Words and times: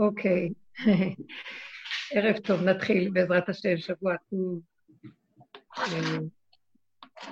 אוקיי. 0.00 0.48
ערב 2.14 2.36
טוב, 2.38 2.62
נתחיל 2.62 3.10
בעזרת 3.10 3.48
השם, 3.48 3.76
שבוע 3.76 4.14
טוב. 4.30 4.60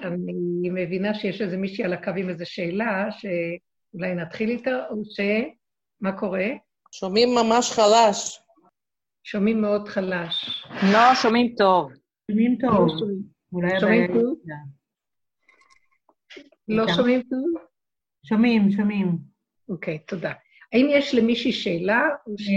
אני 0.02 0.70
מבינה 0.70 1.14
שיש 1.14 1.40
איזה 1.42 1.56
מישהי 1.56 1.84
על 1.84 1.92
הקו 1.92 2.10
עם 2.16 2.28
איזו 2.28 2.44
שאלה, 2.46 3.08
שאולי 3.10 4.14
נתחיל 4.14 4.50
איתה, 4.50 4.86
או 4.90 5.04
ש... 5.04 5.20
מה 6.00 6.18
קורה? 6.18 6.46
שומעים 6.92 7.28
ממש 7.34 7.72
חלש. 7.72 8.40
שומעים 9.24 9.60
מאוד 9.60 9.88
חלש. 9.88 10.64
לא, 10.92 11.14
שומעים 11.22 11.54
טוב. 11.58 11.92
שומעים 12.30 12.56
טוב. 12.60 12.88
לא 13.52 13.80
שומעים 13.80 14.12
טוב? 14.12 14.38
לא 16.68 16.84
שומעים 16.96 17.22
טוב? 17.22 17.62
שומעים, 18.24 18.70
שומעים. 18.70 19.18
אוקיי, 19.68 19.98
תודה. 19.98 20.32
האם 20.72 20.86
יש 20.90 21.14
למישהי 21.14 21.52
שאלה? 21.52 22.08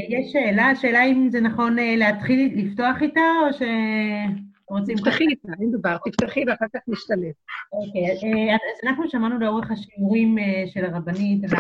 יש 0.10 0.32
שאלה, 0.32 0.70
השאלה 0.70 1.06
אם 1.06 1.30
זה 1.30 1.42
נכון 1.42 1.80
אה, 1.80 1.96
להתחיל 1.98 2.52
לפתוח 2.56 3.02
איתה, 3.02 3.22
או 3.42 3.54
שרוצים... 3.54 4.98
תפתחי 4.98 5.24
איתה, 5.24 5.48
אין 5.62 5.72
דבר, 5.72 5.98
תפתחי 6.06 6.44
ואחר 6.48 6.66
כך 6.76 6.80
נשתלב. 6.88 7.32
אוקיי, 7.74 8.06
אה, 8.06 8.56
אז 8.56 8.88
אנחנו 8.88 9.10
שמענו 9.10 9.40
לאורך 9.40 9.72
השיעורים 9.72 10.38
אה, 10.38 10.64
של 10.68 10.86
הרבנית 10.86 11.44
על 11.44 11.60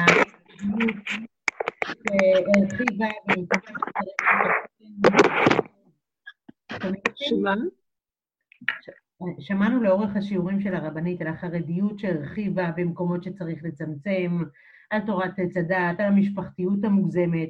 שהרחיבה 2.48 3.08
שמענו 9.40 9.84
לאורך 9.84 10.16
השיעורים 10.16 10.62
של 10.62 10.76
הרבנית 10.76 11.22
על 11.22 11.28
החרדיות 11.28 12.00
שהרחיבה 12.00 12.72
במקומות 12.76 13.24
שצריך 13.24 13.64
לצמצם, 13.64 14.44
על 14.92 15.02
תורת 15.06 15.40
עץ 15.40 15.58
הדת, 15.58 16.00
על 16.00 16.06
המשפחתיות 16.06 16.84
המוגזמת, 16.84 17.50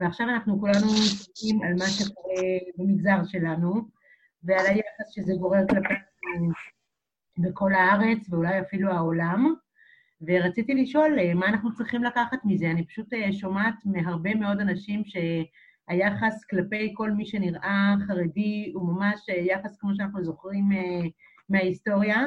ועכשיו 0.00 0.28
אנחנו 0.28 0.60
כולנו 0.60 0.86
מסתכלים 0.86 1.62
על 1.62 1.72
מה 1.78 1.86
שקורה 1.86 2.42
במגזר 2.78 3.24
שלנו, 3.24 3.88
ועל 4.42 4.66
היחס 4.66 5.10
שזה 5.10 5.32
גורר 5.40 5.66
כלפינו 5.68 6.52
בכל 7.38 7.74
הארץ, 7.74 8.28
ואולי 8.30 8.60
אפילו 8.60 8.92
העולם. 8.92 9.54
ורציתי 10.26 10.74
לשאול 10.74 11.16
מה 11.34 11.46
אנחנו 11.46 11.74
צריכים 11.74 12.04
לקחת 12.04 12.38
מזה. 12.44 12.70
אני 12.70 12.86
פשוט 12.86 13.08
שומעת 13.32 13.74
מהרבה 13.84 14.34
מאוד 14.34 14.60
אנשים 14.60 15.02
שהיחס 15.04 16.44
כלפי 16.44 16.92
כל 16.96 17.10
מי 17.10 17.26
שנראה 17.26 17.94
חרדי 18.06 18.72
הוא 18.74 18.94
ממש 18.94 19.28
יחס 19.28 19.76
כמו 19.80 19.94
שאנחנו 19.94 20.24
זוכרים 20.24 20.68
מההיסטוריה, 21.48 22.26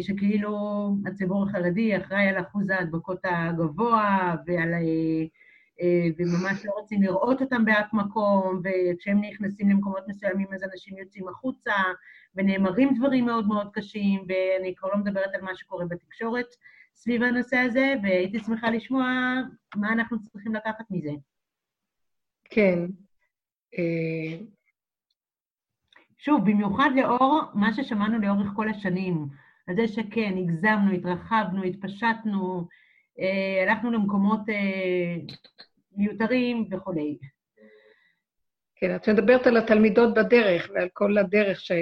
שכאילו 0.00 0.58
הציבור 1.06 1.48
החרדי 1.48 1.96
אחראי 1.96 2.28
על 2.28 2.40
אחוז 2.40 2.70
ההדבקות 2.70 3.20
הגבוה 3.24 4.34
ועל... 4.46 4.70
וממש 6.18 6.64
לא 6.64 6.72
רוצים 6.72 7.02
לראות 7.02 7.42
אותם 7.42 7.64
באף 7.64 7.92
מקום, 7.92 8.62
וכשהם 8.64 9.20
נכנסים 9.20 9.70
למקומות 9.70 10.08
מסוימים 10.08 10.46
אז 10.54 10.64
אנשים 10.64 10.98
יוצאים 10.98 11.28
החוצה, 11.28 11.72
ונאמרים 12.34 12.94
דברים 12.96 13.26
מאוד 13.26 13.46
מאוד 13.48 13.68
קשים, 13.72 14.24
ואני 14.28 14.74
כבר 14.76 14.88
לא 14.88 14.96
מדברת 14.96 15.34
על 15.34 15.40
מה 15.40 15.50
שקורה 15.54 15.84
בתקשורת 15.84 16.46
סביב 16.94 17.22
הנושא 17.22 17.56
הזה, 17.56 17.94
והייתי 18.02 18.38
שמחה 18.38 18.70
לשמוע 18.70 19.34
מה 19.76 19.92
אנחנו 19.92 20.22
צריכים 20.22 20.54
לקחת 20.54 20.84
מזה. 20.90 21.12
כן. 22.44 22.86
שוב, 26.24 26.40
במיוחד 26.50 26.90
לאור 26.96 27.42
מה 27.54 27.72
ששמענו 27.74 28.18
לאורך 28.18 28.52
כל 28.56 28.68
השנים, 28.68 29.28
על 29.66 29.76
זה 29.76 29.88
שכן, 29.88 30.34
הגזמנו, 30.38 30.92
התרחבנו, 30.92 31.62
התפשטנו, 31.62 32.68
הלכנו 33.62 33.90
למקומות 33.90 34.40
מיותרים 35.92 36.68
וכולי. 36.70 37.18
כן, 38.76 38.96
את 38.96 39.08
מדברת 39.08 39.46
על 39.46 39.56
התלמידות 39.56 40.14
בדרך 40.14 40.70
ועל 40.74 40.88
כל 40.92 41.18
הדרך 41.18 41.60
ש... 41.60 41.72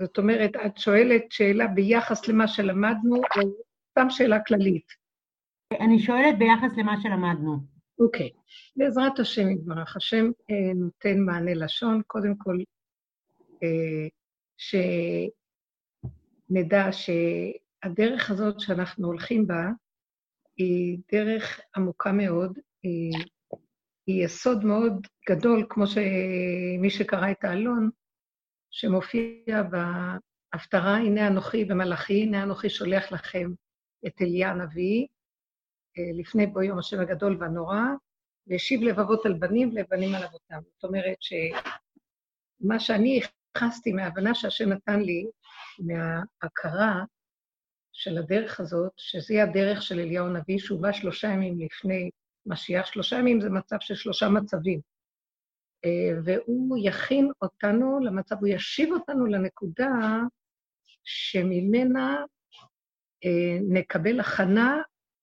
זאת 0.00 0.18
אומרת, 0.18 0.50
את 0.66 0.78
שואלת 0.78 1.22
שאלה 1.30 1.66
ביחס 1.66 2.28
למה 2.28 2.48
שלמדנו, 2.48 3.16
או 3.16 3.50
סתם 3.90 4.10
שאלה 4.10 4.44
כללית? 4.44 4.86
אני 5.80 5.98
שואלת 5.98 6.38
ביחס 6.38 6.78
למה 6.78 6.94
שלמדנו. 7.02 7.77
אוקיי. 7.98 8.30
בעזרת 8.76 9.18
השם 9.18 9.50
יתברך, 9.50 9.96
השם 9.96 10.30
אה, 10.50 10.72
נותן 10.74 11.18
מענה 11.20 11.54
לשון. 11.54 12.02
קודם 12.06 12.34
כל, 12.38 12.58
אה, 13.62 14.08
שנדע 16.48 16.88
שהדרך 16.92 18.30
הזאת 18.30 18.60
שאנחנו 18.60 19.06
הולכים 19.06 19.46
בה, 19.46 19.64
היא 20.56 20.98
דרך 21.12 21.60
עמוקה 21.76 22.12
מאוד, 22.12 22.58
היא, 22.82 23.12
היא 24.06 24.24
יסוד 24.24 24.64
מאוד 24.64 25.06
גדול, 25.28 25.66
כמו 25.68 25.84
שמי 25.86 26.90
שקרא 26.90 27.30
את 27.30 27.44
העלון, 27.44 27.90
שמופיע 28.70 29.62
בהפטרה, 29.62 30.96
הנה 30.96 31.26
אנוכי 31.26 31.64
במלאכי, 31.64 32.22
הנה 32.22 32.42
אנוכי 32.42 32.70
שולח 32.70 33.12
לכם 33.12 33.50
את 34.06 34.22
אליה 34.22 34.50
הנביא, 34.50 35.06
לפני 36.14 36.46
בו 36.46 36.62
יום 36.62 36.78
השם 36.78 37.00
הגדול 37.00 37.36
והנורא, 37.40 37.80
והשיב 38.46 38.82
לבבות 38.82 39.26
על 39.26 39.32
בנים 39.32 39.68
ולבנים 39.68 40.14
על 40.14 40.24
אבותם. 40.24 40.58
זאת 40.74 40.84
אומרת 40.84 41.16
שמה 41.20 42.80
שאני 42.80 43.20
ייחסתי 43.54 43.92
מההבנה 43.92 44.34
שהשם 44.34 44.68
נתן 44.68 45.00
לי, 45.00 45.26
מההכרה 45.78 47.04
של 47.92 48.18
הדרך 48.18 48.60
הזאת, 48.60 48.92
שזה 48.96 49.42
הדרך 49.42 49.82
של 49.82 49.98
אליהו 49.98 50.26
הנביא, 50.26 50.58
שהוא 50.58 50.82
בא 50.82 50.92
שלושה 50.92 51.28
ימים 51.28 51.60
לפני 51.60 52.10
משיח. 52.46 52.86
שלושה 52.86 53.16
ימים 53.16 53.40
זה 53.40 53.50
מצב 53.50 53.76
של 53.80 53.94
שלושה 53.94 54.28
מצבים. 54.28 54.80
והוא 56.24 56.78
יכין 56.82 57.30
אותנו 57.42 58.00
למצב, 58.00 58.36
הוא 58.40 58.48
ישיב 58.48 58.92
אותנו 58.92 59.26
לנקודה 59.26 59.90
שממנה 61.04 62.16
נקבל 63.70 64.20
הכנה 64.20 64.76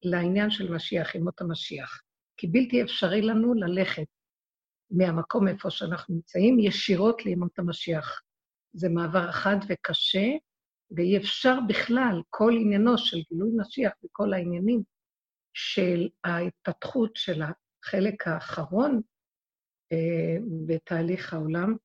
לעניין 0.06 0.50
של 0.50 0.74
משיח, 0.74 1.16
ימות 1.16 1.42
המשיח. 1.42 2.02
כי 2.38 2.48
בלתי 2.48 2.84
אפשרי 2.84 3.22
לנו 3.22 3.54
ללכת 3.54 4.08
מהמקום 4.92 5.48
איפה 5.48 5.70
שאנחנו 5.70 6.16
נמצאים 6.16 6.60
ישירות 6.60 7.26
לימות 7.26 7.60
המשיח. 7.60 8.22
זה 8.74 8.90
מעבר 8.90 9.32
חד 9.32 9.58
וקשה, 9.70 10.28
ואי 10.92 11.18
אפשר 11.18 11.56
בכלל, 11.68 12.22
כל 12.30 12.54
עניינו 12.62 12.98
של 12.98 13.18
גילוי 13.30 13.50
משיח 13.58 13.92
וכל 14.06 14.34
העניינים 14.34 14.84
של 15.54 16.10
ההתפתחות 16.24 17.12
של 17.16 17.42
החלק 17.42 18.28
האחרון 18.28 19.02
אה, 19.92 20.38
בתהליך 20.68 21.34
העולם 21.34 21.76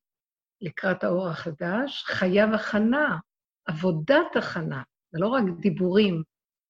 לקראת 0.60 1.04
האור 1.04 1.28
החדש, 1.28 2.03
חייב 2.06 2.50
הכנה, 2.54 3.19
עבודת 3.66 4.36
הכנה, 4.36 4.82
זה 5.12 5.19
לא 5.20 5.28
רק 5.28 5.44
דיבורים, 5.60 6.22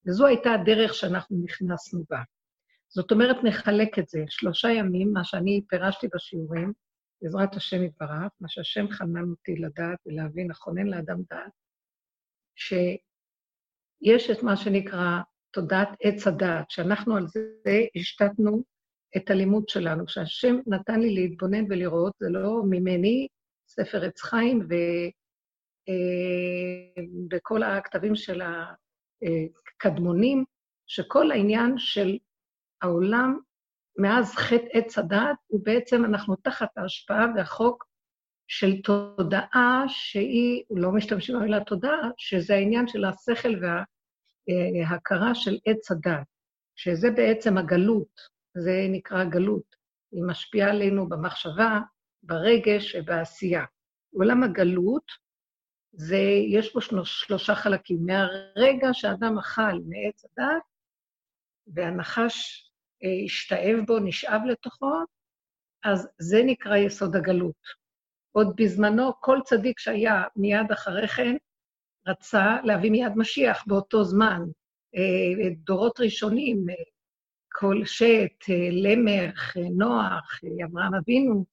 וזו 0.06 0.26
הייתה 0.26 0.52
הדרך 0.52 0.94
שאנחנו 0.94 1.42
נכנסנו 1.44 2.04
בה. 2.10 2.22
זאת 2.88 3.12
אומרת, 3.12 3.36
נחלק 3.44 3.98
את 3.98 4.08
זה, 4.08 4.24
שלושה 4.28 4.68
ימים, 4.68 5.12
מה 5.12 5.24
שאני 5.24 5.62
פירשתי 5.68 6.08
בשיעורים, 6.14 6.72
בעזרת 7.22 7.54
השם 7.56 7.82
יתברך, 7.84 8.30
מה 8.40 8.48
שהשם 8.48 8.88
חנן 8.90 9.30
אותי 9.30 9.56
לדעת 9.56 9.98
ולהבין, 10.06 10.50
לכונן 10.50 10.86
לאדם 10.86 11.18
דעת, 11.30 11.52
שיש 12.56 14.30
את 14.30 14.42
מה 14.42 14.56
שנקרא 14.56 15.20
תודעת 15.50 15.88
עץ 16.00 16.26
הדעת, 16.26 16.70
שאנחנו 16.70 17.16
על 17.16 17.26
זה 17.28 17.84
השתתנו 17.96 18.64
את 19.16 19.30
הלימוד 19.30 19.68
שלנו. 19.68 20.08
שהשם 20.08 20.56
נתן 20.66 21.00
לי 21.00 21.14
להתבונן 21.14 21.64
ולראות, 21.68 22.12
זה 22.20 22.28
לא 22.28 22.62
ממני, 22.70 23.26
ספר 23.68 24.04
עץ 24.04 24.20
חיים 24.20 24.68
ובכל 27.26 27.62
אה, 27.62 27.76
הכתבים 27.76 28.16
של 28.16 28.42
הקדמונים, 29.80 30.44
שכל 30.86 31.30
העניין 31.30 31.78
של 31.78 32.18
העולם 32.82 33.38
מאז 33.98 34.34
חטא 34.34 34.66
עץ 34.72 34.98
הדעת, 34.98 35.36
הוא 35.46 35.60
בעצם, 35.64 36.04
אנחנו 36.04 36.36
תחת 36.36 36.68
ההשפעה 36.76 37.26
והחוק 37.36 37.84
של 38.48 38.82
תודעה 38.82 39.84
שהיא, 39.88 40.64
לא 40.70 40.92
משתמשים 40.92 41.36
במילה 41.36 41.64
תודעה, 41.64 42.10
שזה 42.16 42.54
העניין 42.54 42.88
של 42.88 43.04
השכל 43.04 43.54
וההכרה 43.60 45.34
של 45.34 45.58
עץ 45.66 45.90
הדעת, 45.90 46.26
שזה 46.76 47.10
בעצם 47.10 47.58
הגלות, 47.58 48.20
זה 48.54 48.86
נקרא 48.88 49.24
גלות. 49.24 49.76
היא 50.12 50.24
משפיעה 50.26 50.70
עלינו 50.70 51.08
במחשבה, 51.08 51.80
ברגש 52.22 52.94
ובעשייה. 52.94 53.64
עולם 54.14 54.42
הגלות, 54.42 55.04
זה, 55.92 56.20
יש 56.48 56.74
בו 56.74 56.80
שלושה 57.04 57.54
חלקים. 57.54 57.98
מהרגע 58.06 58.88
שאדם 58.92 59.38
אכל 59.38 59.72
מעץ 59.86 60.24
הדת, 60.24 60.62
והנחש 61.66 62.66
אה, 63.04 63.24
השתאב 63.24 63.86
בו, 63.86 63.98
נשאב 63.98 64.40
לתוכו, 64.46 64.92
אז 65.84 66.08
זה 66.18 66.42
נקרא 66.44 66.76
יסוד 66.76 67.16
הגלות. 67.16 67.80
עוד 68.32 68.56
בזמנו, 68.56 69.12
כל 69.20 69.38
צדיק 69.44 69.78
שהיה 69.78 70.22
מיד 70.36 70.72
אחרי 70.72 71.08
כן, 71.08 71.36
רצה 72.06 72.56
להביא 72.64 72.90
מיד 72.90 73.12
משיח 73.16 73.64
באותו 73.66 74.04
זמן. 74.04 74.40
אה, 74.96 75.50
דורות 75.56 76.00
ראשונים, 76.00 76.70
אה, 76.70 76.74
כל 77.52 77.84
שת, 77.84 78.44
למך, 78.82 79.56
נוח, 79.76 80.40
אברהם 80.64 80.94
אבינו, 80.94 81.44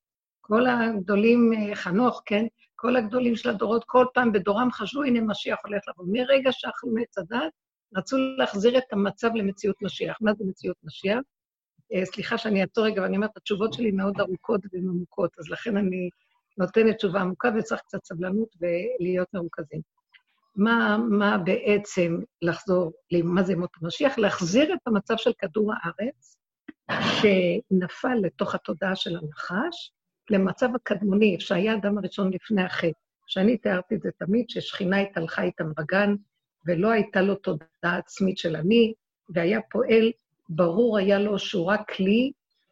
כל 0.42 0.68
הגדולים, 0.68 1.52
חנוך, 1.74 2.22
כן? 2.26 2.46
כל 2.80 2.96
הגדולים 2.96 3.36
של 3.36 3.50
הדורות, 3.50 3.84
כל 3.86 4.06
פעם 4.14 4.32
בדורם 4.32 4.72
חשבו, 4.72 5.04
הנה 5.04 5.22
משיח 5.22 5.58
הולך 5.66 5.82
לבוא. 5.88 6.06
מרגע 6.12 6.52
שאכלו 6.52 6.92
מעץ 6.94 7.18
הדת, 7.18 7.54
רצו 7.96 8.18
להחזיר 8.38 8.78
את 8.78 8.84
המצב 8.92 9.30
למציאות 9.36 9.76
משיח. 9.82 10.18
מה 10.22 10.34
זה 10.34 10.46
מציאות 10.48 10.78
משיח? 10.84 11.20
אה, 11.94 12.06
סליחה 12.06 12.38
שאני 12.38 12.62
אעצור 12.62 12.86
רגע, 12.86 13.02
ואני 13.02 13.16
אומרת, 13.16 13.38
התשובות 13.38 13.74
שלי 13.74 13.92
מאוד 13.92 14.20
ארוכות 14.20 14.62
וממוקות, 14.74 15.32
אז 15.40 15.50
לכן 15.50 15.78
אני 15.78 16.10
נותנת 16.58 16.96
תשובה 16.96 17.22
עמוקה 17.22 17.50
וצריך 17.58 17.82
קצת 17.82 18.04
סבלנות 18.04 18.50
ולהיות 18.62 19.28
מרוכזים. 19.34 19.82
מה, 20.56 20.98
מה 21.10 21.38
בעצם 21.38 22.20
לחזור, 22.42 22.92
מה 23.24 23.44
זה 23.44 23.56
מות 23.56 23.70
המשיח? 23.82 24.18
להחזיר 24.18 24.74
את 24.74 24.80
המצב 24.88 25.18
של 25.18 25.32
כדור 25.38 25.72
הארץ, 25.74 26.38
שנפל 26.92 28.16
לתוך 28.22 28.56
התודעה 28.56 28.96
של 28.96 29.18
הנחש, 29.18 29.92
למצב 30.30 30.76
הקדמוני, 30.76 31.40
שהיה 31.40 31.72
האדם 31.72 31.98
הראשון 31.98 32.34
לפני 32.34 32.64
החטא. 32.64 33.00
שאני 33.28 33.58
תיארתי 33.58 33.96
את 33.96 34.02
זה 34.02 34.10
תמיד, 34.18 34.46
ששכינה 34.50 34.98
התהלכה 34.98 35.42
איתם 35.42 35.72
בגן, 35.78 36.16
ולא 36.66 36.92
הייתה 36.92 37.22
לו 37.22 37.36
תודעה 37.36 37.98
עצמית 37.98 38.38
של 38.38 38.56
אני, 38.56 38.94
והיה 39.30 39.60
פועל, 39.72 40.12
ברור 40.50 40.98
היה 40.98 41.20
לו 41.20 41.40
שהוא 41.40 41.66
רק 41.66 41.92
כלי 41.92 42.32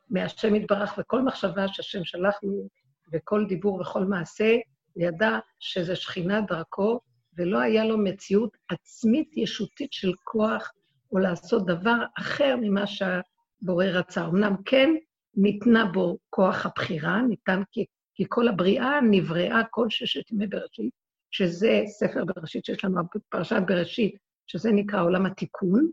מהשם 0.09 0.55
יתברך, 0.55 0.93
וכל 0.97 1.21
מחשבה 1.21 1.67
שהשם 1.67 2.03
שלח 2.03 2.35
לו, 2.43 2.67
וכל 3.13 3.45
דיבור 3.47 3.81
וכל 3.81 4.05
מעשה, 4.05 4.55
ידע 4.95 5.39
שזה 5.59 5.95
שכינה 5.95 6.41
דרכו, 6.41 6.99
ולא 7.37 7.59
היה 7.59 7.85
לו 7.85 7.97
מציאות 7.97 8.57
עצמית 8.69 9.37
ישותית 9.37 9.93
של 9.93 10.11
כוח, 10.23 10.71
או 11.11 11.17
לעשות 11.17 11.65
דבר 11.65 11.97
אחר 12.19 12.55
ממה 12.61 12.83
שהבורא 12.87 13.85
רצה. 13.85 14.25
אמנם 14.25 14.55
כן, 14.65 14.89
ניתנה 15.37 15.85
בו 15.85 16.17
כוח 16.29 16.65
הבחירה, 16.65 17.21
ניתן 17.21 17.61
כי, 17.71 17.85
כי 18.15 18.23
כל 18.29 18.47
הבריאה 18.47 19.01
נבראה 19.01 19.61
כל 19.69 19.89
ששת 19.89 20.31
ימי 20.31 20.47
בראשית, 20.47 20.93
שזה 21.31 21.81
ספר 21.85 22.25
בראשית 22.25 22.65
שיש 22.65 22.85
לנו, 22.85 23.01
פרשת 23.29 23.61
בראשית, 23.67 24.15
שזה 24.47 24.71
נקרא 24.71 25.01
עולם 25.01 25.25
התיקון. 25.25 25.89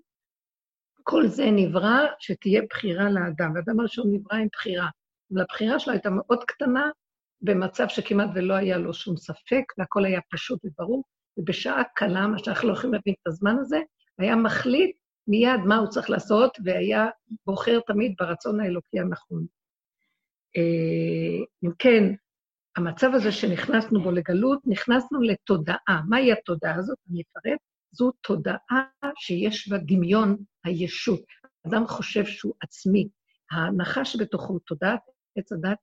כל 1.02 1.26
זה 1.26 1.44
נברא 1.52 2.06
שתהיה 2.18 2.62
בחירה 2.70 3.10
לאדם. 3.10 3.52
והאדם 3.54 3.80
הראשון 3.80 4.14
נברא 4.14 4.38
עם 4.38 4.48
בחירה. 4.52 4.88
אבל 5.32 5.40
הבחירה 5.40 5.78
שלו 5.78 5.92
הייתה 5.92 6.10
מאוד 6.10 6.44
קטנה, 6.44 6.90
במצב 7.42 7.88
שכמעט 7.88 8.30
ולא 8.34 8.54
היה 8.54 8.78
לו 8.78 8.94
שום 8.94 9.16
ספק, 9.16 9.62
והכל 9.78 10.04
היה 10.04 10.20
פשוט 10.30 10.60
וברור, 10.64 11.04
ובשעה 11.36 11.82
קלה, 11.94 12.26
מה 12.26 12.38
שאנחנו 12.38 12.68
לא 12.68 12.72
יכולים 12.72 12.94
להבין 12.94 13.14
את 13.22 13.26
הזמן 13.26 13.56
הזה, 13.58 13.78
היה 14.18 14.36
מחליט 14.36 14.96
מיד 15.28 15.60
מה 15.66 15.76
הוא 15.76 15.88
צריך 15.88 16.10
לעשות, 16.10 16.58
והיה 16.64 17.06
בוחר 17.46 17.80
תמיד 17.86 18.14
ברצון 18.18 18.60
האלוקי 18.60 19.00
הנכון. 19.00 19.46
אה, 20.56 21.44
אם 21.64 21.70
כן, 21.78 22.14
המצב 22.76 23.10
הזה 23.14 23.32
שנכנסנו 23.32 24.00
בו 24.00 24.10
לגלות, 24.10 24.58
נכנסנו 24.66 25.22
לתודעה. 25.22 26.02
מהי 26.08 26.32
התודעה 26.32 26.74
הזאת? 26.74 26.98
אני 27.10 27.22
אפרט. 27.22 27.58
זו 27.92 28.10
תודעה 28.20 28.56
שיש 29.16 29.68
בה 29.68 29.78
דמיון 29.78 30.36
הישות. 30.64 31.24
אדם 31.66 31.86
חושב 31.86 32.24
שהוא 32.24 32.54
עצמי. 32.60 33.08
ההנחה 33.50 34.04
שבתוכו 34.04 34.58
תודעת 34.58 35.00
עץ 35.36 35.52
הדת, 35.52 35.78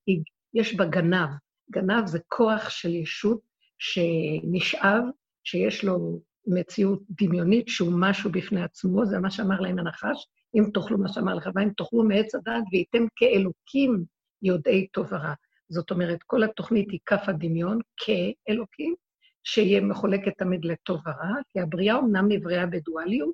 יש 0.53 0.75
בה 0.75 0.86
גנב. 0.86 1.30
גנב 1.71 2.06
זה 2.06 2.19
כוח 2.27 2.69
של 2.69 2.95
ישות 2.95 3.39
שנשאב, 3.80 5.03
שיש 5.44 5.83
לו 5.83 6.19
מציאות 6.50 7.01
דמיונית 7.10 7.68
שהוא 7.68 7.94
משהו 7.96 8.31
בפני 8.31 8.63
עצמו, 8.63 9.06
זה 9.06 9.19
מה 9.19 9.31
שאמר 9.31 9.60
להם 9.60 9.80
הנחש, 9.80 10.28
אם 10.56 10.63
תאכלו 10.74 10.98
מה 10.98 11.07
שאמר 11.07 11.36
לך, 11.36 11.50
ואם 11.56 11.69
תאכלו 11.78 12.04
מעץ 12.04 12.36
הדעת 12.36 12.63
וייתם 12.72 13.06
כאלוקים 13.16 14.04
יודעי 14.42 14.88
טוב 14.88 15.07
ורע. 15.12 15.34
זאת 15.69 15.92
אומרת, 15.92 16.24
כל 16.24 16.44
התוכנית 16.44 16.92
היא 16.92 17.00
כף 17.06 17.24
הדמיון 17.28 17.80
כאלוקים, 17.98 18.96
שיהיה 19.44 19.81
מחולקת 19.81 20.38
תמיד 20.38 20.66
לטוב 20.66 21.01
ורע, 21.07 21.36
כי 21.50 21.60
הבריאה 21.60 21.96
אומנם 21.96 22.28
נבראה 22.28 22.66
בדואליות, 22.66 23.34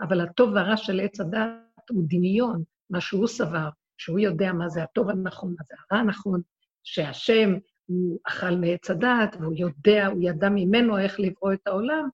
אבל 0.00 0.20
הטוב 0.20 0.52
והרע 0.54 0.76
של 0.76 1.00
עץ 1.00 1.20
הדעת 1.20 1.90
הוא 1.90 2.04
דמיון, 2.08 2.62
מה 2.90 3.00
שהוא 3.00 3.26
סבר, 3.26 3.68
שהוא 3.98 4.18
יודע 4.18 4.52
מה 4.52 4.68
זה 4.68 4.82
הטוב 4.82 5.10
הנכון, 5.10 5.54
מה 5.58 5.64
זה 5.68 5.74
הרע 5.90 6.00
הנכון, 6.00 6.40
שהשם 6.84 7.54
הוא 7.86 8.20
אכל 8.24 8.50
מעץ 8.50 8.90
הדעת, 8.90 9.36
והוא 9.40 9.54
יודע, 9.56 10.06
הוא 10.06 10.22
ידע 10.22 10.48
ממנו 10.48 10.98
איך 10.98 11.20
לברוא 11.20 11.52
את 11.52 11.66
העולם, 11.66 12.08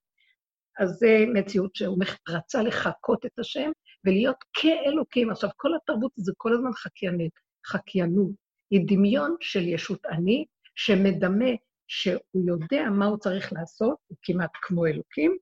אז 0.82 0.88
זה 0.88 1.24
מציאות 1.34 1.76
שהוא 1.76 1.98
רצה 2.28 2.62
לחקות 2.62 3.26
את 3.26 3.38
השם 3.38 3.70
ולהיות 4.04 4.36
כאלוקים. 4.52 5.30
עכשיו, 5.30 5.50
כל 5.56 5.68
התרבות 5.74 6.12
זה 6.16 6.32
כל 6.36 6.52
הזמן 6.52 6.72
חקיינית, 6.72 7.32
חקיינות. 7.66 8.30
היא 8.70 8.80
דמיון 8.86 9.36
של 9.40 9.68
ישות 9.68 10.06
אני, 10.06 10.44
שמדמה 10.74 11.50
שהוא 11.88 12.46
יודע 12.46 12.84
מה 12.90 13.06
הוא 13.06 13.18
צריך 13.18 13.52
לעשות, 13.52 13.96
הוא 14.06 14.18
כמעט 14.22 14.50
כמו 14.62 14.86
אלוקים, 14.86 15.36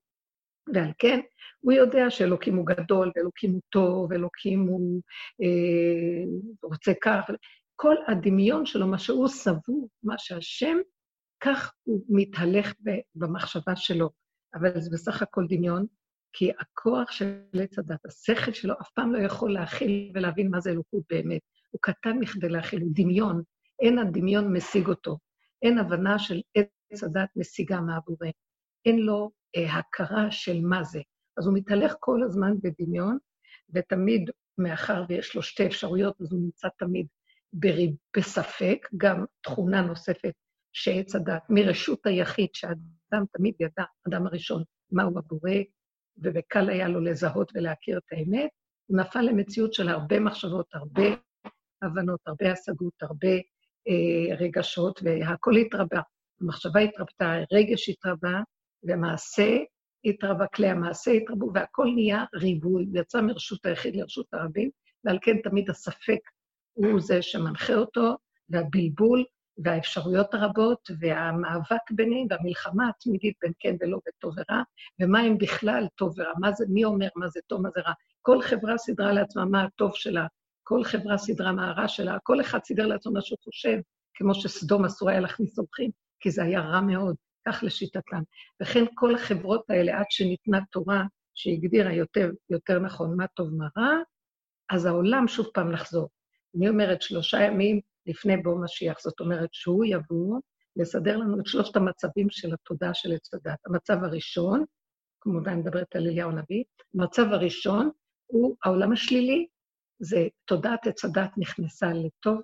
ועל 0.74 0.92
כן 0.98 1.20
הוא 1.60 1.72
יודע 1.72 2.10
שאלוקים 2.10 2.56
הוא 2.56 2.66
גדול, 2.66 3.12
ואלוקים 3.16 3.50
הוא 3.50 3.60
טוב, 3.68 4.10
ואלוקים 4.10 4.60
הוא 4.60 5.02
אה, 5.42 6.24
רוצה 6.62 6.92
כך. 7.02 7.30
כל 7.76 7.94
הדמיון 8.08 8.66
שלו, 8.66 8.86
מה 8.86 8.98
שהוא 8.98 9.28
סבור, 9.28 9.88
מה 10.02 10.14
שהשם, 10.18 10.76
כך 11.40 11.72
הוא 11.82 12.04
מתהלך 12.08 12.72
במחשבה 13.14 13.76
שלו. 13.76 14.19
אבל 14.54 14.80
זה 14.80 14.90
בסך 14.92 15.22
הכל 15.22 15.46
דמיון, 15.48 15.86
כי 16.32 16.50
הכוח 16.60 17.10
של 17.10 17.40
עץ 17.54 17.78
הדת, 17.78 18.06
השכל 18.06 18.52
שלו, 18.52 18.74
אף 18.80 18.90
פעם 18.90 19.12
לא 19.12 19.18
יכול 19.18 19.52
להכיל 19.52 20.12
ולהבין 20.14 20.50
מה 20.50 20.60
זה 20.60 20.70
אלוקות 20.70 21.02
באמת. 21.10 21.40
הוא 21.70 21.78
קטן 21.82 22.18
מכדי 22.18 22.48
להכיל, 22.48 22.82
הוא 22.82 22.90
דמיון. 22.94 23.42
אין 23.80 23.98
הדמיון 23.98 24.56
משיג 24.56 24.86
אותו. 24.88 25.18
אין 25.62 25.78
הבנה 25.78 26.18
של 26.18 26.40
עץ 26.54 27.04
הדת 27.04 27.28
משיגה 27.36 27.80
מהבורא. 27.80 28.28
אין 28.86 28.98
לו 28.98 29.30
אה, 29.56 29.78
הכרה 29.78 30.30
של 30.30 30.60
מה 30.60 30.84
זה. 30.84 31.00
אז 31.38 31.46
הוא 31.46 31.54
מתהלך 31.54 31.94
כל 32.00 32.22
הזמן 32.22 32.52
בדמיון, 32.62 33.18
ותמיד, 33.74 34.30
מאחר 34.58 35.04
ויש 35.08 35.36
לו 35.36 35.42
שתי 35.42 35.66
אפשרויות, 35.66 36.20
אז 36.20 36.32
הוא 36.32 36.40
נמצא 36.40 36.68
תמיד 36.78 37.06
בספק, 38.16 38.88
גם 38.96 39.24
תכונה 39.40 39.82
נוספת 39.82 40.32
שעץ 40.72 41.14
הדת, 41.14 41.42
מרשות 41.48 42.06
היחיד, 42.06 42.48
שאדם 42.52 43.24
תמיד 43.32 43.54
ידע, 43.60 43.84
אדם 44.08 44.26
הראשון, 44.26 44.62
מהו 44.92 45.18
הבורא, 45.18 45.52
ובקל 46.16 46.70
היה 46.70 46.88
לו 46.88 47.00
לזהות 47.00 47.52
ולהכיר 47.54 47.98
את 47.98 48.12
האמת, 48.12 48.50
הוא 48.86 48.98
נפל 48.98 49.20
למציאות 49.20 49.74
של 49.74 49.88
הרבה 49.88 50.20
מחשבות, 50.20 50.66
הרבה 50.74 51.02
הבנות, 51.82 52.20
הרבה 52.26 52.52
השגות, 52.52 53.02
הרבה 53.02 53.34
אה, 53.88 54.36
רגשות, 54.38 55.00
והכול 55.04 55.56
התרבה. 55.56 56.00
המחשבה 56.40 56.80
התרבתה, 56.80 57.34
הרגש 57.34 57.88
התרבה, 57.88 58.40
ומעשה 58.82 59.56
התרבה, 60.04 60.46
כלי 60.46 60.68
המעשה 60.68 61.10
התרבו, 61.10 61.50
והכל 61.54 61.88
נהיה 61.94 62.24
ריבוי, 62.34 62.86
יצא 62.94 63.20
מרשות 63.20 63.66
היחיד 63.66 63.96
לרשות 63.96 64.26
הרבים, 64.32 64.70
ועל 65.04 65.18
כן 65.22 65.36
תמיד 65.42 65.70
הספק 65.70 66.18
הוא 66.72 67.00
זה 67.00 67.22
שמנחה 67.22 67.74
אותו, 67.74 68.16
והבלבול, 68.48 69.24
והאפשרויות 69.64 70.34
הרבות, 70.34 70.90
והמאבק 70.98 71.90
ביניהם, 71.90 72.26
והמלחמה 72.30 72.88
התמידית 72.88 73.34
בין 73.42 73.52
כן 73.58 73.76
ולא 73.80 73.98
וטוב 74.08 74.34
ורע, 74.36 74.62
ומה 75.00 75.20
הם 75.20 75.38
בכלל 75.38 75.86
טוב 75.94 76.14
ורע, 76.18 76.32
מה 76.40 76.52
זה, 76.52 76.64
מי 76.68 76.84
אומר 76.84 77.08
מה 77.16 77.28
זה 77.28 77.40
טוב, 77.46 77.62
מה 77.62 77.68
זה 77.74 77.80
רע. 77.80 77.92
כל 78.22 78.42
חברה 78.42 78.78
סידרה 78.78 79.12
לעצמה 79.12 79.44
מה 79.44 79.64
הטוב 79.64 79.94
שלה, 79.94 80.26
כל 80.62 80.84
חברה 80.84 81.18
סידרה 81.18 81.52
מה 81.52 81.70
הרע 81.70 81.88
שלה, 81.88 82.18
כל 82.22 82.40
אחד 82.40 82.58
סידר 82.64 82.86
לעצמו 82.86 83.12
מה 83.12 83.20
שהוא 83.20 83.38
חושב, 83.44 83.78
כמו 84.14 84.34
שסדום 84.34 84.84
אסור 84.84 85.10
היה 85.10 85.20
להכניס 85.20 85.58
אורחים, 85.58 85.90
כי 86.20 86.30
זה 86.30 86.42
היה 86.42 86.60
רע 86.60 86.80
מאוד, 86.80 87.16
כך 87.48 87.62
לשיטתם. 87.62 88.22
וכן 88.62 88.84
כל 88.94 89.14
החברות 89.14 89.70
האלה, 89.70 89.98
עד 89.98 90.06
שניתנה 90.10 90.58
תורה 90.70 91.04
שהגדירה 91.34 91.92
יותר, 91.92 92.30
יותר 92.50 92.78
נכון 92.78 93.16
מה 93.16 93.26
טוב, 93.26 93.54
מה 93.54 93.68
רע, 93.76 93.92
אז 94.70 94.86
העולם 94.86 95.28
שוב 95.28 95.46
פעם 95.54 95.72
לחזור. 95.72 96.08
אני 96.56 96.68
אומרת, 96.68 97.02
שלושה 97.02 97.40
ימים 97.40 97.80
לפני 98.10 98.36
בוא 98.36 98.64
משיח. 98.64 99.00
זאת 99.00 99.20
אומרת 99.20 99.48
שהוא 99.52 99.84
יבוא 99.84 100.40
לסדר 100.76 101.16
לנו 101.16 101.40
את 101.40 101.46
שלושת 101.46 101.76
המצבים 101.76 102.30
של 102.30 102.54
התודעה 102.54 102.94
של 102.94 103.12
עץ 103.12 103.34
הדת. 103.34 103.58
המצב 103.66 104.04
הראשון, 104.04 104.64
כמובן 105.20 105.58
מדברת 105.58 105.96
על 105.96 106.06
אליהו 106.06 106.30
הנביא, 106.30 106.64
המצב 106.94 107.26
הראשון 107.32 107.90
הוא 108.26 108.56
העולם 108.64 108.92
השלילי, 108.92 109.46
זה 110.02 110.28
תודעת 110.44 110.86
עץ 110.86 111.04
הדת 111.04 111.30
נכנסה 111.36 111.92
לטוב, 111.92 112.40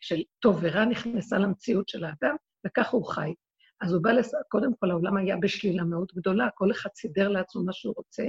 של 0.00 0.22
טוב 0.38 0.58
ורע 0.62 0.84
נכנסה 0.84 1.38
למציאות 1.38 1.88
של 1.88 2.04
האדם, 2.04 2.36
וככה 2.66 2.96
הוא 2.96 3.06
חי. 3.06 3.34
אז 3.80 3.92
הוא 3.92 4.02
בא, 4.02 4.12
לס... 4.12 4.32
קודם 4.48 4.72
כל 4.80 4.90
העולם 4.90 5.16
היה 5.16 5.36
בשלילה 5.36 5.84
מאוד 5.84 6.08
גדולה, 6.16 6.48
כל 6.54 6.70
אחד 6.70 6.90
סידר 6.94 7.28
לעצמו 7.28 7.64
מה 7.64 7.72
שהוא 7.72 7.94
רוצה, 7.96 8.24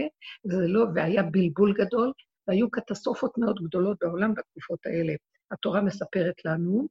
וזה 0.45 0.67
לא, 0.67 0.85
והיה 0.95 1.23
בלבול 1.23 1.73
גדול, 1.73 2.11
והיו 2.47 2.71
קטסטרופות 2.71 3.37
מאוד 3.37 3.59
גדולות 3.63 3.97
בעולם 4.01 4.33
בתקופות 4.33 4.85
האלה. 4.85 5.13
התורה 5.51 5.81
מספרת 5.81 6.45
לנו, 6.45 6.87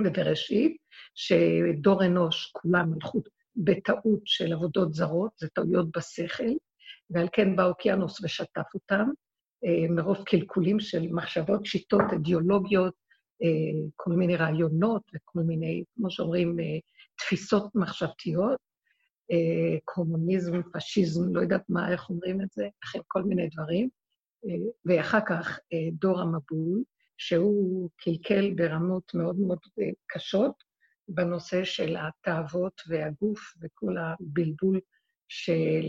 בבראשית, 0.00 0.76
שדור 1.14 2.04
אנוש, 2.04 2.50
כולם 2.52 2.92
הלכו 2.92 3.22
בטעות 3.56 4.20
של 4.24 4.52
עבודות 4.52 4.94
זרות, 4.94 5.30
זה 5.38 5.48
טעויות 5.48 5.86
בשכל, 5.96 6.52
ועל 7.10 7.28
כן 7.32 7.56
בא 7.56 7.64
אוקיינוס 7.64 8.24
ושטף 8.24 8.74
אותם, 8.74 9.08
אה, 9.64 9.88
מרוב 9.90 10.24
קלקולים 10.24 10.80
של 10.80 11.06
מחשבות, 11.10 11.66
שיטות, 11.66 12.02
אידיאולוגיות, 12.12 12.94
אה, 13.42 13.88
כל 13.96 14.12
מיני 14.12 14.36
רעיונות 14.36 15.02
וכל 15.14 15.40
מיני, 15.40 15.84
כמו 15.96 16.10
שאומרים, 16.10 16.60
אה, 16.60 16.78
תפיסות 17.18 17.74
מחשבתיות, 17.74 18.70
קומוניזם, 19.84 20.60
פשיזם, 20.72 21.34
לא 21.34 21.40
יודעת 21.40 21.62
מה, 21.68 21.92
איך 21.92 22.10
אומרים 22.10 22.40
את 22.40 22.48
זה, 22.52 22.68
לכן 22.84 22.98
כל 23.08 23.22
מיני 23.22 23.48
דברים. 23.48 23.88
ואחר 24.84 25.18
כך 25.28 25.58
דור 25.92 26.20
המבול, 26.20 26.82
שהוא 27.20 27.90
קלקל 27.96 28.54
ברמות 28.54 29.14
מאוד 29.14 29.36
מאוד 29.36 29.58
קשות 30.06 30.54
בנושא 31.08 31.64
של 31.64 31.96
התאוות 31.96 32.82
והגוף 32.88 33.54
וכל 33.62 33.94
הבלבול 33.98 34.80
של 35.28 35.84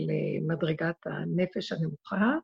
מדרגת 0.46 0.96
הנפש 1.06 1.72
הנמוכה. 1.72 2.34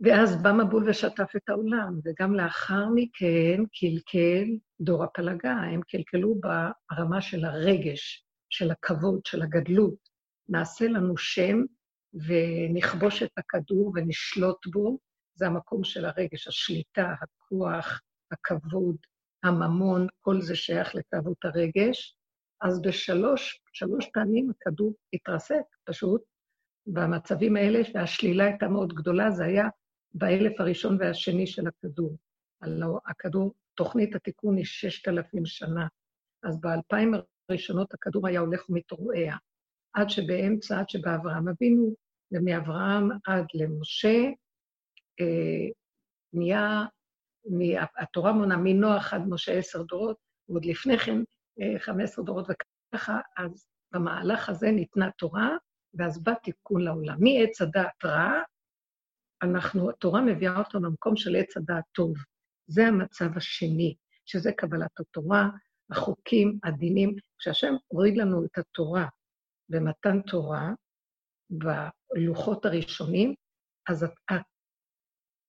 ואז 0.00 0.42
בא 0.42 0.52
מבול 0.52 0.88
ושטף 0.88 1.36
את 1.36 1.48
העולם, 1.48 1.98
וגם 2.04 2.34
לאחר 2.34 2.86
מכן 2.94 3.62
קלקל 3.80 4.48
דור 4.80 5.04
הפלגה, 5.04 5.52
הם 5.52 5.80
קלקלו 5.88 6.34
ברמה 6.40 7.20
של 7.20 7.44
הרגש, 7.44 8.24
של 8.50 8.70
הכבוד, 8.70 9.26
של 9.26 9.42
הגדלות. 9.42 10.08
נעשה 10.48 10.88
לנו 10.88 11.16
שם 11.16 11.58
ונכבוש 12.14 13.22
את 13.22 13.32
הכדור 13.36 13.92
ונשלוט 13.94 14.66
בו, 14.72 14.98
זה 15.38 15.46
המקום 15.46 15.84
של 15.84 16.04
הרגש, 16.04 16.48
השליטה, 16.48 17.14
הכוח, 17.22 18.00
הכבוד, 18.30 18.96
הממון, 19.44 20.06
כל 20.20 20.40
זה 20.40 20.56
שייך 20.56 20.94
לתאוות 20.94 21.44
הרגש. 21.44 22.16
אז 22.60 22.82
בשלוש, 22.82 23.62
שלוש 23.72 24.06
פעמים 24.12 24.50
הכדור 24.50 24.94
התרסק, 25.12 25.62
פשוט, 25.84 26.22
במצבים 26.86 27.56
האלה, 27.56 27.80
והשלילה 27.94 28.44
הייתה 28.44 28.68
מאוד 28.68 28.92
גדולה, 28.92 29.30
זה 29.30 29.44
היה 29.44 29.68
באלף 30.14 30.60
הראשון 30.60 30.96
והשני 31.00 31.46
של 31.46 31.66
הכדור. 31.68 32.16
הלוא 32.62 32.98
הכדור, 33.06 33.54
תוכנית 33.74 34.14
התיקון 34.14 34.56
היא 34.56 34.64
ששת 34.64 35.08
אלפים 35.08 35.46
שנה, 35.46 35.86
אז 36.42 36.60
באלפיים 36.60 37.14
הראשונות 37.48 37.94
הכדור 37.94 38.26
היה 38.26 38.40
הולך 38.40 38.70
ומתרועע, 38.70 39.36
עד 39.92 40.10
שבאמצע, 40.10 40.78
עד 40.78 40.88
שבאברהם 40.88 41.48
אבינו, 41.48 41.94
ומאברהם 42.32 43.10
עד 43.26 43.46
למשה, 43.54 44.18
נהיה, 46.32 47.84
התורה 47.96 48.32
מונה 48.32 48.56
מנוח 48.56 49.14
עד 49.14 49.22
משה 49.28 49.52
עשר 49.52 49.82
דורות, 49.82 50.16
ועוד 50.48 50.64
לפני 50.64 50.98
כן 50.98 51.18
אה, 51.60 51.78
חמש 51.78 52.04
עשר 52.04 52.22
דורות, 52.22 52.46
וככה, 52.50 53.20
אז 53.38 53.66
במהלך 53.92 54.48
הזה 54.48 54.70
ניתנה 54.70 55.10
תורה, 55.10 55.50
ואז 55.94 56.22
בא 56.22 56.32
תיקון 56.42 56.82
לעולם. 56.82 57.16
מעץ 57.20 57.62
הדעת 57.62 58.04
רע, 58.04 58.32
אנחנו, 59.42 59.90
התורה 59.90 60.20
מביאה 60.20 60.58
אותנו 60.58 60.80
למקום 60.80 61.16
של 61.16 61.36
עץ 61.36 61.56
הדעת 61.56 61.84
טוב. 61.92 62.14
זה 62.66 62.86
המצב 62.86 63.36
השני, 63.36 63.94
שזה 64.26 64.52
קבלת 64.52 65.00
התורה, 65.00 65.48
החוקים, 65.90 66.58
הדינים. 66.64 67.16
כשהשם 67.38 67.74
הוריד 67.88 68.16
לנו 68.16 68.44
את 68.44 68.58
התורה 68.58 69.06
במתן 69.68 70.22
תורה, 70.22 70.72
בלוחות 71.50 72.66
הראשונים, 72.66 73.34
אז 73.88 74.06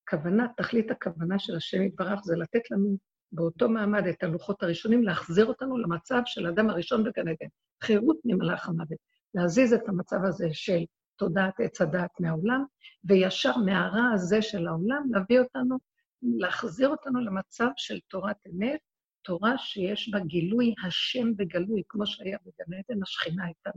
הכוונה, 0.10 0.48
תכלית 0.58 0.92
הכוונה 0.92 1.40
של 1.40 1.56
השם 1.56 1.82
יתברך 1.84 2.20
זה 2.24 2.36
לתת 2.36 2.72
לנו 2.72 2.98
באותו 3.32 3.70
מעמד 3.70 4.08
את 4.08 4.24
הלוחות 4.24 4.64
הראשונים, 4.64 5.04
להחזיר 5.04 5.46
אותנו 5.46 5.78
למצב 5.78 6.22
של 6.26 6.46
האדם 6.46 6.70
הראשון 6.70 7.04
בגן 7.04 7.28
עדן, 7.28 7.48
חירות 7.84 8.18
ממלאך 8.26 8.70
המוות, 8.70 8.98
להזיז 9.34 9.74
את 9.74 9.90
המצב 9.90 10.18
הזה 10.24 10.48
של 10.52 10.80
תודעת 11.16 11.60
עץ 11.60 11.82
הדעת 11.82 12.10
מהעולם, 12.20 12.64
וישר 13.04 13.58
מהרע 13.58 14.12
הזה 14.14 14.42
של 14.42 14.68
העולם 14.68 15.04
להביא 15.12 15.40
אותנו, 15.40 15.78
להחזיר 16.24 16.90
אותנו 16.90 17.20
למצב 17.22 17.70
של 17.78 18.00
תורת 18.08 18.38
אמת, 18.48 18.80
תורה 19.22 19.58
שיש 19.58 20.10
בה 20.10 20.20
גילוי 20.20 20.74
השם 20.86 21.36
בגלוי, 21.36 21.82
כמו 21.90 22.08
שהיה 22.08 22.38
בגן 22.42 22.78
עדן, 22.78 23.04
השכינה 23.04 23.46
הייתה 23.46 23.70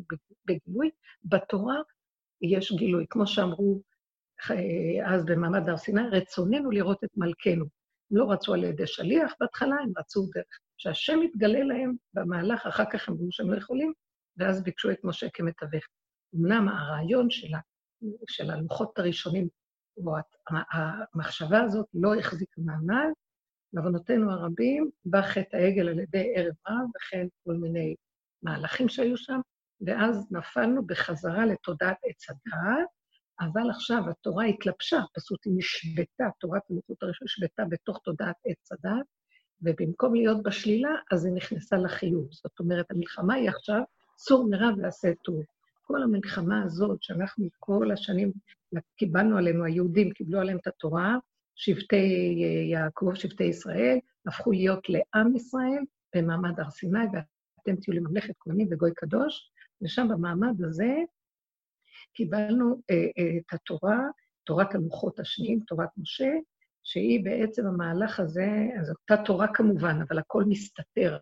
בגילוי, 0.47 0.91
בתורה 1.25 1.77
יש 2.43 2.73
גילוי, 2.73 3.07
כמו 3.11 3.27
שאמרו 3.27 3.83
אז 5.05 5.25
במעמד 5.25 5.69
הר 5.69 5.77
סיני, 5.77 6.09
רצוננו 6.09 6.71
לראות 6.71 7.05
את 7.05 7.11
מלכנו. 7.17 7.65
הם 8.11 8.17
לא 8.17 8.33
רצו 8.33 8.55
על 8.55 8.65
ידי 8.65 8.87
שליח 8.87 9.33
בהתחלה, 9.41 9.77
הם 9.77 9.93
רצו 9.99 10.27
דרך. 10.35 10.59
שהשם 10.77 11.23
יתגלה 11.23 11.65
להם 11.65 11.95
במהלך, 12.15 12.67
אחר 12.67 12.85
כך 12.93 13.09
הם 13.09 13.15
אמרו 13.15 13.33
שהם 13.33 13.51
לא 13.53 13.57
יכולים, 13.57 13.93
ואז 14.37 14.63
ביקשו 14.63 14.91
את 14.91 15.05
משה 15.05 15.27
כמתווך. 15.35 15.85
אמנם 16.35 16.69
הרעיון 16.69 17.31
של, 17.31 17.55
ה, 17.55 17.59
של 18.29 18.51
הלוחות 18.51 18.99
הראשונים, 18.99 19.49
או 19.97 20.15
המחשבה 20.51 21.63
הזאת 21.63 21.87
לא 21.95 22.15
החזיקה 22.15 22.61
מעמד, 22.61 23.11
לעוונותינו 23.73 24.31
הרבים, 24.31 24.91
בא 25.05 25.23
חטא 25.23 25.57
העגל 25.57 25.89
על 25.89 25.99
ידי 25.99 26.33
ערב 26.37 26.55
רב, 26.69 26.89
וכן 26.97 27.27
כל 27.45 27.55
מיני 27.55 27.95
מהלכים 28.43 28.89
שהיו 28.89 29.17
שם, 29.17 29.41
ואז 29.87 30.33
נפלנו 30.33 30.87
בחזרה 30.87 31.47
לתודעת 31.47 31.97
עץ 32.05 32.31
הדעת, 32.31 32.89
אבל 33.45 33.71
עכשיו 33.71 34.11
התורה 34.11 34.45
התלבשה, 34.45 35.01
פשוט 35.15 35.39
היא 35.45 35.53
נשבתה, 35.57 36.25
תורת 36.41 36.63
הלוחות 36.71 37.03
הראשון 37.03 37.25
נשבתה 37.25 37.63
בתוך 37.69 37.99
תודעת 38.05 38.37
עץ 38.47 38.73
הדעת, 38.73 39.07
ובמקום 39.63 40.15
להיות 40.15 40.43
בשלילה, 40.43 40.91
אז 41.13 41.25
היא 41.25 41.35
נכנסה 41.35 41.77
לחיוב. 41.77 42.29
זאת 42.31 42.61
אומרת, 42.61 42.91
המלחמה 42.91 43.35
היא 43.35 43.49
עכשיו, 43.49 43.83
סור 44.19 44.49
מרע 44.51 44.71
ועשה 44.79 45.09
טוב. 45.25 45.43
כל 45.83 46.03
המלחמה 46.03 46.63
הזאת 46.63 47.03
שאנחנו 47.03 47.49
כל 47.59 47.91
השנים 47.91 48.33
קיבלנו 48.97 49.39
עלינו, 49.39 49.65
היהודים 49.65 50.11
קיבלו 50.11 50.41
עליהם 50.41 50.59
את 50.59 50.67
התורה, 50.67 51.17
שבטי 51.55 52.37
יעקב, 52.71 53.13
שבטי 53.15 53.45
ישראל, 53.45 53.99
הפכו 54.27 54.53
להיות 54.53 54.89
לעם 54.89 55.37
ישראל 55.37 55.83
במעמד 56.15 56.61
הר 56.61 56.71
סיני, 56.71 57.05
ואתם 57.13 57.77
תהיו 57.81 57.95
לממלכת 57.95 58.35
כהנים 58.41 58.69
וגוי 58.71 58.91
קדוש, 58.95 59.51
ושם 59.83 60.09
במעמד 60.09 60.63
הזה 60.65 60.95
קיבלנו 62.15 62.83
אה, 62.91 62.97
אה, 62.97 63.39
את 63.39 63.53
התורה, 63.53 63.99
תורת 64.45 64.75
הלוחות 64.75 65.21
השניים, 65.21 65.61
תורת 65.67 65.89
משה, 65.97 66.31
שהיא 66.83 67.25
בעצם 67.25 67.67
המהלך 67.67 68.21
הזה, 68.21 68.49
אז 68.81 68.91
אותה 68.91 69.25
תורה 69.25 69.47
כמובן, 69.55 70.01
אבל 70.09 70.19
הכל 70.19 70.45
מסתתר. 70.49 71.19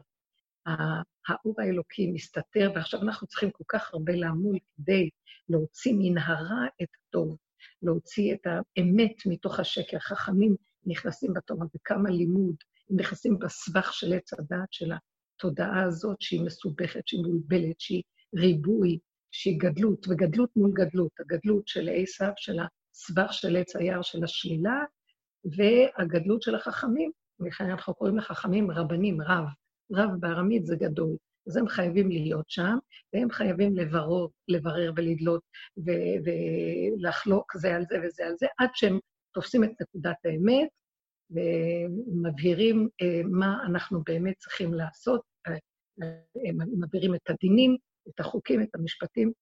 האור 1.29 1.55
האלוקי 1.59 2.11
מסתתר, 2.13 2.73
ועכשיו 2.75 3.03
אנחנו 3.03 3.27
צריכים 3.27 3.51
כל 3.51 3.65
כך 3.69 3.95
הרבה 3.95 4.13
לעמול 4.13 4.59
כדי 4.77 5.11
להוציא 5.49 5.95
מן 5.99 6.19
הרע 6.19 6.67
את 6.83 6.89
הטוב, 6.95 7.37
להוציא 7.83 8.35
את 8.35 8.47
האמת 8.47 9.15
מתוך 9.27 9.61
השקר. 9.61 9.99
חכמים 9.99 10.57
נכנסים 10.87 11.33
בתורה 11.33 11.67
בכמה 11.75 12.11
לימוד, 12.11 12.55
הם 12.91 12.97
נכנסים 12.97 13.39
בסבך 13.39 13.93
של 13.93 14.13
עץ 14.13 14.33
הדעת 14.33 14.73
של 14.73 14.93
התודעה 14.93 15.83
הזאת, 15.83 16.17
שהיא 16.21 16.45
מסובכת, 16.45 17.09
שהיא 17.09 17.21
מבולבלת, 17.21 17.81
שהיא 17.81 18.03
ריבוי, 18.37 18.99
שהיא 19.31 19.61
גדלות, 19.61 20.07
וגדלות 20.09 20.51
מול 20.57 20.71
גדלות. 20.75 21.13
הגדלות 21.21 21.69
של 21.69 21.89
עשיו, 21.93 22.33
של 22.37 22.59
הסבך 22.59 23.33
של 23.33 23.57
עץ 23.57 23.77
היער 23.77 24.03
של 24.03 24.25
השלילה, 24.25 24.85
והגדלות 25.45 26.43
של 26.43 26.55
החכמים, 26.55 27.11
לכן 27.41 27.65
אנחנו 27.65 27.95
קוראים 27.95 28.17
לחכמים 28.17 28.71
רבנים, 28.71 29.23
רב. 29.23 29.45
רב 29.93 30.11
בארמית 30.21 30.67
זה 30.67 30.77
גדול. 30.77 31.17
אז 31.47 31.57
הם 31.57 31.69
חייבים 31.69 32.09
להיות 32.09 32.51
שם, 32.51 32.77
והם 33.15 33.31
חייבים 33.31 33.77
לברר, 33.77 34.27
לברר 34.49 34.93
ולדלות 34.97 35.43
ו- 35.87 36.17
ולחלוק 36.25 37.57
זה 37.57 37.75
על 37.75 37.85
זה 37.89 37.99
וזה 38.05 38.27
על 38.27 38.35
זה, 38.39 38.47
עד 38.59 38.69
שהם 38.75 38.99
תופסים 39.35 39.65
את 39.65 39.71
נקודת 39.81 40.17
האמת 40.25 40.69
ומבהירים 41.31 42.89
אה, 43.03 43.21
מה 43.25 43.63
אנחנו 43.67 44.03
באמת 44.07 44.35
צריכים 44.39 44.75
לעשות, 44.75 45.21
אה, 45.47 45.53
הם 46.49 46.59
מבהירים 46.81 47.15
את 47.15 47.31
הדינים, 47.31 47.77
את 48.09 48.21
החוקים, 48.21 48.63
את 48.63 48.75
המשפטים, 48.75 49.33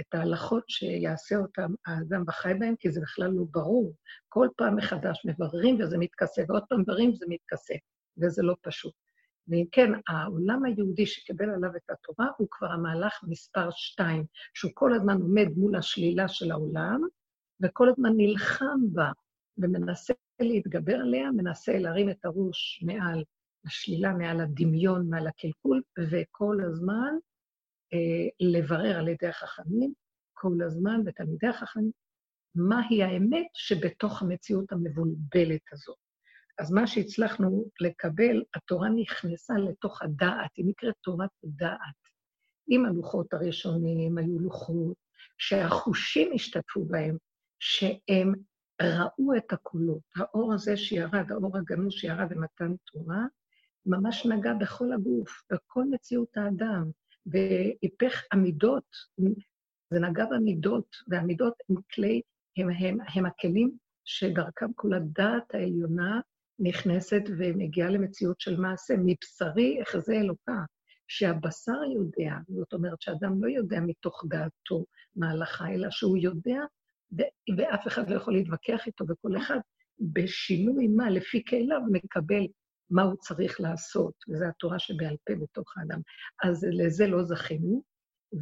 את 0.00 0.14
ההלכות 0.14 0.64
שיעשה 0.68 1.36
אותם 1.36 1.74
האדם 1.86 2.22
וחי 2.28 2.54
בהם, 2.58 2.76
כי 2.76 2.90
זה 2.90 3.00
בכלל 3.00 3.30
לא 3.30 3.44
ברור. 3.50 3.94
כל 4.28 4.48
פעם 4.56 4.76
מחדש 4.76 5.22
מבררים 5.24 5.80
וזה 5.80 5.98
מתכסה, 5.98 6.42
ועוד 6.48 6.62
פעם 6.68 6.80
מבררים 6.80 7.10
וזה 7.10 7.26
מתכסה, 7.28 7.74
וזה 8.18 8.42
לא 8.42 8.56
פשוט. 8.62 8.94
ואם 9.48 9.64
כן, 9.72 9.90
העולם 10.08 10.64
היהודי 10.64 11.06
שקיבל 11.06 11.50
עליו 11.50 11.76
את 11.76 11.90
התורה 11.90 12.26
הוא 12.38 12.48
כבר 12.50 12.66
המהלך 12.66 13.20
מספר 13.22 13.68
שתיים, 13.70 14.24
שהוא 14.54 14.70
כל 14.74 14.94
הזמן 14.94 15.20
עומד 15.20 15.46
מול 15.56 15.76
השלילה 15.76 16.28
של 16.28 16.50
העולם, 16.50 17.00
וכל 17.62 17.88
הזמן 17.88 18.10
נלחם 18.16 18.78
בה 18.92 19.10
ומנסה 19.58 20.14
להתגבר 20.40 20.94
עליה, 20.94 21.30
מנסה 21.30 21.78
להרים 21.78 22.10
את 22.10 22.24
הראש 22.24 22.84
מעל 22.86 23.24
השלילה, 23.66 24.12
מעל 24.12 24.40
הדמיון, 24.40 25.10
מעל 25.10 25.26
הקלקול, 25.26 25.82
וכל 26.10 26.56
הזמן 26.66 27.14
לברר 28.40 28.98
על 28.98 29.08
ידי 29.08 29.26
החכמים, 29.26 29.92
כל 30.32 30.62
הזמן, 30.66 31.00
ותלמידי 31.06 31.46
החכמים, 31.46 31.90
מהי 32.54 33.02
האמת 33.02 33.46
שבתוך 33.54 34.22
המציאות 34.22 34.72
המבולבלת 34.72 35.72
הזאת. 35.72 35.96
אז 36.58 36.72
מה 36.72 36.86
שהצלחנו 36.86 37.64
לקבל, 37.80 38.42
התורה 38.54 38.88
נכנסה 38.88 39.54
לתוך 39.54 40.02
הדעת, 40.02 40.50
היא 40.56 40.66
נקראת 40.68 40.94
תורת 41.02 41.30
דעת. 41.44 42.06
עם 42.68 42.86
הלוחות 42.86 43.34
הראשונים, 43.34 44.18
היו 44.18 44.38
לוחות 44.38 44.96
שהחושים 45.38 46.30
השתתפו 46.34 46.84
בהם, 46.84 47.16
שהם 47.58 48.32
ראו 48.82 49.36
את 49.36 49.52
הקולות. 49.52 50.02
האור 50.16 50.54
הזה 50.54 50.76
שירד, 50.76 51.32
האור 51.32 51.56
הגנוז 51.56 51.92
שירד 51.92 52.28
במתן 52.30 52.72
תורה, 52.92 53.24
ממש 53.86 54.26
נגע 54.26 54.54
בכל 54.54 54.92
הגוף, 54.92 55.42
בכל 55.52 55.84
מציאות 55.90 56.36
האדם, 56.36 56.90
והיפך 57.26 58.22
עמידות, 58.32 58.96
זה 59.90 60.00
נגע 60.00 60.24
במידות, 60.30 60.96
והמידות 61.08 61.54
הם 61.68 61.76
כלי, 61.94 62.20
הם, 62.56 62.68
הם, 62.70 62.98
הם 63.14 63.26
הכלים 63.26 63.70
שדרכם 64.04 64.72
כל 64.72 64.94
הדעת 64.94 65.54
העליונה 65.54 66.20
נכנסת 66.58 67.22
ומגיעה 67.38 67.90
למציאות 67.90 68.40
של 68.40 68.60
מעשה. 68.60 68.94
מבשרי 69.04 69.82
אחזה 69.82 70.12
אלוקה, 70.12 70.58
שהבשר 71.08 71.84
יודע, 71.94 72.34
זאת 72.48 72.72
אומרת 72.72 73.00
שאדם 73.00 73.44
לא 73.44 73.50
יודע 73.50 73.80
מתוך 73.80 74.24
דעתו 74.28 74.84
מה 75.16 75.28
ההלכה, 75.28 75.68
אלא 75.68 75.90
שהוא 75.90 76.16
יודע, 76.16 76.60
ואף 77.56 77.86
אחד 77.86 78.10
לא 78.10 78.16
יכול 78.16 78.34
להתווכח 78.34 78.86
איתו, 78.86 79.04
וכל 79.08 79.36
אחד 79.36 79.58
בשינוי 80.00 80.88
מה, 80.88 81.10
לפי 81.10 81.44
כליו, 81.44 81.80
מקבל 81.92 82.46
מה 82.90 83.02
הוא 83.02 83.16
צריך 83.16 83.60
לעשות, 83.60 84.14
וזו 84.28 84.44
התורה 84.44 84.78
שבעל 84.78 85.16
פה 85.26 85.32
בתוך 85.42 85.74
האדם. 85.76 86.00
אז 86.44 86.66
לזה 86.72 87.06
לא 87.06 87.22
זכינו, 87.22 87.82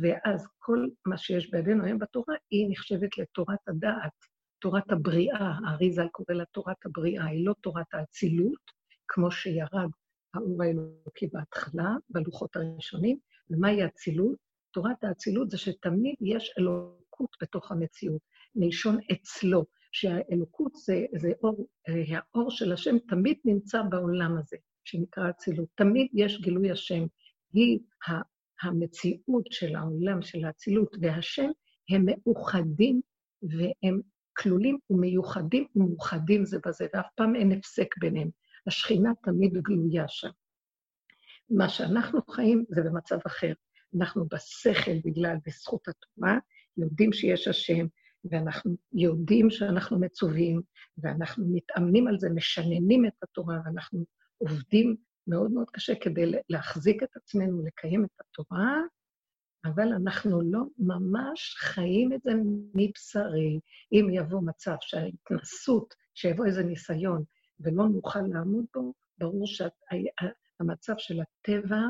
ואז 0.00 0.48
כל 0.58 0.86
מה 1.06 1.18
שיש 1.18 1.50
בידינו 1.50 1.84
היום 1.84 1.98
בתורה, 1.98 2.34
היא 2.50 2.66
נחשבת 2.70 3.18
לתורת 3.18 3.68
הדעת, 3.68 4.12
תורת 4.58 4.90
הבריאה, 4.90 5.52
האריזה 5.66 6.02
קורא 6.12 6.36
לה 6.38 6.44
תורת 6.44 6.86
הבריאה, 6.86 7.26
היא 7.26 7.46
לא 7.46 7.54
תורת 7.60 7.94
האצילות, 7.94 8.70
כמו 9.08 9.30
שירד 9.30 9.90
האור 10.34 10.62
האלוקי 10.62 11.26
בהתחלה, 11.32 11.96
בלוחות 12.10 12.56
הראשונים, 12.56 13.18
ומהי 13.50 13.82
האצילות? 13.82 14.36
תורת 14.70 15.04
האצילות 15.04 15.50
זה 15.50 15.58
שתמיד 15.58 16.14
יש 16.20 16.54
אלוקות 16.58 17.36
בתוך 17.42 17.72
המציאות, 17.72 18.20
מלשון 18.54 18.98
אצלו, 19.12 19.64
שהאלוקות 19.94 20.74
זה, 20.74 21.04
זה 21.16 21.32
אור, 21.42 21.66
אה, 21.88 22.18
האור 22.18 22.50
של 22.50 22.72
השם 22.72 22.98
תמיד 22.98 23.36
נמצא 23.44 23.82
בעולם 23.82 24.36
הזה, 24.38 24.56
שנקרא 24.84 25.30
אצילות. 25.30 25.68
תמיד 25.74 26.08
יש 26.14 26.40
גילוי 26.40 26.70
השם. 26.70 27.06
היא 27.52 27.78
המציאות 28.62 29.46
של 29.50 29.76
העולם, 29.76 30.22
של 30.22 30.44
האצילות 30.44 30.96
והשם, 31.00 31.50
הם 31.90 32.06
מאוחדים 32.06 33.00
והם 33.42 34.00
כלולים 34.36 34.78
ומיוחדים 34.90 35.66
ומאוחדים 35.76 36.44
זה 36.44 36.58
בזה, 36.66 36.86
ואף 36.94 37.06
פעם 37.16 37.36
אין 37.36 37.52
הפסק 37.52 37.88
ביניהם. 37.98 38.30
השכינה 38.66 39.12
תמיד 39.22 39.52
גלויה 39.52 40.08
שם. 40.08 40.30
מה 41.50 41.68
שאנחנו 41.68 42.20
חיים 42.30 42.64
זה 42.68 42.82
במצב 42.82 43.18
אחר. 43.26 43.52
אנחנו 43.98 44.28
בשכל, 44.28 44.98
בגלל, 45.04 45.36
בזכות 45.46 45.88
התורה, 45.88 46.38
יודעים 46.76 47.12
שיש 47.12 47.48
השם, 47.48 47.86
ואנחנו 48.31 48.76
יודעים 48.93 49.50
שאנחנו 49.50 49.99
מצווים, 49.99 50.62
ואנחנו 50.99 51.45
מתאמנים 51.52 52.09
על 52.09 52.19
זה, 52.19 52.31
משננים 52.31 53.07
את 53.07 53.23
התורה, 53.23 53.61
ואנחנו 53.64 54.04
עובדים 54.38 54.97
מאוד 55.26 55.50
מאוד 55.50 55.71
קשה 55.71 55.95
כדי 55.95 56.33
להחזיק 56.49 57.02
את 57.02 57.16
עצמנו, 57.16 57.64
לקיים 57.66 58.04
את 58.04 58.21
התורה, 58.21 58.81
אבל 59.64 59.93
אנחנו 59.93 60.40
לא 60.43 60.61
ממש 60.78 61.54
חיים 61.59 62.12
את 62.12 62.23
זה 62.23 62.31
מבשרי. 62.75 63.61
אם 63.93 64.09
יבוא 64.12 64.40
מצב 64.43 64.76
שההתנסות, 64.81 65.95
שיבוא 66.14 66.47
איזה 66.47 66.62
ניסיון, 66.62 67.25
ולא 67.61 67.88
נוכל 67.88 68.21
לעמוד 68.21 68.64
בו, 68.75 68.95
ברור 69.19 69.47
שהמצב 69.47 70.95
של 70.99 71.21
הטבע 71.21 71.81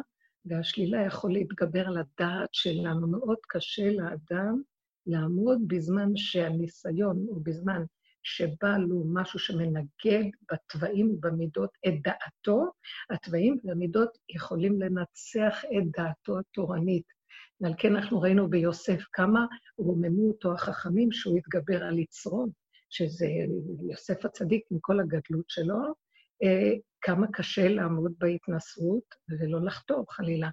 והשלילה 0.44 1.06
יכול 1.06 1.32
להתגבר 1.32 1.87
על 1.87 1.98
הדעת 1.98 2.48
שלנו. 2.52 3.08
מאוד 3.08 3.38
קשה 3.48 3.90
לאדם 3.90 4.62
לעמוד 5.06 5.58
בזמן 5.66 6.16
שהניסיון, 6.16 7.26
או 7.28 7.40
בזמן 7.40 7.82
שבא 8.22 8.76
לו 8.76 9.04
משהו 9.12 9.38
שמנגד 9.38 10.24
בתוואים 10.52 11.10
ובמידות 11.10 11.70
את 11.86 11.92
דעתו, 12.02 12.64
התוואים 13.10 13.58
והמידות 13.64 14.18
יכולים 14.28 14.80
לנצח 14.80 15.64
את 15.64 15.90
דעתו 15.98 16.38
התורנית. 16.38 17.04
ועל 17.60 17.74
כן 17.78 17.96
אנחנו 17.96 18.20
ראינו 18.20 18.50
ביוסף 18.50 19.00
כמה 19.12 19.46
רוממו 19.78 20.28
אותו 20.28 20.52
החכמים 20.52 21.12
שהוא 21.12 21.38
התגבר 21.38 21.84
על 21.84 21.98
יצרו, 21.98 22.46
שזה 22.90 23.26
יוסף 23.90 24.24
הצדיק 24.24 24.64
עם 24.70 24.78
כל 24.80 25.00
הגדלות 25.00 25.44
שלו, 25.48 25.78
אה, 26.42 26.72
כמה 27.00 27.26
קשה 27.32 27.68
לעמוד 27.68 28.12
בהתנסות 28.18 29.04
ולא 29.28 29.64
לחתור 29.64 30.04
חלילה. 30.12 30.50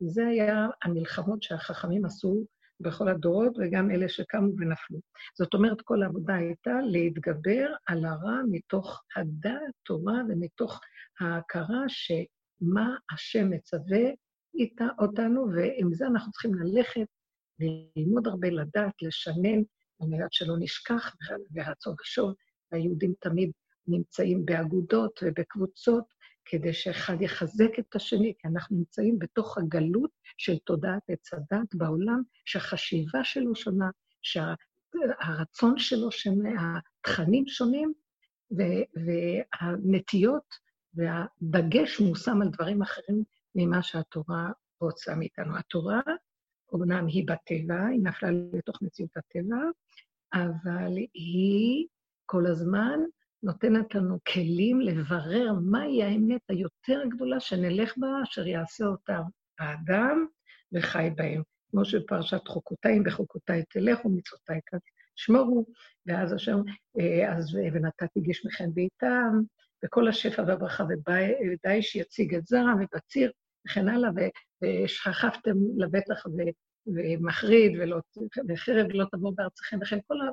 זה 0.00 0.26
היה 0.26 0.66
המלחמות 0.82 1.42
שהחכמים 1.42 2.04
עשו 2.04 2.46
בכל 2.80 3.08
הדורות, 3.08 3.56
וגם 3.58 3.90
אלה 3.90 4.08
שקמו 4.08 4.52
ונפלו. 4.58 4.98
זאת 5.38 5.54
אומרת, 5.54 5.80
כל 5.80 6.02
העבודה 6.02 6.34
הייתה 6.34 6.80
להתגבר 6.80 7.74
על 7.86 8.04
הרע 8.04 8.40
מתוך 8.50 9.02
הדעת, 9.16 9.72
תורה, 9.82 10.20
ומתוך 10.28 10.80
ההכרה 11.20 11.84
שמה 11.88 12.96
השם 13.12 13.50
מצווה 13.50 14.10
איתה 14.54 14.86
אותנו, 14.98 15.46
ועם 15.54 15.94
זה 15.94 16.06
אנחנו 16.06 16.32
צריכים 16.32 16.54
ללכת 16.54 17.06
וללמוד 17.60 18.26
הרבה, 18.26 18.50
לדעת, 18.50 19.02
לשנן, 19.02 19.62
על 20.00 20.08
מנת 20.08 20.32
שלא 20.32 20.54
נשכח, 20.58 21.16
ורצון 21.54 21.94
ושוב. 22.00 22.34
היהודים 22.72 23.14
תמיד 23.20 23.50
נמצאים 23.86 24.44
באגודות 24.44 25.20
ובקבוצות, 25.22 26.04
כדי 26.50 26.72
שאחד 26.72 27.22
יחזק 27.22 27.78
את 27.78 27.96
השני, 27.96 28.34
כי 28.38 28.48
אנחנו 28.48 28.76
נמצאים 28.76 29.18
בתוך 29.18 29.58
הגלות 29.58 30.10
של 30.38 30.58
תודעת 30.58 31.02
עץ 31.08 31.34
הדת 31.34 31.74
בעולם, 31.74 32.22
שהחשיבה 32.44 33.24
שלו 33.24 33.54
שונה, 33.54 33.90
שהרצון 34.22 35.78
שלו 35.78 36.12
שונה, 36.12 36.78
התכנים 36.78 37.46
שונים, 37.46 37.92
והנטיות 39.60 40.54
והדגש 40.94 42.00
מושם 42.00 42.42
על 42.42 42.48
דברים 42.48 42.82
אחרים 42.82 43.24
ממה 43.54 43.82
שהתורה 43.82 44.50
רוצה 44.80 45.14
מאיתנו. 45.14 45.56
התורה, 45.56 46.00
אומנם 46.72 47.06
היא 47.06 47.26
בטבע, 47.26 47.86
היא 47.86 48.00
נפלה 48.02 48.30
לתוך 48.52 48.82
מציאות 48.82 49.16
הטבע, 49.16 49.56
אבל 50.34 50.96
היא 51.14 51.86
כל 52.26 52.46
הזמן 52.46 53.00
נותנת 53.42 53.94
לנו 53.94 54.18
כלים 54.32 54.80
לברר 54.80 55.52
מהי 55.62 56.02
האמת 56.02 56.40
היותר 56.48 57.02
גדולה 57.08 57.40
שנלך 57.40 57.98
בה, 57.98 58.08
אשר 58.22 58.46
יעשה 58.46 58.84
אותה 58.84 59.20
האדם 59.58 60.26
וחי 60.72 61.10
בהם. 61.16 61.42
כמו 61.70 61.84
שבפרשת 61.84 62.48
חוקותיים, 62.48 63.04
בחוקותיי 63.04 63.62
תלכו, 63.68 64.08
מצוותיי 64.08 64.60
תשמורו, 65.14 65.66
ואז 66.06 66.32
השם, 66.32 66.58
אה, 67.00 67.36
אז 67.36 67.56
ונתתי 67.72 68.20
גשמכם 68.20 68.74
בעיתם, 68.74 69.32
וכל 69.84 70.08
השפע 70.08 70.42
והברכה, 70.46 70.84
ודי 70.84 71.82
שיציג 71.82 72.34
את 72.34 72.46
זרע 72.46 72.72
ובציר, 72.80 73.32
וכן 73.66 73.88
הלאה, 73.88 74.10
ושכחתם 74.62 75.56
לבטח 75.76 76.26
ומחריד, 76.86 77.72
ולא, 77.78 77.96
וחרב 78.48 78.86
לא 78.90 79.04
תבוא 79.12 79.32
בארציכם, 79.36 79.78
וכן 79.82 79.98
כל 80.06 80.14
ה... 80.20 80.30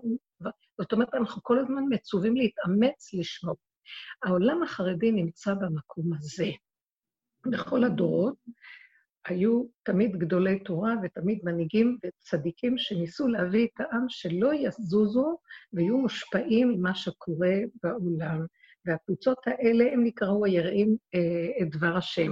זאת 0.82 0.94
אומרת, 0.94 1.14
אנחנו 1.14 1.44
כל 1.44 1.60
הזמן 1.60 1.84
מצווים 1.90 2.36
להתאמץ 2.36 3.14
לשמור. 3.14 3.56
העולם 4.24 4.64
החרדי 4.64 5.12
נמצא 5.12 5.54
במקום 5.54 6.14
הזה. 6.14 6.48
בכל 7.46 7.84
הדורות 7.84 8.36
היו 9.26 9.64
תמיד 9.84 10.16
גדולי 10.16 10.60
תורה 10.60 10.94
ותמיד 11.04 11.40
מנהיגים 11.44 11.98
וצדיקים 12.06 12.78
שניסו 12.78 13.28
להביא 13.28 13.68
את 13.68 13.80
העם 13.82 14.06
שלא 14.10 14.54
יזוזו 14.54 15.38
ויהיו 15.74 15.98
מושפעים 15.98 16.70
ממה 16.70 16.96
שקורה 16.96 17.56
בעולם. 17.84 18.46
והקבוצות 18.86 19.38
האלה, 19.46 19.86
הם 19.94 20.04
נקראו 20.04 20.46
היראים 20.46 20.98
אה, 21.16 21.62
את 21.62 21.70
דבר 21.70 21.98
השם. 21.98 22.32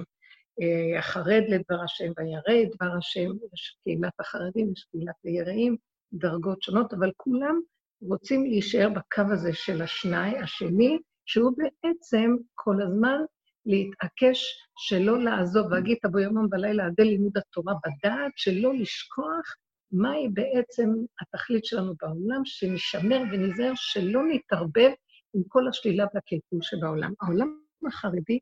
אה, 0.62 1.00
החרד 1.00 1.44
לדבר 1.48 1.84
השם 1.84 2.12
והירא 2.18 2.64
את 2.64 2.76
דבר 2.76 2.98
השם, 2.98 3.30
יש 3.54 3.78
קהילת 3.84 4.14
החרדים, 4.20 4.72
יש 4.72 4.88
קהילת 4.92 5.16
היראים, 5.24 5.78
דרגות 6.14 6.62
שונות, 6.62 6.94
אבל 6.94 7.12
כולם 7.18 7.60
רוצים 8.02 8.46
להישאר 8.46 8.90
בקו 8.90 9.34
הזה 9.34 9.54
של 9.54 9.82
השני, 9.82 10.40
השני, 10.40 11.00
שהוא 11.26 11.52
בעצם 11.58 12.36
כל 12.56 12.82
הזמן 12.82 13.18
להתעקש 13.66 14.44
שלא 14.78 15.24
לעזוב, 15.24 15.68
והגיד 15.72 15.98
תבוא 16.02 16.20
יומם 16.20 16.50
בלילה 16.50 16.86
עדי 16.86 17.04
לימוד 17.04 17.38
התורה 17.38 17.74
בדעת, 17.74 18.32
שלא 18.36 18.74
לשכוח 18.74 19.56
מהי 19.92 20.28
בעצם 20.34 20.90
התכלית 21.22 21.66
שלנו 21.66 21.94
בעולם, 22.02 22.42
שנשמר 22.46 23.22
וניזהר 23.32 23.72
שלא 23.76 24.22
נתערבב 24.28 24.92
עם 25.36 25.42
כל 25.48 25.68
השלילה 25.68 26.06
והקלקול 26.14 26.60
שבעולם. 26.62 27.14
העולם 27.22 27.60
החרדי 27.88 28.40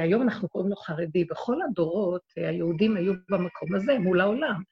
היום 0.00 0.22
אנחנו 0.22 0.48
קוראים 0.48 0.70
לו 0.70 0.76
חרדי. 0.76 1.24
בכל 1.24 1.62
הדורות 1.62 2.22
אה, 2.38 2.48
היהודים 2.48 2.96
היו 2.96 3.12
במקום 3.30 3.74
הזה, 3.74 3.98
מול 3.98 4.20
העולם. 4.20 4.62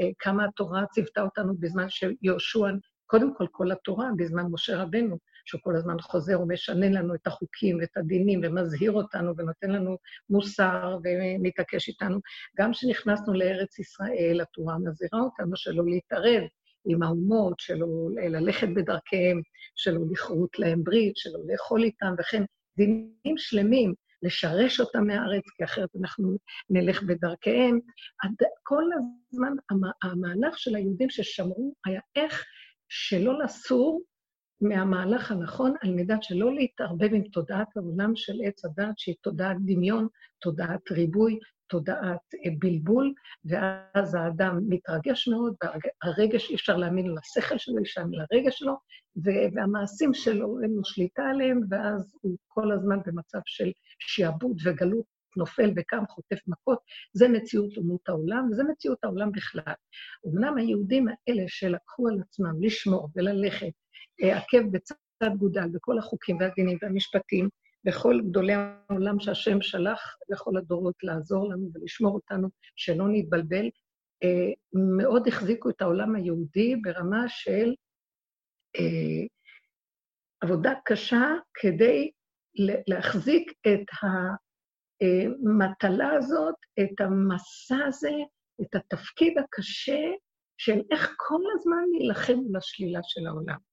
אה, 0.00 0.08
כמה 0.18 0.44
התורה 0.44 0.86
ציוותה 0.86 1.22
אותנו 1.22 1.54
בזמן 1.58 1.86
שיהושע, 1.88 2.68
קודם 3.06 3.34
כל 3.34 3.46
כל 3.52 3.72
התורה, 3.72 4.08
בזמן 4.16 4.42
משה 4.50 4.82
רבנו, 4.82 5.18
שהוא 5.44 5.60
כל 5.64 5.76
הזמן 5.76 6.00
חוזר 6.00 6.40
ומשנה 6.40 6.88
לנו 6.88 7.14
את 7.14 7.26
החוקים 7.26 7.78
ואת 7.80 7.96
הדינים 7.96 8.40
ומזהיר 8.44 8.92
אותנו 8.92 9.36
ונותן 9.36 9.70
לנו 9.70 9.96
מוסר 10.30 10.98
ומתעקש 11.04 11.88
איתנו. 11.88 12.20
גם 12.58 12.72
כשנכנסנו 12.72 13.34
לארץ 13.34 13.78
ישראל, 13.78 14.40
התורה 14.40 14.78
מזהירה 14.78 15.20
אותנו 15.20 15.56
שלא 15.56 15.84
להתערב 15.86 16.42
עם 16.84 17.02
האומות, 17.02 17.60
שלא 17.60 17.86
ללכת 18.16 18.68
בדרכיהם, 18.76 19.40
שלא 19.76 20.00
לכרות 20.10 20.58
להם 20.58 20.84
ברית, 20.84 21.16
שלא 21.16 21.38
לאכול 21.46 21.82
איתם, 21.82 22.14
וכן 22.18 22.42
דינים 22.76 23.36
שלמים, 23.36 23.94
לשרש 24.22 24.80
אותם 24.80 25.06
מהארץ, 25.06 25.44
כי 25.56 25.64
אחרת 25.64 25.88
אנחנו 26.00 26.36
נלך 26.70 27.02
בדרכיהם. 27.02 27.80
כל 28.62 28.84
הזמן 29.32 29.52
המהלך 30.02 30.58
של 30.58 30.76
היהודים 30.76 31.10
ששמרו 31.10 31.74
היה 31.86 32.00
איך 32.16 32.44
שלא 32.88 33.38
לסור 33.38 34.02
מהמהלך 34.60 35.32
הנכון, 35.32 35.74
על 35.82 35.90
מנת 35.94 36.22
שלא 36.22 36.54
להתערבב 36.54 37.14
עם 37.14 37.22
תודעת 37.22 37.76
העולם 37.76 38.16
של 38.16 38.32
עץ 38.44 38.64
הדת, 38.64 38.98
שהיא 38.98 39.14
תודעת 39.22 39.56
דמיון, 39.64 40.08
תודעת 40.40 40.90
ריבוי, 40.90 41.38
תודעת 41.68 42.34
אה, 42.44 42.50
בלבול, 42.58 43.14
ואז 43.44 44.14
האדם 44.14 44.60
מתרגש 44.68 45.28
מאוד, 45.28 45.54
והרגש, 45.62 46.50
אי 46.50 46.54
אפשר 46.54 46.76
להאמין 46.76 47.14
לשכל 47.14 47.58
שלו, 47.58 47.78
אי 47.78 47.82
אפשר 47.82 48.00
להאמין 48.00 48.20
לרגש 48.32 48.58
שלו, 48.58 48.76
והמעשים 49.54 50.14
שלו, 50.14 50.62
אין 50.62 50.70
לו 50.70 50.84
שליטה 50.84 51.22
עליהם, 51.22 51.60
ואז 51.70 52.14
הוא 52.20 52.36
כל 52.48 52.72
הזמן 52.72 52.98
במצב 53.06 53.38
של 53.46 53.72
שיעבוד 53.98 54.56
וגלות, 54.64 55.04
נופל 55.36 55.72
וקם, 55.76 56.04
חוטף 56.08 56.38
מכות. 56.46 56.78
זה 57.12 57.28
מציאות 57.28 57.76
אומות 57.76 58.08
העולם, 58.08 58.48
וזה 58.50 58.62
מציאות 58.64 59.04
העולם 59.04 59.32
בכלל. 59.32 59.74
אמנם 60.26 60.56
היהודים 60.56 61.06
האלה 61.08 61.42
שלקחו 61.48 62.08
על 62.08 62.20
עצמם 62.20 62.62
לשמור 62.62 63.08
וללכת 63.16 63.72
אה, 64.22 64.38
עקב 64.38 64.70
בצד 64.72 65.36
גודל 65.38 65.68
בכל 65.72 65.98
החוקים 65.98 66.36
והדינים 66.40 66.78
והמשפטים, 66.82 67.48
לכל 67.88 68.20
גדולי 68.28 68.52
העולם 68.52 69.20
שהשם 69.20 69.62
שלח 69.62 70.16
לכל 70.28 70.56
הדורות 70.56 70.94
לעזור 71.02 71.48
לנו 71.48 71.70
ולשמור 71.74 72.14
אותנו, 72.14 72.48
שלא 72.76 73.04
נתבלבל, 73.08 73.70
אה, 74.22 74.52
מאוד 74.98 75.28
החזיקו 75.28 75.70
את 75.70 75.82
העולם 75.82 76.14
היהודי 76.14 76.76
ברמה 76.76 77.24
של 77.28 77.74
אה, 78.76 79.26
עבודה 80.40 80.72
קשה 80.84 81.34
כדי 81.54 82.10
להחזיק 82.88 83.52
את 83.66 83.86
המטלה 84.02 86.12
הזאת, 86.12 86.54
את 86.80 87.00
המסע 87.00 87.76
הזה, 87.86 88.12
את 88.62 88.74
התפקיד 88.74 89.38
הקשה 89.38 90.00
של 90.58 90.80
איך 90.90 91.14
כל 91.16 91.42
הזמן 91.54 91.84
להילחם 91.92 92.38
לשלילה 92.56 93.00
של 93.02 93.26
העולם. 93.26 93.67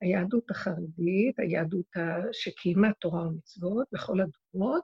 היהדות 0.00 0.50
החרדית, 0.50 1.38
היהדות 1.38 1.86
שקיימה 2.32 2.92
תורה 3.00 3.28
ומצוות 3.28 3.86
בכל 3.92 4.16
הדורות, 4.20 4.82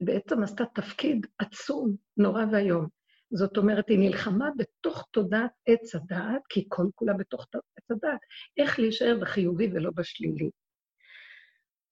בעצם 0.00 0.42
עשתה 0.42 0.64
תפקיד 0.74 1.26
עצום, 1.38 1.96
נורא 2.16 2.44
ואיום. 2.52 2.86
זאת 3.32 3.56
אומרת, 3.56 3.88
היא 3.88 3.98
נלחמה 3.98 4.50
בתוך 4.56 5.08
תודעת 5.10 5.50
עץ 5.66 5.94
הדעת, 5.94 6.42
כי 6.48 6.64
כל 6.68 6.86
כולה 6.94 7.12
בתוך 7.14 7.46
עץ 7.76 7.90
הדעת, 7.90 8.20
איך 8.56 8.78
להישאר 8.78 9.18
בחיובי 9.20 9.70
ולא 9.72 9.90
בשלילי. 9.94 10.50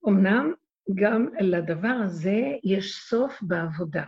אמנם 0.09 0.53
גם 0.95 1.27
לדבר 1.41 1.97
הזה 2.05 2.43
יש 2.65 2.95
סוף 3.09 3.43
בעבודה. 3.43 4.05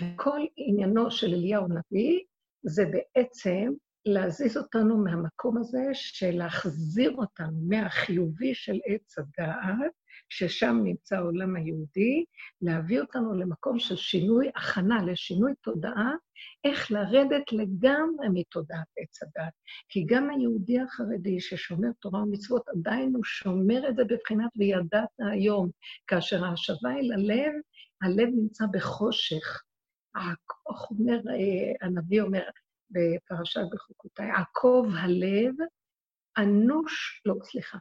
וכל 0.00 0.40
עניינו 0.56 1.10
של 1.10 1.26
אליהו 1.26 1.64
הנביא 1.64 2.20
זה 2.62 2.84
בעצם 2.84 3.72
להזיז 4.06 4.56
אותנו 4.56 5.04
מהמקום 5.04 5.58
הזה 5.58 5.84
של 5.92 6.30
להחזיר 6.30 7.14
אותנו 7.16 7.60
מהחיובי 7.68 8.54
של 8.54 8.78
עץ 8.86 9.18
הדעת, 9.18 9.92
ששם 10.28 10.80
נמצא 10.84 11.16
העולם 11.16 11.56
היהודי, 11.56 12.24
להביא 12.62 13.00
אותנו 13.00 13.34
למקום 13.34 13.78
של 13.78 13.96
שינוי, 13.96 14.50
הכנה 14.56 15.02
לשינוי 15.02 15.52
תודעה, 15.62 16.12
איך 16.64 16.90
לרדת 16.90 17.52
לגמרי 17.52 18.28
מתודעת 18.32 18.86
עץ 18.98 19.22
הדעת. 19.22 19.52
כי 19.88 20.04
גם 20.08 20.30
היהודי 20.30 20.80
החרדי 20.80 21.40
ששומר 21.40 21.88
תורה 22.00 22.22
ומצוות, 22.22 22.68
עדיין 22.68 23.12
הוא 23.14 23.24
שומר 23.24 23.88
את 23.88 23.96
זה 23.96 24.04
בבחינת 24.04 24.50
וידעת 24.56 25.08
היום. 25.32 25.70
כאשר 26.06 26.44
ההשבה 26.44 26.90
אל 26.90 27.12
הלב, 27.12 27.52
הלב 28.02 28.28
נמצא 28.34 28.64
בחושך. 28.72 29.62
אה, 30.16 30.32
הנביא 31.80 32.22
אומר, 32.22 32.42
בפרשת 32.92 33.60
בחוקותיי, 33.72 34.30
עקוב 34.30 34.86
הלב, 34.94 35.54
אנוש, 36.38 37.22
לא, 37.26 37.34
סליחה, 37.42 37.78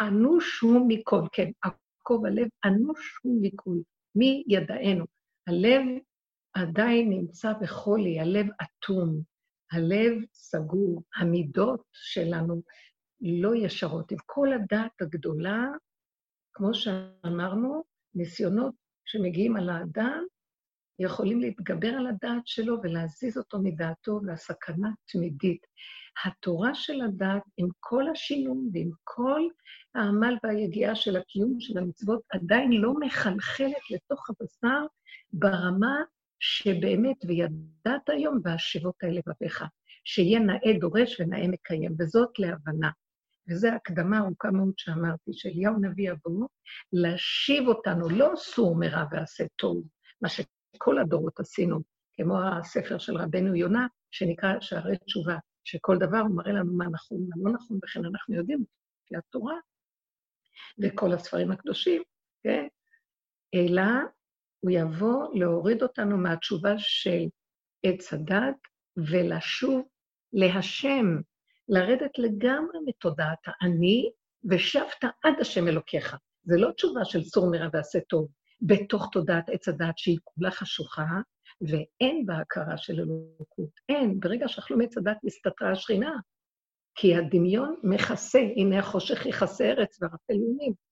אנוש 0.00 0.60
הוא 0.60 0.86
מכל, 0.88 1.22
כן, 1.32 1.50
עקוב 1.62 2.26
הלב, 2.26 2.48
אנוש 2.64 3.18
הוא 3.22 3.42
מכל, 3.42 3.76
מי 4.14 4.44
ידענו. 4.46 5.04
הלב 5.46 5.82
עדיין 6.54 7.10
נמצא 7.10 7.52
בחולי, 7.60 8.20
הלב 8.20 8.46
אטום, 8.62 9.20
הלב 9.72 10.12
סגור, 10.32 11.02
המידות 11.16 11.82
שלנו 11.92 12.62
לא 13.20 13.54
ישרות. 13.54 14.12
עם 14.12 14.18
כל 14.26 14.48
הדעת 14.52 15.02
הגדולה, 15.02 15.66
כמו 16.52 16.74
שאמרנו, 16.74 17.84
ניסיונות 18.14 18.74
שמגיעים 19.04 19.56
על 19.56 19.70
האדם, 19.70 20.24
יכולים 20.98 21.40
להתגבר 21.40 21.88
על 21.88 22.06
הדעת 22.06 22.46
שלו 22.46 22.76
ולהזיז 22.82 23.38
אותו 23.38 23.58
מדעתו 23.62 24.20
והסכנה 24.26 24.88
תמידית. 25.12 25.66
התורה 26.24 26.74
של 26.74 27.00
הדעת, 27.00 27.42
עם 27.56 27.68
כל 27.80 28.08
השינוי 28.08 28.68
ועם 28.72 28.90
כל 29.04 29.40
העמל 29.94 30.36
והיגיעה 30.44 30.94
של 30.94 31.16
הקיום 31.16 31.60
של 31.60 31.78
המצוות, 31.78 32.20
עדיין 32.32 32.72
לא 32.72 32.94
מחלחלת 33.00 33.90
לתוך 33.90 34.30
הבשר 34.30 34.86
ברמה 35.32 35.96
שבאמת, 36.40 37.16
וידעת 37.26 38.08
היום 38.08 38.40
והשבות 38.44 38.94
האלה 39.02 39.20
לבביך, 39.26 39.64
שיהיה 40.04 40.40
נאה 40.40 40.78
דורש 40.80 41.20
ונאה 41.20 41.48
מקיים, 41.48 41.94
וזאת 41.98 42.38
להבנה. 42.38 42.90
וזו 43.50 43.68
הקדמה 43.68 44.18
ארוכה 44.18 44.50
מאוד 44.50 44.72
שאמרתי, 44.76 45.30
שאליהו 45.32 45.78
נביא 45.80 46.10
יבוא 46.10 46.48
להשיב 46.92 47.68
אותנו, 47.68 48.08
לא 48.08 48.32
סור 48.36 48.76
מרע 48.76 49.04
ועשה 49.12 49.44
טוב, 49.56 49.82
מה 50.22 50.28
ש... 50.28 50.40
כל 50.78 50.98
הדורות 50.98 51.40
עשינו, 51.40 51.80
כמו 52.16 52.42
הספר 52.42 52.98
של 52.98 53.16
רבנו 53.16 53.54
יונה, 53.54 53.86
שנקרא 54.10 54.60
שערי 54.60 54.96
תשובה, 54.98 55.36
שכל 55.64 55.98
דבר 55.98 56.18
הוא 56.18 56.36
מראה 56.36 56.52
לנו 56.52 56.76
מה 56.76 56.88
נכון, 56.88 57.18
מה 57.28 57.50
לא 57.50 57.56
נכון, 57.56 57.78
וכן 57.84 58.04
אנחנו 58.04 58.34
יודעים, 58.34 58.64
לפי 59.04 59.16
התורה 59.16 59.54
וכל 60.82 61.12
הספרים 61.12 61.52
הקדושים, 61.52 62.02
כן? 62.42 62.66
אלא 63.54 63.82
הוא 64.60 64.70
יבוא 64.70 65.26
להוריד 65.34 65.82
אותנו 65.82 66.18
מהתשובה 66.18 66.74
של 66.78 67.24
עץ 67.82 68.12
הדת 68.12 68.56
ולשוב 68.96 69.88
להשם, 70.32 71.06
לרדת 71.68 72.18
לגמרי 72.18 72.78
מתודעת 72.86 73.38
האני, 73.46 74.10
ושבת 74.50 75.04
עד 75.24 75.34
השם 75.40 75.68
אלוקיך. 75.68 76.16
זה 76.42 76.56
לא 76.58 76.70
תשובה 76.72 77.04
של 77.04 77.22
סור 77.22 77.50
מרע 77.50 77.68
ועשה 77.72 77.98
טוב, 78.00 78.28
בתוך 78.60 79.08
תודעת 79.12 79.48
עץ 79.48 79.68
הדת 79.68 79.98
שהיא 79.98 80.18
כולה 80.24 80.50
חשוכה, 80.50 81.06
ואין 81.60 82.26
בה 82.26 82.38
הכרה 82.38 82.76
של 82.76 83.00
אלוקות. 83.00 83.70
אין. 83.88 84.20
ברגע 84.20 84.48
שאכלו 84.48 84.78
מעץ 84.78 84.98
הדת 84.98 85.16
הסתתרה 85.26 85.72
השכינה, 85.72 86.12
כי 86.94 87.16
הדמיון 87.16 87.76
מכסה, 87.82 88.38
הנה 88.56 88.78
החושך 88.78 89.26
יכסה 89.26 89.64
ארץ 89.64 90.02
וערפל 90.02 90.34
יונים. 90.34 90.87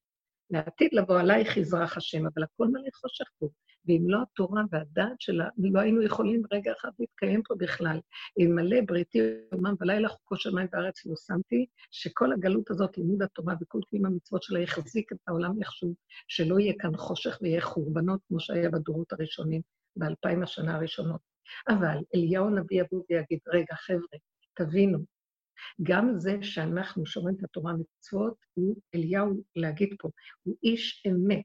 לעתיד 0.50 0.90
לבוא 0.92 1.20
עלייך 1.20 1.56
יזרח 1.56 1.96
השם, 1.96 2.26
אבל 2.26 2.42
הכל 2.42 2.68
מלא 2.68 2.90
חושך 2.94 3.24
פה. 3.38 3.48
ואם 3.86 4.02
לא 4.06 4.18
התורה 4.22 4.62
והדעת 4.70 5.20
שלה, 5.20 5.48
לא 5.58 5.80
היינו 5.80 6.02
יכולים 6.02 6.42
רגע 6.52 6.72
אחד 6.80 6.90
להתקיים 6.98 7.42
פה 7.42 7.54
בכלל. 7.58 8.00
אלמלא 8.40 8.76
בריתי 8.86 9.18
יומם 9.52 9.74
ולילה 9.80 10.08
חוקו 10.08 10.36
שמיים 10.36 10.68
וארץ 10.72 11.06
לא 11.06 11.14
שמתי, 11.26 11.66
שכל 11.90 12.32
הגלות 12.32 12.70
הזאת, 12.70 12.98
לימוד 12.98 13.22
התורה 13.22 13.54
וכל 13.60 13.80
קיום 13.90 14.06
המצוות 14.06 14.42
שלה 14.42 14.60
יחזיק 14.60 15.12
את 15.12 15.18
העולם 15.28 15.52
איכשהו, 15.60 15.94
שלא 16.28 16.58
יהיה 16.58 16.74
כאן 16.78 16.96
חושך 16.96 17.38
ויהיה 17.42 17.60
חורבנות 17.60 18.20
כמו 18.28 18.40
שהיה 18.40 18.70
בדורות 18.70 19.12
הראשונים, 19.12 19.60
באלפיים 19.96 20.42
השנה 20.42 20.76
הראשונות. 20.76 21.20
אבל 21.68 21.96
אליהו 22.14 22.46
הנביא 22.46 22.80
יבוא 22.80 23.02
ויגיד, 23.10 23.38
רגע, 23.48 23.74
חבר'ה, 23.74 24.18
תבינו, 24.54 24.98
גם 25.82 26.18
זה 26.18 26.38
שאנחנו 26.42 27.06
שומרים 27.06 27.34
את 27.38 27.44
התורה 27.44 27.74
ומצוות, 27.74 28.34
הוא 28.54 28.76
אליהו 28.94 29.42
להגיד 29.56 29.94
פה, 29.98 30.08
הוא 30.42 30.56
איש 30.62 31.04
אמת. 31.08 31.44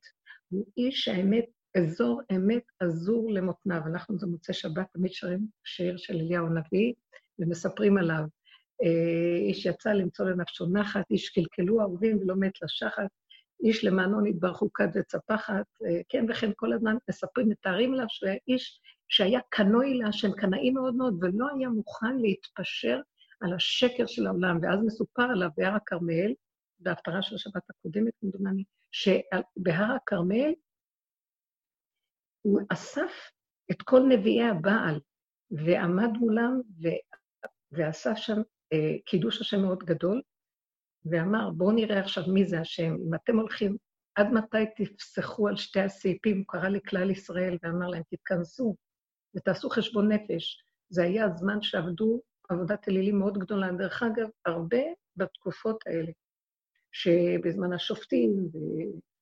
הוא 0.49 0.65
איש 0.77 1.07
האמת 1.07 1.45
אזור 1.77 2.21
אמת 2.35 2.63
עזור 2.79 3.31
למותניו. 3.31 3.81
אנחנו 3.85 4.19
זה 4.19 4.27
מוצא 4.27 4.53
שבת 4.53 4.85
תמיד 4.93 5.11
שרים 5.11 5.47
שיר 5.63 5.97
של 5.97 6.13
אליהו 6.13 6.47
הנביא, 6.47 6.93
ומספרים 7.39 7.97
עליו. 7.97 8.23
אה, 8.83 9.37
איש 9.47 9.65
יצא 9.65 9.89
למצוא 9.89 10.25
לנפשו 10.25 10.65
נחת, 10.65 11.11
איש 11.11 11.29
קלקלו 11.29 11.81
אהובים 11.81 12.17
ולא 12.17 12.35
מת 12.35 12.61
לשחת, 12.61 13.09
איש 13.63 13.83
למענו 13.83 14.21
נדברכו 14.21 14.73
כד 14.73 14.87
וצפחת, 14.95 15.65
אה, 15.85 16.01
כן 16.09 16.25
וכן 16.29 16.51
כל 16.55 16.73
הזמן 16.73 16.95
מספרים, 17.09 17.49
מתארים 17.49 17.93
עליו 17.93 18.05
שהוא 18.09 18.29
היה 18.29 18.37
איש 18.47 18.81
שהיה 19.09 19.39
קנוי 19.49 19.93
להשם, 19.93 20.31
קנאי 20.31 20.69
מאוד 20.69 20.95
מאוד, 20.95 21.23
ולא 21.23 21.47
היה 21.55 21.69
מוכן 21.69 22.17
להתפשר 22.17 22.99
על 23.41 23.53
השקר 23.53 24.05
של 24.07 24.27
העולם. 24.27 24.57
ואז 24.61 24.79
מסופר 24.85 25.23
עליו 25.23 25.49
בהר 25.57 25.75
הכרמל, 25.75 26.33
בהפטרה 26.79 27.21
של 27.21 27.35
השבת 27.35 27.69
הקודמת, 27.69 28.13
כמדומני, 28.21 28.63
שבהר 28.91 29.95
הכרמל 29.95 30.53
הוא 32.41 32.61
אסף 32.69 33.31
את 33.71 33.81
כל 33.81 33.99
נביאי 34.09 34.43
הבעל 34.43 34.99
ועמד 35.51 36.09
מולם 36.19 36.61
ועשה 37.71 38.15
שם 38.15 38.41
אה, 38.73 38.95
קידוש 39.05 39.41
השם 39.41 39.61
מאוד 39.61 39.83
גדול, 39.83 40.21
ואמר, 41.05 41.49
בואו 41.49 41.71
נראה 41.71 41.99
עכשיו 41.99 42.23
מי 42.27 42.45
זה 42.45 42.59
השם. 42.59 42.95
אם 43.07 43.15
אתם 43.15 43.39
הולכים, 43.39 43.77
עד 44.15 44.27
מתי 44.27 44.65
תפסחו 44.75 45.47
על 45.47 45.55
שתי 45.55 45.79
הסעיפים? 45.79 46.37
הוא 46.37 46.45
קרא 46.47 46.69
לכלל 46.69 47.11
ישראל 47.11 47.57
ואמר 47.63 47.87
להם, 47.87 48.03
תתכנסו 48.09 48.75
ותעשו 49.35 49.69
חשבון 49.69 50.11
נפש. 50.11 50.63
זה 50.89 51.03
היה 51.03 51.25
הזמן 51.25 51.61
שעבדו 51.61 52.21
עבודת 52.51 52.89
אלילים 52.89 53.19
מאוד 53.19 53.37
גדולה. 53.37 53.71
דרך 53.71 54.03
אגב, 54.03 54.29
הרבה 54.45 54.81
בתקופות 55.17 55.83
האלה, 55.87 56.11
שבזמן 56.91 57.73
השופטים, 57.73 58.49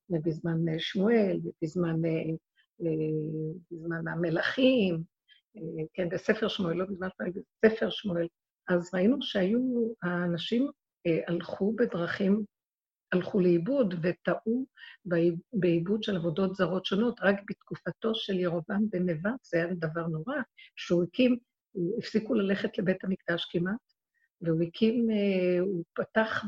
ובזמן 0.09 0.79
שמואל, 0.79 1.39
ובזמן 1.43 2.05
אה, 2.05 2.11
אה, 2.81 2.89
בזמן 3.71 4.07
המלכים, 4.07 5.03
אה, 5.57 5.61
כן, 5.93 6.09
בספר 6.09 6.47
שמואל, 6.47 6.75
לא 6.77 6.85
בזמן 6.85 7.07
שמואל, 7.17 7.31
בספר 7.63 7.89
שמואל, 7.89 8.27
אז 8.67 8.89
ראינו 8.93 9.21
שהיו, 9.21 9.59
האנשים 10.03 10.69
הלכו 11.27 11.75
בדרכים, 11.75 12.43
הלכו 13.11 13.39
לאיבוד 13.39 13.93
וטעו 14.01 14.65
בעיבוד 15.53 16.03
של 16.03 16.15
עבודות 16.15 16.55
זרות 16.55 16.85
שונות. 16.85 17.19
רק 17.21 17.35
בתקופתו 17.49 18.15
של 18.15 18.39
ירובעם 18.39 18.89
בן 18.89 19.09
נבט, 19.09 19.43
זה 19.43 19.57
היה 19.57 19.73
דבר 19.73 20.07
נורא, 20.07 20.35
שהוא 20.75 21.03
הקים, 21.03 21.37
הפסיקו 21.97 22.33
ללכת 22.33 22.77
לבית 22.77 23.03
המקדש 23.03 23.47
כמעט, 23.51 23.93
והוא 24.41 24.61
הקים, 24.61 25.09
אה, 25.11 25.59
הוא 25.59 25.83
פתח, 25.93 26.43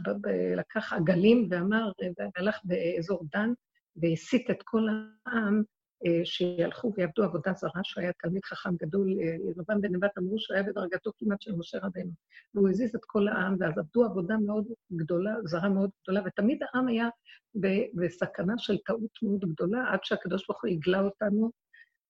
לקח 0.58 0.94
עגלים 0.94 1.48
ואמר, 1.52 1.92
והלך 2.36 2.60
באזור 2.64 3.24
דן, 3.34 3.50
והסית 3.96 4.50
את 4.50 4.64
כל 4.64 4.88
העם 5.26 5.64
אה, 6.06 6.26
שילכו 6.26 6.94
ויעבדו 6.98 7.24
עבודה 7.24 7.54
זרה, 7.54 7.82
שהוא 7.84 8.02
היה 8.02 8.12
תלמיד 8.22 8.46
חכם 8.46 8.76
גדול, 8.76 9.08
אה, 9.22 9.36
ירבן 9.58 9.82
בן 9.82 9.96
נבט 9.96 10.18
אמרו 10.18 10.40
שהוא 10.40 10.56
היה 10.56 10.64
בדרגתו 10.64 11.12
כמעט 11.18 11.42
של 11.42 11.56
משה 11.56 11.78
רבנו. 11.78 12.12
והוא 12.54 12.70
הזיז 12.70 12.96
את 12.96 13.02
כל 13.06 13.28
העם, 13.28 13.56
ואז 13.60 13.78
עבדו 13.78 14.06
עבודה 14.06 14.38
מאוד 14.38 14.68
גדולה, 14.92 15.36
זרה 15.44 15.70
מאוד 15.70 15.90
גדולה, 16.04 16.22
ותמיד 16.26 16.60
העם 16.64 16.88
היה 16.88 17.10
בסכנה 17.94 18.54
של 18.58 18.78
טעות 18.86 19.18
מאוד 19.24 19.46
גדולה, 19.46 19.94
עד 19.94 20.00
שהקדוש 20.04 20.48
ברוך 20.48 20.64
הוא 20.64 20.72
הגלה 20.72 21.02
אותנו, 21.02 21.52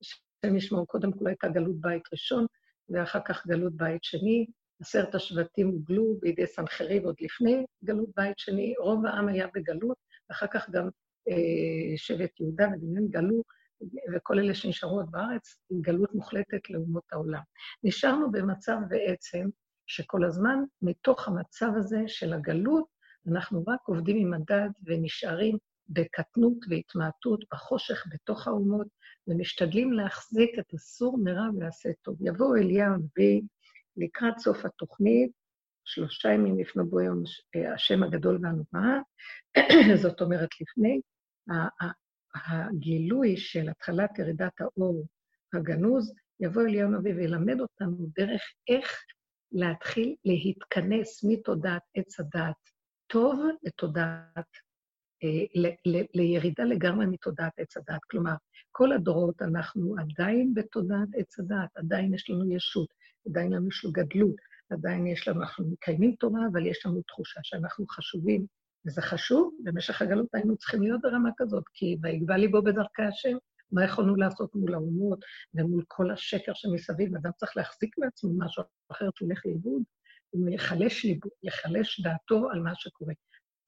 השם 0.01 0.55
ישמעו, 0.55 0.85
קודם 0.85 1.11
כל 1.11 1.27
הייתה 1.27 1.47
גלות 1.47 1.81
בית 1.81 2.03
ראשון, 2.11 2.45
ואחר 2.93 3.19
כך 3.25 3.47
גלות 3.47 3.73
בית 3.75 4.03
שני, 4.03 4.45
עשרת 4.81 5.15
השבטים 5.15 5.67
הוגלו 5.67 6.17
בידי 6.19 6.47
סנחריב 6.47 7.05
עוד 7.05 7.15
לפני 7.21 7.65
גלות 7.83 8.09
בית 8.15 8.39
שני, 8.39 8.73
רוב 8.79 9.05
העם 9.05 9.27
היה 9.27 9.47
בגלות, 9.53 9.97
ואחר 10.29 10.47
כך 10.47 10.69
גם 10.69 10.89
אה, 11.29 11.97
שבט 11.97 12.39
יהודה 12.39 12.67
ובנימין 12.67 13.07
גלו, 13.07 13.43
וכל 14.13 14.39
אלה 14.39 14.55
שנשארו 14.55 14.97
עוד 14.97 15.11
בארץ, 15.11 15.55
עם 15.71 15.81
גלות 15.81 16.15
מוחלטת 16.15 16.69
לאומות 16.69 17.03
העולם. 17.11 17.41
נשארנו 17.83 18.31
במצב 18.31 18.77
בעצם 18.87 19.49
שכל 19.87 20.25
הזמן, 20.25 20.59
מתוך 20.81 21.27
המצב 21.27 21.69
הזה 21.77 21.99
של 22.07 22.33
הגלות, 22.33 22.85
אנחנו 23.31 23.63
רק 23.67 23.79
עובדים 23.85 24.17
עם 24.17 24.31
מדד 24.31 24.69
ונשארים 24.85 25.57
בקטנות 25.89 26.57
והתמעטות, 26.69 27.43
בחושך 27.53 28.05
בתוך 28.11 28.47
האומות, 28.47 28.87
ומשתדלים 29.27 29.93
להחזיק 29.93 30.59
את 30.59 30.73
הסור 30.73 31.17
מרע 31.23 31.47
ועשה 31.59 31.89
טוב. 32.01 32.17
יבוא 32.21 32.57
אליהו 32.57 32.93
הנביא 32.93 33.41
לקראת 33.97 34.39
סוף 34.39 34.65
התוכנית, 34.65 35.31
שלושה 35.85 36.29
ימים 36.29 36.59
לפני 36.59 36.83
בו 36.83 37.01
יום 37.01 37.23
השם 37.73 38.03
הגדול 38.03 38.39
והנורא, 38.41 38.99
זאת 40.03 40.21
אומרת 40.21 40.49
לפני, 40.61 41.01
הגילוי 42.35 43.37
של 43.37 43.69
התחלת 43.69 44.19
ירידת 44.19 44.61
האור 44.61 45.05
הגנוז, 45.53 46.13
יבוא 46.39 46.61
אליהו 46.61 46.87
הנביא 46.87 47.13
וילמד 47.13 47.59
אותנו 47.59 47.97
דרך 48.17 48.41
איך 48.67 49.03
להתחיל 49.51 50.15
להתכנס 50.25 51.23
מתודעת 51.23 51.81
עץ 51.95 52.19
הדעת 52.19 52.55
טוב 53.07 53.39
לתודעת, 53.63 54.37
אה, 54.37 54.70
לירידה 56.13 56.63
לגמרי 56.63 57.05
מתודעת 57.05 57.53
עץ 57.57 57.77
הדעת. 57.77 58.01
כלומר, 58.09 58.33
כל 58.71 58.91
הדורות 58.91 59.41
אנחנו 59.41 59.95
עדיין 59.99 60.53
בתודעת 60.53 61.07
עץ 61.15 61.39
הדעת, 61.39 61.69
עדיין 61.75 62.13
יש 62.13 62.29
לנו 62.29 62.55
ישות, 62.55 62.87
עדיין 63.29 63.53
לנו 63.53 63.67
יש 63.67 63.83
לו 63.83 63.91
גדלות, 63.91 64.35
עדיין 64.69 65.07
יש 65.07 65.27
לנו, 65.27 65.41
אנחנו 65.41 65.71
מקיימים 65.71 66.15
תורה, 66.19 66.41
אבל 66.51 66.65
יש 66.65 66.85
לנו 66.85 67.01
תחושה 67.01 67.39
שאנחנו 67.43 67.87
חשובים 67.87 68.45
וזה 68.85 69.01
חשוב, 69.01 69.53
במשך 69.63 70.01
הגלות 70.01 70.27
היינו 70.33 70.57
צריכים 70.57 70.81
להיות 70.81 71.01
ברמה 71.01 71.29
כזאת, 71.37 71.63
כי 71.73 71.97
ויגבה 72.01 72.37
ליבו 72.37 72.61
בדרכי 72.61 73.01
השם, 73.01 73.37
מה 73.71 73.83
יכולנו 73.83 74.15
לעשות 74.15 74.55
מול 74.55 74.73
האומות 74.73 75.19
ומול 75.53 75.83
כל 75.87 76.11
השקר 76.11 76.51
שמסביב? 76.55 77.15
אדם 77.15 77.31
צריך 77.37 77.57
להחזיק 77.57 77.97
מעצמו 77.97 78.33
משהו, 78.37 78.63
אחרת 78.91 79.13
הוא 79.19 79.29
ילך 79.29 79.45
לאיבוד, 79.45 79.83
הוא 80.29 80.49
יחלש, 80.49 81.05
יחלש 81.43 82.01
דעתו 82.01 82.49
על 82.51 82.59
מה 82.59 82.71
שקורה. 82.75 83.13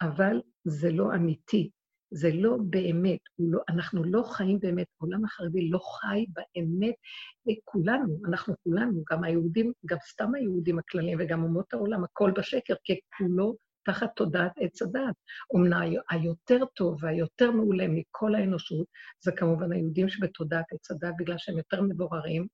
אבל 0.04 0.42
זה 0.64 0.92
לא 0.92 1.16
אמיתי, 1.16 1.70
זה 2.12 2.30
לא 2.34 2.58
באמת, 2.70 3.20
לא, 3.40 3.60
אנחנו 3.70 4.04
לא 4.04 4.24
חיים 4.24 4.60
באמת, 4.60 4.88
העולם 5.02 5.26
החרדי 5.26 5.70
לא 5.70 5.80
חי 5.80 6.26
באמת, 6.30 6.94
כולנו, 7.64 8.18
אנחנו 8.28 8.54
כולנו, 8.64 9.04
גם 9.12 9.24
היהודים, 9.24 9.72
גם 9.86 9.98
סתם 10.10 10.36
היהודים 10.36 10.80
הכלליים 10.80 11.18
וגם 11.22 11.44
אומות 11.44 11.74
העולם, 11.74 12.04
הכל 12.04 12.32
בשקר, 12.38 12.74
כי 12.84 13.00
כולו 13.18 13.56
תחת 13.86 14.10
תודעת 14.16 14.52
עץ 14.60 14.82
הדת. 14.82 15.16
אומנם 15.54 15.82
היותר 16.10 16.66
טוב 16.76 17.04
והיותר 17.04 17.52
מעולה 17.52 17.88
מכל 17.88 18.36
האנושות, 18.36 18.88
זה 19.24 19.32
כמובן 19.32 19.72
היהודים 19.72 20.10
שבתודעת 20.10 20.66
עץ 20.74 20.92
הדת, 20.92 21.14
בגלל 21.20 21.38
שהם 21.38 21.58
יותר 21.58 21.82
מבוררים, 21.82 22.48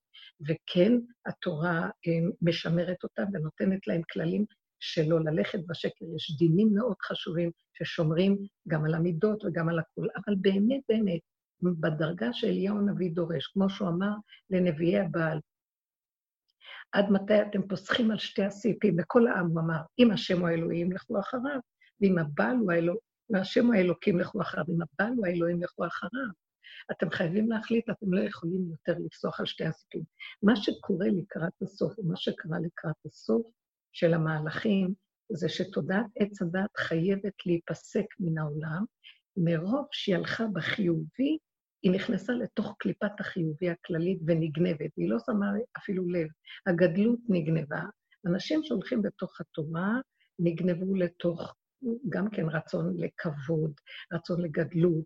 וכן, 0.47 0.93
התורה 1.25 1.81
אה, 1.81 2.29
משמרת 2.41 3.03
אותם 3.03 3.23
ונותנת 3.33 3.87
להם 3.87 4.01
כללים 4.13 4.45
שלא 4.79 5.19
ללכת 5.19 5.59
בשקר. 5.67 6.05
יש 6.15 6.37
דינים 6.37 6.73
מאוד 6.73 6.95
חשובים 7.01 7.51
ששומרים 7.73 8.37
גם 8.67 8.85
על 8.85 8.93
המידות 8.93 9.45
וגם 9.45 9.69
על 9.69 9.79
הכול, 9.79 10.09
אבל 10.15 10.35
באמת, 10.41 10.81
באמת, 10.89 11.19
בדרגה 11.61 12.33
שאליהו 12.33 12.77
הנביא 12.77 13.11
דורש, 13.11 13.47
כמו 13.47 13.69
שהוא 13.69 13.89
אמר 13.89 14.11
לנביאי 14.49 14.99
הבעל, 14.99 15.39
עד 16.91 17.09
מתי 17.09 17.41
אתם 17.41 17.67
פוסחים 17.67 18.11
על 18.11 18.17
שתי 18.17 18.43
הסעיפים? 18.43 18.99
לכל 18.99 19.27
העם 19.27 19.47
הוא 19.47 19.59
אמר, 19.59 19.79
אם 19.99 20.11
השם 20.11 20.39
הוא 20.39 20.47
האלוהים, 20.47 20.91
לכו 20.91 21.19
אחריו, 21.19 21.59
ואם 22.01 22.17
הבעל 22.17 22.55
הוא 22.55 22.71
האלוהים, 22.71 22.99
והשם 23.29 23.65
הוא 23.65 23.75
האלוקים, 23.75 24.19
לכו 24.19 24.41
אחריו, 24.41 24.65
אם 24.69 24.81
הבעל 24.81 25.13
הוא 25.17 25.27
האלוהים, 25.27 25.63
לכו 25.63 25.87
אחריו. 25.87 26.29
אתם 26.91 27.09
חייבים 27.09 27.49
להחליט, 27.51 27.89
אתם 27.89 28.13
לא 28.13 28.21
יכולים 28.21 28.69
יותר 28.71 28.99
לפסוח 29.05 29.39
על 29.39 29.45
שתי 29.45 29.65
הסעיפים. 29.65 30.03
מה 30.43 30.55
שקורה 30.55 31.07
לקראת 31.07 31.61
הסוף, 31.61 31.97
או 31.97 32.03
מה 32.03 32.15
שקרה 32.15 32.59
לקראת 32.59 32.95
הסוף 33.05 33.47
של 33.99 34.13
המהלכים, 34.13 34.93
זה 35.31 35.49
שתודעת 35.49 36.05
עץ 36.15 36.41
הדת 36.41 36.77
חייבת 36.77 37.33
להיפסק 37.45 38.05
מן 38.19 38.37
העולם, 38.37 38.85
מרוב 39.37 39.85
שהיא 39.91 40.15
הלכה 40.15 40.45
בחיובי 40.53 41.37
היא 41.83 41.91
נכנסה 41.91 42.33
לתוך 42.33 42.75
קליפת 42.79 43.19
החיובי 43.19 43.69
הכללית 43.69 44.19
ונגנבת, 44.27 44.91
והיא 44.97 45.09
לא 45.09 45.17
שמה 45.25 45.45
אפילו 45.77 46.09
לב. 46.09 46.27
הגדלות 46.67 47.19
נגנבה. 47.29 47.81
אנשים 48.27 48.63
שהולכים 48.63 49.01
בתוך 49.01 49.41
התורה 49.41 49.99
נגנבו 50.39 50.95
לתוך 50.95 51.55
גם 52.09 52.29
כן 52.29 52.45
רצון 52.45 52.93
לכבוד, 52.97 53.71
רצון 54.13 54.41
לגדלות, 54.41 55.05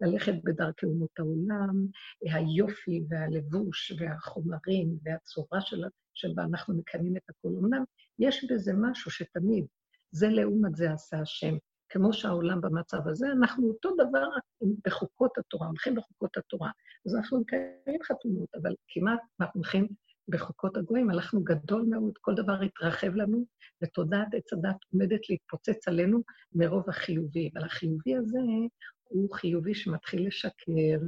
ללכת 0.00 0.32
בדרכי 0.44 0.86
אומות 0.86 1.18
העולם, 1.18 1.86
היופי 2.22 3.04
והלבוש 3.08 3.92
והחומרים 3.98 4.98
והצורה 5.02 5.60
שלה, 5.60 5.88
שבה 6.14 6.42
אנחנו 6.42 6.74
מקיימים 6.78 7.16
את 7.16 7.22
הכול. 7.28 7.52
אמנם 7.56 7.84
יש 8.18 8.46
בזה 8.50 8.72
משהו 8.80 9.10
שתמיד, 9.10 9.66
זה 10.10 10.28
לעומת 10.28 10.76
זה 10.76 10.92
עשה 10.92 11.20
השם. 11.20 11.54
כמו 11.88 12.12
שהעולם 12.12 12.60
במצב 12.60 13.08
הזה, 13.08 13.26
אנחנו 13.38 13.68
אותו 13.68 13.94
דבר 13.94 14.26
בחוקות 14.86 15.38
התורה, 15.38 15.66
הולכים 15.66 15.94
בחוקות 15.94 16.36
התורה. 16.36 16.70
אז 17.06 17.16
אנחנו 17.16 17.40
מקיימים 17.40 18.02
חתונות, 18.02 18.48
אבל 18.62 18.74
כמעט 18.88 19.20
אנחנו 19.40 19.58
הולכים 19.60 19.88
בחוקות 20.28 20.76
הגויים, 20.76 21.10
הלכנו 21.10 21.44
גדול 21.44 21.82
מאוד, 21.82 22.12
כל 22.20 22.34
דבר 22.34 22.60
התרחב 22.60 23.14
לנו, 23.14 23.44
ותודעת 23.82 24.34
עץ 24.34 24.52
הדת 24.52 24.76
עומדת 24.92 25.20
להתפוצץ 25.30 25.88
עלינו 25.88 26.22
מרוב 26.54 26.88
החיובי. 26.88 27.50
אבל 27.54 27.64
החיובי 27.64 28.16
הזה 28.16 28.38
הוא 29.04 29.34
חיובי 29.34 29.74
שמתחיל 29.74 30.26
לשקר, 30.26 30.98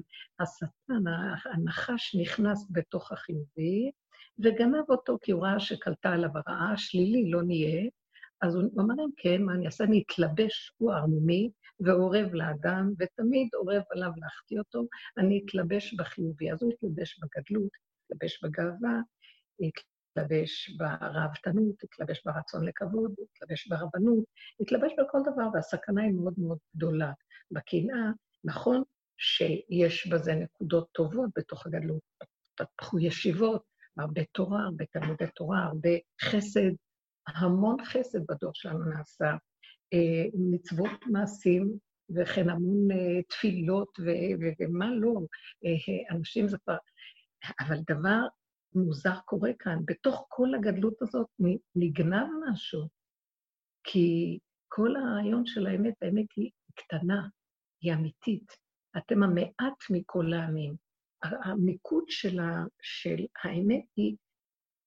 השטן, 0.40 1.04
הנחש 1.52 2.16
נכנס 2.22 2.66
בתוך 2.70 3.12
החיובי, 3.12 3.90
וגנב 4.38 4.84
אותו 4.88 5.18
כי 5.22 5.32
הוא 5.32 5.42
ראה 5.42 5.60
שקלטה 5.60 6.12
עליו 6.12 6.30
הרעה, 6.34 6.76
שלילי 6.76 7.30
לא 7.30 7.42
נהיה, 7.42 7.88
אז 8.42 8.54
הוא 8.54 8.62
אמר 8.80 8.94
להם, 8.94 9.10
כן, 9.16 9.42
מה 9.42 9.54
אני 9.54 9.66
אעשה? 9.66 9.84
אני 9.84 10.02
אתלבש, 10.06 10.72
הוא 10.78 10.92
ערמומי, 10.92 11.50
ועורב 11.80 12.34
לאדם, 12.34 12.92
ותמיד 12.98 13.48
עורב 13.54 13.82
עליו 13.90 14.10
להחטיא 14.16 14.58
אותו, 14.58 14.86
אני 15.18 15.42
אתלבש 15.44 15.94
בחיובי. 15.94 16.52
אז 16.52 16.62
הוא 16.62 16.72
התלבש 16.72 17.20
בגדלות, 17.20 17.70
התלבש 18.12 18.44
בגאווה, 18.44 19.00
התלבש 19.60 20.70
בראוותנות, 20.70 21.82
התלבש 21.82 22.22
ברצון 22.24 22.68
לכבוד, 22.68 23.14
התלבש 23.20 23.68
ברבנות, 23.68 24.24
התלבש 24.60 24.92
בכל 24.98 25.18
דבר, 25.32 25.48
והסכנה 25.54 26.02
היא 26.02 26.12
מאוד 26.12 26.34
מאוד 26.38 26.58
גדולה. 26.76 27.12
בקנאה, 27.50 28.10
נכון 28.44 28.82
שיש 29.18 30.06
בזה 30.06 30.34
נקודות 30.34 30.88
טובות 30.92 31.30
בתוך 31.36 31.66
הגדלות, 31.66 32.00
פתחו 32.54 32.98
ישיבות, 32.98 33.62
הרבה 33.96 34.22
תורה, 34.32 34.64
הרבה 34.64 34.84
תלמודי 34.84 35.26
תורה, 35.34 35.64
הרבה 35.64 35.90
חסד, 36.22 36.70
המון 37.26 37.84
חסד 37.84 38.18
בדור 38.28 38.50
שלנו 38.54 38.84
נעשה. 38.84 39.30
אה, 39.92 40.24
מצוות 40.34 41.06
מעשים, 41.06 41.78
וכן 42.14 42.50
המון 42.50 42.90
אה, 42.90 43.22
תפילות, 43.28 43.98
ומה 44.60 44.94
לא. 44.94 45.14
אה, 45.64 46.16
אנשים 46.16 46.48
זה 46.48 46.58
כבר... 46.58 46.76
אבל 47.60 47.76
דבר 47.90 48.20
מוזר 48.74 49.20
קורה 49.24 49.50
כאן. 49.58 49.78
בתוך 49.84 50.26
כל 50.28 50.54
הגדלות 50.54 51.02
הזאת 51.02 51.26
נגנב 51.74 52.26
משהו. 52.50 52.88
כי 53.84 54.38
כל 54.68 54.96
הרעיון 54.96 55.46
של 55.46 55.66
האמת, 55.66 55.94
האמת 56.02 56.26
היא 56.36 56.50
קטנה, 56.74 57.28
היא 57.80 57.94
אמיתית. 57.94 58.56
אתם 58.96 59.22
המעט 59.22 59.84
מכל 59.90 60.32
העמים. 60.32 60.74
המיקוד 61.22 62.04
של, 62.08 62.40
ה, 62.40 62.64
של 62.82 63.26
האמת 63.44 63.84
היא, 63.96 64.16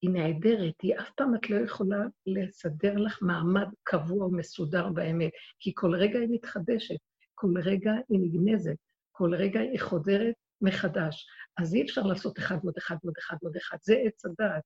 היא 0.02 0.10
נהדרת, 0.10 0.74
היא 0.82 1.00
אף 1.00 1.10
פעם 1.18 1.36
את 1.36 1.50
לא 1.50 1.56
יכולה 1.56 1.98
לסדר 2.26 2.96
לך 2.96 3.20
מעמד 3.22 3.68
קבוע 3.84 4.26
ומסודר 4.26 4.90
באמת, 4.90 5.32
כי 5.60 5.72
כל 5.76 5.96
רגע 5.96 6.20
היא 6.20 6.30
מתחדשת, 6.32 6.96
כל 7.36 7.54
רגע 7.64 7.92
היא 8.10 8.20
נגנזת, 8.22 8.76
כל 9.12 9.36
רגע 9.36 9.60
היא 9.60 9.80
חודרת 9.80 10.36
מחדש. 10.64 11.28
אז 11.58 11.76
אי 11.76 11.82
אפשר 11.82 12.02
לעשות 12.02 12.40
אחד 12.40 12.58
ועוד 12.64 12.76
אחד 12.78 12.96
ועוד 13.04 13.16
אחד 13.20 13.36
ועוד 13.42 13.56
אחד, 13.56 13.78
זה 13.82 13.96
עץ 14.06 14.26
הדעת. 14.26 14.64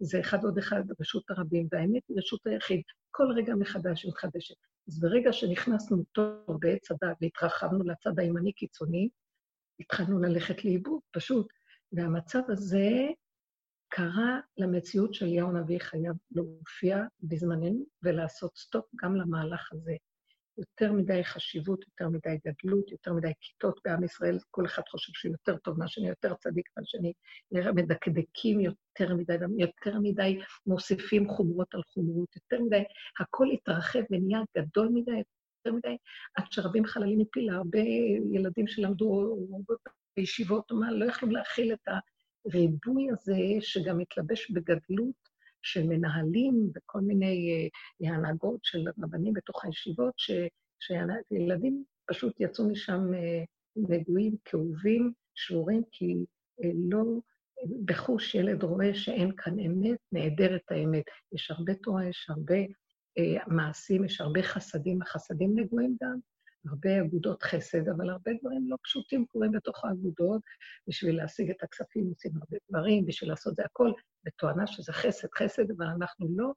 זה 0.00 0.20
אחד 0.20 0.44
עוד 0.44 0.58
אחד 0.58 0.82
רשות 1.00 1.30
הרבים, 1.30 1.68
והאמת 1.72 2.02
היא 2.08 2.16
רשות 2.18 2.46
היחיד. 2.46 2.82
כל 3.10 3.32
רגע 3.36 3.54
מחדש 3.54 4.02
היא 4.02 4.10
מתחדשת. 4.10 4.54
אז 4.88 5.00
ברגע 5.00 5.32
שנכנסנו 5.32 6.04
טוב 6.12 6.58
בעץ 6.60 6.90
הדעת 6.90 7.16
והתרחבנו 7.20 7.84
לצד 7.84 8.18
הימני 8.18 8.52
קיצוני, 8.52 9.08
התחלנו 9.80 10.18
ללכת 10.18 10.64
לאיבוד, 10.64 11.00
פשוט. 11.10 11.46
והמצב 11.92 12.40
הזה 12.48 12.88
קרה 13.88 14.40
למציאות 14.58 15.14
של 15.14 15.26
יאו 15.26 15.48
הנביא 15.48 15.78
חייב 15.78 16.14
להופיע 16.30 16.98
בזמננו 17.20 17.84
ולעשות 18.02 18.56
סטופ 18.56 18.84
גם 19.02 19.16
למהלך 19.16 19.72
הזה. 19.72 19.96
יותר 20.60 20.92
מדי 20.92 21.24
חשיבות, 21.24 21.84
יותר 21.86 22.08
מדי 22.08 22.38
גדלות, 22.46 22.90
יותר 22.90 23.12
מדי 23.12 23.32
כיתות 23.40 23.80
בעם 23.84 24.04
ישראל, 24.04 24.38
כל 24.50 24.66
אחד 24.66 24.82
חושב 24.90 25.12
שהוא 25.14 25.32
יותר 25.32 25.56
טוב 25.56 25.78
מהשני, 25.78 26.08
יותר 26.08 26.34
צדיק 26.34 26.68
מהשני, 26.76 27.12
מדקדקים 27.74 28.60
יותר 28.60 29.14
מדי, 29.14 29.36
יותר 29.58 29.98
מדי 29.98 30.40
מוסיפים 30.66 31.28
חומרות 31.28 31.74
על 31.74 31.82
חומרות, 31.82 32.36
יותר 32.36 32.64
מדי, 32.64 32.82
הכל 33.20 33.46
התרחב 33.52 34.00
ונהיה 34.10 34.40
גדול 34.58 34.88
מדי, 34.88 35.22
יותר 35.66 35.76
מדי, 35.76 35.96
עד 36.36 36.44
שרבים 36.50 36.84
חללים 36.84 37.20
הפילה, 37.20 37.54
הרבה 37.56 37.78
ילדים 38.32 38.66
שלמדו 38.66 39.36
בישיבות, 40.16 40.72
מה, 40.72 40.92
לא 40.92 41.04
יכלו 41.04 41.30
להכיל 41.30 41.72
את 41.72 41.88
הריבוי 42.46 43.10
הזה, 43.10 43.36
שגם 43.60 44.00
התלבש 44.00 44.50
בגדלות, 44.50 45.29
של 45.62 45.86
מנהלים 45.86 46.70
וכל 46.76 47.00
מיני 47.00 47.68
uh, 48.02 48.08
הנהגות 48.08 48.60
של 48.62 48.84
רבנים 49.02 49.32
בתוך 49.32 49.64
הישיבות, 49.64 50.14
ש, 50.16 50.30
שילדים 50.80 51.84
פשוט 52.06 52.40
יצאו 52.40 52.68
משם 52.68 53.00
uh, 53.12 53.46
נגועים, 53.76 54.36
כאובים, 54.44 55.12
שבורים, 55.34 55.82
כי 55.92 56.14
uh, 56.62 56.66
לא, 56.90 57.04
בחוש 57.84 58.34
ילד 58.34 58.62
רואה 58.62 58.94
שאין 58.94 59.30
כאן 59.36 59.60
אמת, 59.60 59.98
נעדרת 60.12 60.62
האמת. 60.70 61.04
יש 61.32 61.50
הרבה 61.50 61.74
תורה, 61.74 62.06
יש 62.06 62.26
הרבה 62.30 62.56
מעשים, 63.46 64.04
יש 64.04 64.20
הרבה 64.20 64.42
חסדים, 64.42 65.02
החסדים 65.02 65.58
נגועים 65.58 65.96
גם, 66.02 66.18
הרבה 66.66 67.00
אגודות 67.00 67.42
חסד, 67.42 67.88
אבל 67.88 68.10
הרבה 68.10 68.30
דברים 68.40 68.70
לא 68.70 68.76
פשוטים 68.82 69.26
קורים 69.26 69.52
בתוך 69.52 69.84
האגודות. 69.84 70.42
בשביל 70.88 71.16
להשיג 71.16 71.50
את 71.50 71.62
הכספים 71.62 72.08
עושים 72.08 72.32
הרבה 72.36 72.56
דברים, 72.70 73.06
בשביל 73.06 73.30
לעשות 73.30 73.56
זה 73.56 73.64
הכל, 73.64 73.92
בתואנה 74.24 74.66
שזה 74.66 74.92
חסד, 74.92 75.28
חסד, 75.34 75.70
אבל 75.70 75.86
אנחנו 75.86 76.26
לא 76.36 76.52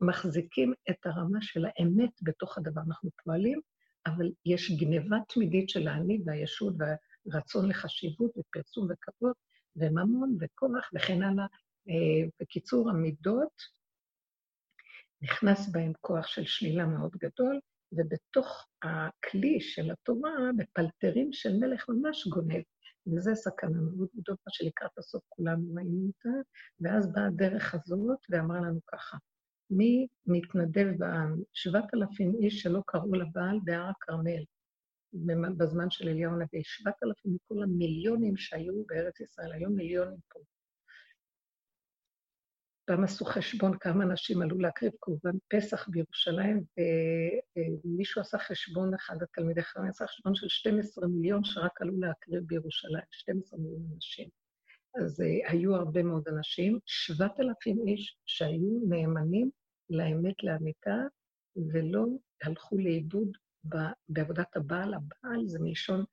מחזיקים 0.00 0.74
את 0.90 1.06
הרמה 1.06 1.38
של 1.42 1.64
האמת 1.64 2.10
בתוך 2.22 2.58
הדבר. 2.58 2.80
אנחנו 2.88 3.10
פועלים, 3.24 3.60
אבל 4.06 4.30
יש 4.46 4.70
גניבה 4.80 5.16
תמידית 5.28 5.68
של 5.68 5.88
האני 5.88 6.20
והישות 6.26 6.74
והרצון 6.78 7.68
לחשיבות 7.68 8.30
ופרסום 8.36 8.88
וכבוד 8.90 9.34
וממון 9.76 10.36
וכוח 10.40 10.90
וכן 10.94 11.22
הלאה. 11.22 11.46
אה, 11.88 12.28
בקיצור, 12.40 12.90
המידות, 12.90 13.62
נכנס 15.22 15.68
בהם 15.68 15.92
כוח 16.00 16.26
של 16.26 16.44
שלילה 16.44 16.86
מאוד 16.86 17.12
גדול, 17.16 17.60
ובתוך 17.96 18.66
הכלי 18.82 19.60
של 19.60 19.90
התורה, 19.90 20.30
בפלטרים 20.56 21.32
של 21.32 21.56
מלך 21.56 21.88
ממש 21.88 22.28
גונב. 22.28 22.62
וזה 23.06 23.34
סכנה 23.34 23.80
מאוד 23.80 24.08
גדולה 24.16 24.38
שלקראת 24.48 24.98
הסוף 24.98 25.22
כולנו 25.28 25.74
ראינו 25.74 26.06
אותה, 26.06 26.28
ואז 26.80 27.12
באה 27.12 27.26
הדרך 27.26 27.74
הזאת 27.74 28.18
ואמרה 28.30 28.60
לנו 28.60 28.80
ככה, 28.86 29.16
מי 29.70 30.06
מתנדב 30.26 30.86
בעם? 30.98 31.42
שבעת 31.52 31.94
אלפים 31.94 32.34
איש 32.40 32.62
שלא 32.62 32.80
קראו 32.86 33.14
לבעל 33.14 33.58
בהר 33.64 33.90
הכרמל, 33.90 34.44
בזמן 35.56 35.90
של 35.90 36.08
אליהו 36.08 36.32
הנביא, 36.32 36.60
שבעת 36.64 37.02
אלפים 37.04 37.34
מכל 37.34 37.62
המיליונים 37.62 38.36
שהיו 38.36 38.84
בארץ 38.86 39.20
ישראל, 39.20 39.52
היו 39.52 39.70
מיליונים 39.70 40.18
פה. 40.28 40.40
פעם 42.86 43.04
עשו 43.04 43.24
חשבון 43.24 43.78
כמה 43.78 44.04
אנשים 44.04 44.42
עלו 44.42 44.58
להקריב 44.58 44.92
קורבן 44.98 45.36
פסח 45.48 45.88
בירושלים, 45.88 46.64
ומישהו 47.84 48.20
עשה 48.20 48.38
חשבון, 48.38 48.94
אחד 48.94 49.22
התלמידי 49.22 49.62
חכמים 49.62 49.88
עשה 49.88 50.06
חשבון 50.06 50.34
של 50.34 50.48
12 50.48 51.08
מיליון 51.08 51.44
שרק 51.44 51.82
עלו 51.82 52.00
להקריב 52.00 52.42
בירושלים, 52.46 53.04
12 53.10 53.58
מיליון 53.58 53.82
אנשים. 53.94 54.28
אז 55.02 55.20
uh, 55.20 55.50
היו 55.50 55.74
הרבה 55.74 56.02
מאוד 56.02 56.28
אנשים, 56.28 56.78
7,000 56.86 57.88
איש 57.88 58.16
שהיו 58.26 58.80
נאמנים 58.88 59.50
לאמת 59.90 60.34
לאמיתה, 60.42 60.96
ולא 61.72 62.06
הלכו 62.42 62.78
לאיבוד 62.78 63.28
בעבודת 64.08 64.56
הבעל. 64.56 64.94
הבעל 64.94 65.46
זה 65.46 65.58
מלשון 65.62 66.04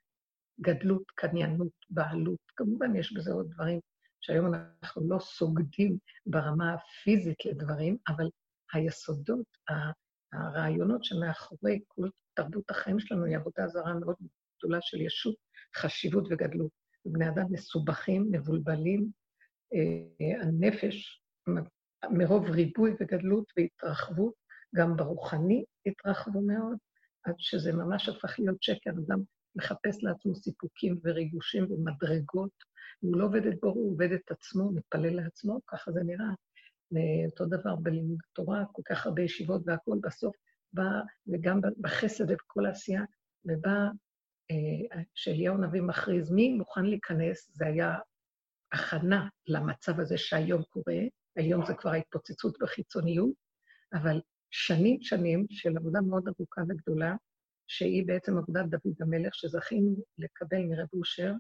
גדלות, 0.61 1.03
קניינות, 1.15 1.73
בעלות. 1.89 2.39
כמובן, 2.55 2.95
יש 2.95 3.13
בזה 3.13 3.31
עוד 3.31 3.49
דברים 3.49 3.79
שהיום 4.21 4.53
אנחנו 4.53 5.09
לא 5.09 5.19
סוגדים 5.19 5.97
ברמה 6.25 6.73
הפיזית 6.73 7.45
לדברים, 7.45 7.97
אבל 8.07 8.29
היסודות, 8.73 9.45
הרעיונות 10.33 11.03
שמאחורי 11.03 11.79
כל 11.87 12.09
תרבות 12.33 12.71
החיים 12.71 12.99
שלנו 12.99 13.25
היא 13.25 13.37
עבודה 13.37 13.67
זרה 13.67 13.93
מאוד 13.93 14.15
גדולה 14.57 14.77
של 14.81 15.01
ישות, 15.01 15.35
חשיבות 15.75 16.23
וגדלות. 16.29 16.71
בני 17.05 17.29
אדם 17.29 17.45
מסובכים, 17.49 18.27
מבולבלים, 18.31 19.09
אה, 19.73 20.41
הנפש, 20.41 21.21
מרוב 22.11 22.49
ריבוי 22.49 22.95
וגדלות 22.99 23.45
והתרחבות, 23.57 24.33
גם 24.75 24.95
ברוחני 24.95 25.63
התרחבו 25.85 26.41
מאוד, 26.41 26.77
עד 27.23 27.35
שזה 27.37 27.73
ממש 27.73 28.09
הפך 28.09 28.39
להיות 28.39 28.63
שקר, 28.63 28.91
אדם 29.07 29.19
מחפש 29.55 30.03
לעצמו 30.03 30.35
סיפוקים 30.35 30.99
וריגושים 31.03 31.71
ומדרגות 31.71 32.51
הוא 32.99 33.17
לא 33.17 33.25
עובד 33.25 33.45
את 33.45 33.59
בור, 33.61 33.73
הוא 33.73 33.91
עובד 33.91 34.11
את 34.11 34.31
עצמו, 34.31 34.71
מתפלל 34.71 35.15
לעצמו, 35.15 35.59
ככה 35.67 35.91
זה 35.91 36.03
נראה. 36.03 36.33
אותו 37.25 37.45
דבר 37.45 37.75
בלימוד 37.75 38.17
התורה, 38.31 38.63
כל 38.71 38.81
כך 38.85 39.05
הרבה 39.05 39.21
ישיבות 39.21 39.61
והכול, 39.65 39.99
בסוף 40.03 40.35
בא, 40.73 40.89
וגם 41.27 41.59
בחסד 41.81 42.31
ובכל 42.31 42.65
העשייה, 42.65 43.01
ובא 43.45 43.87
אה, 44.51 45.01
שאליהו 45.15 45.55
הנביא 45.55 45.81
מכריז, 45.81 46.31
מי 46.31 46.53
מוכן 46.53 46.85
להיכנס? 46.85 47.51
זה 47.53 47.65
היה 47.65 47.95
הכנה 48.71 49.27
למצב 49.47 49.99
הזה 49.99 50.17
שהיום 50.17 50.63
קורה, 50.63 50.99
היום 51.35 51.65
זה 51.65 51.73
כבר 51.73 51.89
ההתפוצצות 51.89 52.57
בחיצוניות, 52.61 53.31
אבל 53.93 54.21
שנים 54.51 55.01
שנים 55.01 55.45
של 55.49 55.77
עבודה 55.77 56.01
מאוד 56.01 56.27
ארוכה 56.27 56.61
וגדולה, 56.69 57.15
שהיא 57.67 58.07
בעצם 58.07 58.37
עבודת 58.37 58.65
דוד 58.65 58.95
המלך, 59.01 59.35
שזכינו 59.35 59.95
לקבל 60.17 60.63
מרב 60.63 60.87
אושר, 60.93 61.33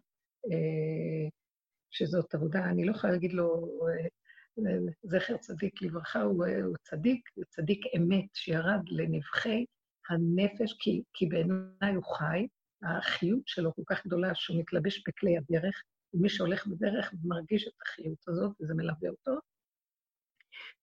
אה, 0.51 1.29
שזאת 1.91 2.35
עבודה, 2.35 2.65
אני 2.65 2.85
לא 2.85 2.91
יכולה 2.91 3.13
להגיד 3.13 3.33
לו, 3.33 3.67
אה, 3.87 4.07
זכר 5.03 5.37
צדיק 5.37 5.81
לברכה, 5.81 6.21
הוא, 6.21 6.45
הוא 6.63 6.75
צדיק, 6.81 7.29
הוא 7.33 7.45
צדיק 7.49 7.85
אמת, 7.97 8.25
שירד 8.33 8.81
לנבחי 8.87 9.65
הנפש, 10.09 10.75
כי, 10.79 11.03
כי 11.13 11.25
בעיניי 11.25 11.95
הוא 11.95 12.03
חי, 12.03 12.47
החיות 12.83 13.41
שלו 13.45 13.75
כל 13.75 13.81
כך 13.85 14.05
גדולה 14.05 14.35
שהוא 14.35 14.59
מתלבש 14.59 15.03
בכלי 15.07 15.37
הדרך, 15.37 15.83
ומי 16.13 16.29
שהולך 16.29 16.67
בדרך 16.67 17.13
מרגיש 17.23 17.67
את 17.67 17.73
החיות 17.81 18.27
הזאת, 18.27 18.51
וזה 18.61 18.73
מלווה 18.73 19.09
אותו, 19.09 19.31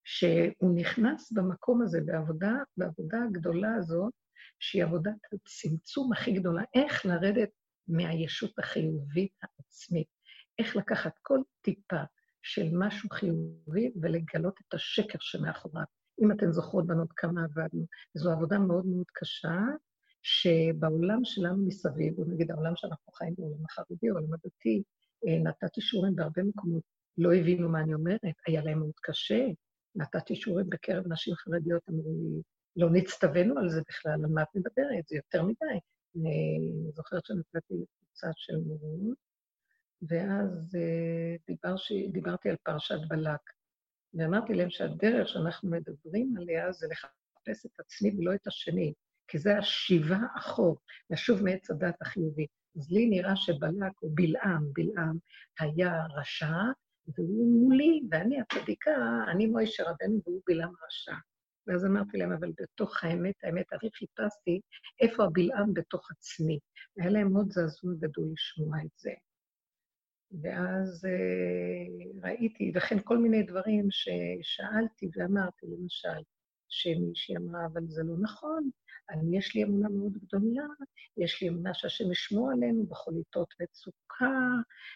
שהוא 0.04 0.74
נכנס 0.74 1.32
במקום 1.32 1.82
הזה 1.82 2.00
בעבודה, 2.04 2.52
בעבודה 2.76 3.18
הגדולה 3.24 3.74
הזאת, 3.74 4.12
שהיא 4.58 4.84
עבודת 4.84 5.12
הצמצום 5.32 6.12
הכי 6.12 6.32
גדולה, 6.32 6.62
איך 6.74 7.06
לרדת 7.06 7.50
מהישות 7.88 8.58
החיובית 8.58 9.32
העצמית. 9.42 10.17
איך 10.58 10.76
לקחת 10.76 11.12
כל 11.22 11.40
טיפה 11.62 12.02
של 12.42 12.68
משהו 12.72 13.08
חיובי 13.10 13.90
ולגלות 14.02 14.54
את 14.68 14.74
השקר 14.74 15.18
שמאחוריו. 15.20 15.84
אם 16.22 16.32
אתן 16.32 16.52
זוכרות, 16.52 16.86
בנות, 16.86 17.12
כמה 17.16 17.44
עבדנו. 17.44 17.86
זו 18.14 18.32
עבודה 18.32 18.58
מאוד 18.58 18.86
מאוד 18.86 19.06
קשה, 19.12 19.58
שבעולם 20.22 21.24
שלנו 21.24 21.66
מסביב, 21.66 22.18
או 22.18 22.24
נגיד 22.24 22.50
העולם 22.50 22.76
שאנחנו 22.76 23.12
חיים 23.12 23.34
בו, 23.34 23.42
העולם 23.44 23.64
החרדי, 23.64 24.08
העולם 24.08 24.34
הדתי, 24.34 24.82
אה, 25.26 25.38
נתתי 25.38 25.80
שיעורים 25.80 26.16
בהרבה 26.16 26.42
מקומות. 26.42 26.82
לא 27.18 27.34
הבינו 27.34 27.68
מה 27.68 27.80
אני 27.80 27.94
אומרת, 27.94 28.20
היה 28.46 28.64
להם 28.64 28.78
מאוד 28.78 28.98
קשה. 29.02 29.46
נתתי 29.94 30.36
שיעורים 30.36 30.70
בקרב 30.70 31.12
נשים 31.12 31.34
חרדיות, 31.34 31.82
אמרו 31.90 32.12
לי, 32.12 32.42
לא 32.76 32.90
נצטווינו 32.90 33.58
על 33.58 33.68
זה 33.68 33.80
בכלל, 33.88 34.12
על 34.12 34.26
מה 34.26 34.42
את 34.42 34.48
מדברת? 34.54 35.08
זה 35.08 35.16
יותר 35.16 35.42
מדי. 35.42 35.78
אני 36.16 36.90
זוכרת 36.94 37.26
שנתתי 37.26 37.74
לקבוצה 37.74 38.28
של 38.36 38.56
מורים, 38.56 39.14
ואז 40.02 40.76
אה, 40.76 41.36
דיבר 41.46 41.76
ש... 41.76 41.92
דיברתי 42.12 42.50
על 42.50 42.56
פרשת 42.62 42.98
בלק, 43.08 43.40
ואמרתי 44.14 44.54
להם 44.54 44.70
שהדרך 44.70 45.28
שאנחנו 45.28 45.70
מדברים 45.70 46.34
עליה 46.36 46.72
זה 46.72 46.86
לחפש 46.90 47.66
את 47.66 47.80
עצמי 47.80 48.14
ולא 48.18 48.34
את 48.34 48.46
השני, 48.46 48.92
כי 49.28 49.38
זה 49.38 49.58
השיבה 49.58 50.18
אחור, 50.36 50.78
לשוב 51.10 51.42
מעץ 51.42 51.70
הדת 51.70 52.02
החיובי. 52.02 52.46
אז 52.76 52.90
לי 52.90 53.06
נראה 53.06 53.36
שבלק 53.36 53.92
או 54.02 54.10
בלעם, 54.10 54.72
בלעם 54.72 55.18
היה 55.60 56.06
רשע, 56.16 56.56
והוא 57.16 57.62
מולי, 57.62 58.00
ואני 58.10 58.40
הצדיקה, 58.40 58.90
אני 59.32 59.46
מוישה 59.46 59.82
רבנו 59.82 60.20
והוא 60.26 60.42
בלעם 60.46 60.72
רשע. 60.86 61.14
ואז 61.66 61.84
אמרתי 61.84 62.18
להם, 62.18 62.32
אבל 62.32 62.52
בתוך 62.60 63.04
האמת, 63.04 63.34
האמת, 63.42 63.72
הרי 63.72 63.90
חיפשתי 63.94 64.60
איפה 65.00 65.24
הבלעם 65.24 65.74
בתוך 65.74 66.10
עצמי. 66.10 66.58
היה 66.98 67.10
להם 67.10 67.32
מאוד 67.32 67.50
זעזוע 67.50 67.92
גדול 67.98 68.28
לשמוע 68.32 68.78
את 68.82 68.98
זה. 68.98 69.10
ואז 70.42 71.04
אה, 71.04 72.28
ראיתי, 72.28 72.72
וכן 72.74 72.96
כל 73.04 73.18
מיני 73.18 73.42
דברים 73.42 73.88
ששאלתי 73.90 75.08
ואמרתי, 75.16 75.66
למשל, 75.66 76.22
שמישהי 76.68 77.36
אמרה, 77.36 77.66
אבל 77.66 77.82
זה 77.88 78.02
לא 78.02 78.14
נכון, 78.20 78.70
אני, 79.10 79.38
יש 79.38 79.54
לי 79.54 79.64
אמונה 79.64 79.88
מאוד 79.88 80.12
גדולה, 80.12 80.66
יש 81.16 81.42
לי 81.42 81.48
אמונה 81.48 81.74
שהשם 81.74 82.12
ישמור 82.12 82.50
עלינו 82.50 82.86
בחוליתות 82.86 83.54
וצוקה, 83.62 84.40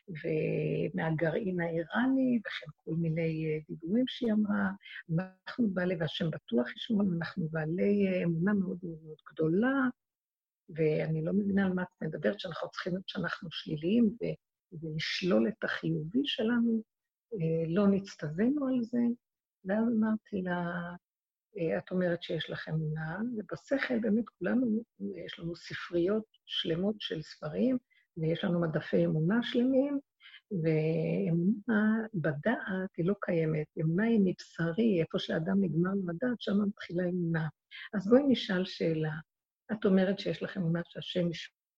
ומהגרעין 0.09 1.61
האיראני, 1.61 2.41
וכן 2.47 2.71
כל 2.77 2.95
מיני 2.95 3.47
אה, 3.47 3.59
דיבורים 3.69 4.05
שהיא 4.09 4.33
אמרה. 4.33 4.71
אנחנו 5.19 5.71
בעלי, 5.71 5.97
והשם 6.01 6.31
בטוח 6.31 6.77
ישמור 6.77 7.01
עלינו, 7.01 7.17
אנחנו 7.17 7.49
בעלי 7.49 8.09
אה, 8.09 8.23
אמונה 8.25 8.53
מאוד 8.53 8.79
מאוד 8.83 9.19
גדולה, 9.33 9.89
ואני 10.69 11.25
לא 11.25 11.33
מבינה 11.33 11.67
על 11.67 11.73
מה 11.73 11.83
את 11.83 12.03
מדברת, 12.03 12.41
שאנחנו 12.41 12.71
צריכים 12.71 12.93
להיות 12.93 13.09
שאנחנו 13.09 13.49
שליליים, 13.51 14.05
ו... 14.05 14.25
ולשלול 14.81 15.49
את 15.49 15.65
החיובי 15.65 16.21
שלנו, 16.25 16.83
אה, 17.35 17.69
לא 17.69 17.87
נצטווינו 17.87 18.69
על 18.69 18.83
זה. 18.83 18.99
ואז 19.65 19.85
אמרתי 19.99 20.43
לה, 20.43 20.91
אה, 21.59 21.79
את 21.79 21.91
אומרת 21.91 22.23
שיש 22.23 22.51
לך 22.51 22.69
אמונה, 22.69 23.19
ובשכל 23.37 23.99
באמת 23.99 24.29
כולנו, 24.39 24.83
יש 25.27 25.39
לנו 25.39 25.57
ספריות 25.57 26.25
שלמות 26.47 26.97
של 26.99 27.23
ספרים, 27.23 27.79
ויש 28.17 28.45
לנו 28.45 28.61
מדפי 28.61 29.07
אמונה 29.07 29.43
שלמים, 29.43 29.99
ואמונה 30.63 32.07
בדעת 32.15 32.91
היא 32.97 33.07
לא 33.07 33.15
קיימת. 33.21 33.67
אמונה 33.81 34.05
היא 34.05 34.21
מבשרי, 34.25 35.01
איפה 35.01 35.19
שאדם 35.19 35.65
נגמר 35.65 35.91
לדעת, 36.07 36.41
שם 36.41 36.63
מתחילה 36.69 37.05
אמונה. 37.09 37.49
אז 37.95 38.09
בואי 38.09 38.23
נשאל 38.29 38.65
שאלה. 38.65 39.13
את 39.73 39.85
אומרת 39.85 40.19
שיש 40.19 40.43
לך 40.43 40.57
אמונה 40.57 40.81
שהשם 40.85 41.33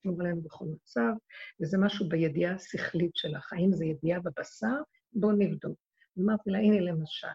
ישמור 0.05 0.21
עלינו 0.21 0.43
בכל 0.43 0.65
מצב, 0.65 1.13
וזה 1.61 1.79
משהו 1.79 2.09
בידיעה 2.09 2.55
השכלית 2.55 3.11
שלך. 3.15 3.53
האם 3.53 3.73
זה 3.73 3.85
ידיעה 3.85 4.21
בבשר? 4.21 4.77
בואו 5.13 5.33
נבדוק. 5.33 5.79
אמרתי 6.19 6.51
לה, 6.51 6.59
הנה 6.59 6.81
למשל, 6.81 7.29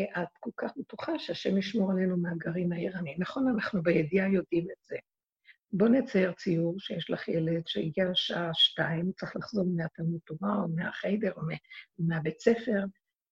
את 0.00 0.28
כל 0.40 0.50
כך 0.56 0.72
בטוחה 0.76 1.18
שהשם 1.18 1.58
ישמור 1.58 1.92
עלינו 1.92 2.16
מהגרעין 2.16 2.72
האיראני. 2.72 3.16
נכון, 3.18 3.48
אנחנו 3.48 3.82
בידיעה 3.82 4.28
יודעים 4.28 4.70
את 4.70 4.84
זה. 4.88 4.96
בואו 5.72 5.90
נצייר 5.90 6.32
ציור 6.32 6.74
שיש 6.78 7.10
לך 7.10 7.28
ילד 7.28 7.62
שהגיע 7.66 8.10
לשעה 8.10 8.50
שתיים, 8.54 9.12
צריך 9.12 9.36
לחזור 9.36 9.66
מהתלמוד 9.76 10.20
תורה 10.24 10.54
או 10.56 10.68
מהחיידר 10.68 11.32
או 11.36 11.42
מהבית 11.98 12.40
ספר, 12.40 12.84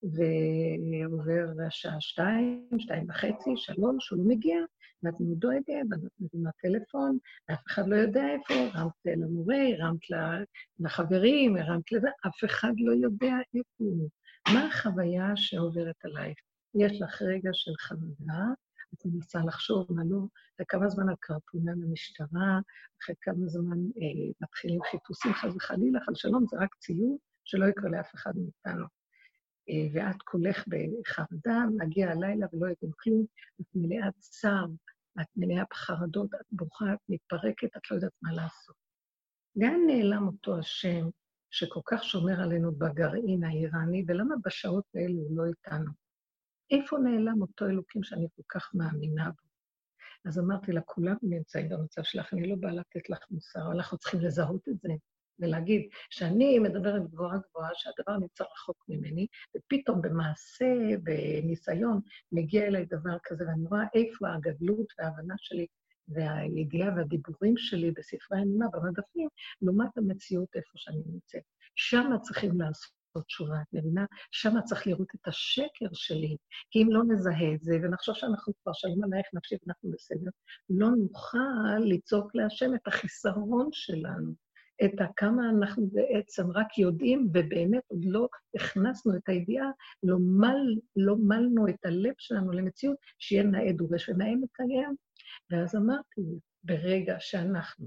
ועובר 0.02 1.46
השעה 1.66 2.00
שתיים, 2.00 2.68
שתיים 2.78 3.06
וחצי, 3.10 3.50
שלוש, 3.56 4.10
הוא 4.10 4.18
לא 4.18 4.24
מגיע, 4.24 4.56
ואת 5.02 5.14
מאוד 5.20 5.38
דואגת, 5.38 5.86
ואת 5.90 6.10
מבינה 6.20 6.50
טלפון, 6.62 7.18
ואף 7.48 7.62
אחד 7.66 7.88
לא 7.88 7.96
יודע 7.96 8.24
איפה, 8.28 8.78
הרמת 8.78 8.92
למורה, 9.06 9.56
הרמת 9.78 10.00
לחברים, 10.80 11.56
הרמת 11.56 11.92
לזה, 11.92 12.08
אף 12.26 12.44
אחד 12.44 12.72
לא 12.78 12.92
יודע 12.92 13.34
איפה 13.54 13.68
הוא. 13.76 14.08
מה 14.54 14.66
החוויה 14.66 15.32
שעוברת 15.36 16.04
עלייך? 16.04 16.38
יש 16.74 17.02
לך 17.02 17.22
רגע 17.22 17.50
של 17.52 17.72
חרדה, 17.80 18.44
את 18.94 19.06
מנסה 19.06 19.38
לחשוב 19.46 19.86
מה 19.90 20.02
לא, 20.04 20.18
וכמה 20.60 20.88
זמן 20.88 21.12
את 21.12 21.18
קרפונה 21.20 21.72
למשטרה, 21.72 22.60
אחרי 23.02 23.14
כמה 23.20 23.46
זמן 23.46 23.78
אה, 23.78 24.32
מתחילים 24.40 24.80
חיפושים 24.90 25.32
חס 25.32 25.56
וחלילה, 25.56 26.00
חל 26.00 26.14
שלום, 26.14 26.44
זה 26.50 26.56
רק 26.60 26.74
ציור 26.74 27.18
שלא 27.44 27.66
יקרה 27.66 27.90
לאף 27.90 28.14
אחד 28.14 28.32
מאיתנו. 28.36 28.99
אה, 29.70 29.86
ואת 29.92 30.22
כולך 30.22 30.64
בחרדה, 30.68 31.64
מגיע 31.76 32.10
הלילה 32.10 32.46
ולא 32.52 32.66
יודעים 32.66 32.92
כלום, 32.92 33.24
את 33.60 33.66
מלאת 33.74 34.14
צער, 34.18 34.66
את 35.20 35.26
מלאה 35.36 35.64
בחרדות, 35.70 36.34
את 36.34 36.46
בוכה, 36.52 36.92
את 36.94 36.98
מתפרקת, 37.08 37.76
את 37.76 37.90
לא 37.90 37.96
יודעת 37.96 38.12
מה 38.22 38.32
לעשות. 38.32 38.76
לאן 39.56 39.80
נעלם 39.86 40.26
אותו 40.26 40.58
השם 40.58 41.08
שכל 41.50 41.80
כך 41.84 42.04
שומר 42.04 42.40
עלינו 42.40 42.72
בגרעין 42.72 43.44
האיראני, 43.44 44.04
ולמה 44.08 44.34
בשעות 44.44 44.84
האלה 44.94 45.14
הוא 45.14 45.36
לא 45.36 45.44
איתנו? 45.46 45.90
איפה 46.70 46.98
נעלם 46.98 47.42
אותו 47.42 47.66
אלוקים 47.66 48.02
שאני 48.02 48.26
כל 48.36 48.42
כך 48.48 48.74
מאמינה 48.74 49.30
בו? 49.30 49.50
אז 50.24 50.38
אמרתי 50.38 50.72
לה, 50.72 50.80
כולנו 50.80 51.18
נמצאים 51.22 51.68
במצב 51.68 52.02
שלך, 52.02 52.32
אני 52.32 52.48
לא 52.48 52.56
באה 52.60 52.72
לתת 52.72 53.10
לך 53.10 53.18
מוסר, 53.30 53.72
אנחנו 53.72 53.98
צריכים 53.98 54.20
לזהות 54.20 54.68
את 54.68 54.80
זה 54.80 54.88
ולהגיד 55.40 55.88
שאני 56.10 56.58
מדברת 56.58 57.10
גבוהה 57.10 57.38
גבוהה, 57.38 57.70
שהדבר 57.74 58.16
נמצא 58.16 58.44
רחוק 58.44 58.84
ממני, 58.88 59.26
ופתאום 59.56 60.02
במעשה, 60.02 60.66
בניסיון, 61.02 62.00
מגיע 62.32 62.66
אליי 62.66 62.84
דבר 62.84 63.16
כזה, 63.24 63.44
ואני 63.46 63.66
רואה 63.66 63.84
איפה 63.94 64.34
הגדלות 64.34 64.86
וההבנה 64.98 65.34
שלי 65.38 65.66
והידיעה 66.08 66.96
והדיבורים 66.96 67.56
שלי 67.56 67.90
בספרי 67.90 68.38
האמונה, 68.38 68.66
במדפים, 68.72 69.28
לעומת 69.62 69.98
המציאות 69.98 70.48
איפה 70.54 70.72
שאני 70.74 71.02
נמצאת. 71.06 71.42
שם 71.76 72.10
צריכים 72.22 72.60
לעשות. 72.60 73.00
לעשות 73.14 73.26
תשובה, 73.26 73.60
את 73.62 73.66
מבינה? 73.72 74.04
שם 74.30 74.60
צריך 74.64 74.86
לראות 74.86 75.08
את 75.14 75.28
השקר 75.28 75.86
שלי. 75.92 76.36
כי 76.70 76.82
אם 76.82 76.88
לא 76.90 77.02
נזהה 77.04 77.54
את 77.54 77.62
זה 77.62 77.78
ונחשוב 77.82 78.14
שאנחנו 78.14 78.52
כבר 78.62 78.72
שלום 78.72 79.04
עלייך 79.04 79.26
נפשי 79.32 79.54
ואנחנו 79.62 79.90
בסדר, 79.90 80.30
לא 80.70 80.88
נוכל 80.90 81.78
לצעוק 81.80 82.34
להשם 82.34 82.74
את 82.74 82.86
החיסרון 82.86 83.68
שלנו, 83.72 84.32
את 84.84 84.92
כמה 85.16 85.50
אנחנו 85.50 85.86
בעצם 85.92 86.50
רק 86.50 86.78
יודעים, 86.78 87.28
ובאמת 87.28 87.82
עוד 87.88 88.04
לא 88.04 88.28
הכנסנו 88.54 89.16
את 89.16 89.28
הידיעה, 89.28 89.70
לא, 90.02 90.16
מל, 90.18 90.78
לא 90.96 91.16
מלנו 91.16 91.68
את 91.68 91.84
הלב 91.84 92.14
שלנו 92.18 92.52
למציאות 92.52 92.96
שיהיה 93.18 93.42
נאה 93.42 93.72
דורש 93.72 94.08
ונאה 94.08 94.36
מקיים. 94.36 94.94
ואז 95.50 95.74
אמרתי, 95.74 96.20
ברגע 96.64 97.16
שאנחנו 97.18 97.86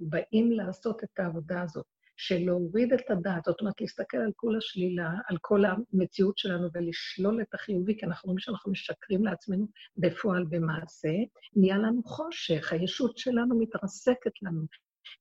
באים 0.00 0.52
לעשות 0.52 1.04
את 1.04 1.18
העבודה 1.18 1.62
הזאת, 1.62 1.86
של 2.16 2.38
להוריד 2.46 2.92
את 2.92 3.10
הדעת, 3.10 3.44
זאת 3.44 3.60
אומרת, 3.60 3.80
להסתכל 3.80 4.16
על 4.16 4.32
כל 4.36 4.56
השלילה, 4.56 5.10
על 5.28 5.36
כל 5.40 5.62
המציאות 5.64 6.38
שלנו 6.38 6.68
ולשלול 6.74 7.42
את 7.42 7.54
החיובי, 7.54 7.98
כי 7.98 8.06
אנחנו 8.06 8.26
רואים 8.26 8.38
שאנחנו 8.38 8.72
משקרים 8.72 9.24
לעצמנו 9.24 9.66
בפועל 9.96 10.44
במעשה, 10.44 11.08
נהיה 11.56 11.78
לנו 11.78 12.02
חושך, 12.04 12.72
הישות 12.72 13.18
שלנו 13.18 13.58
מתרסקת 13.58 14.42
לנו, 14.42 14.66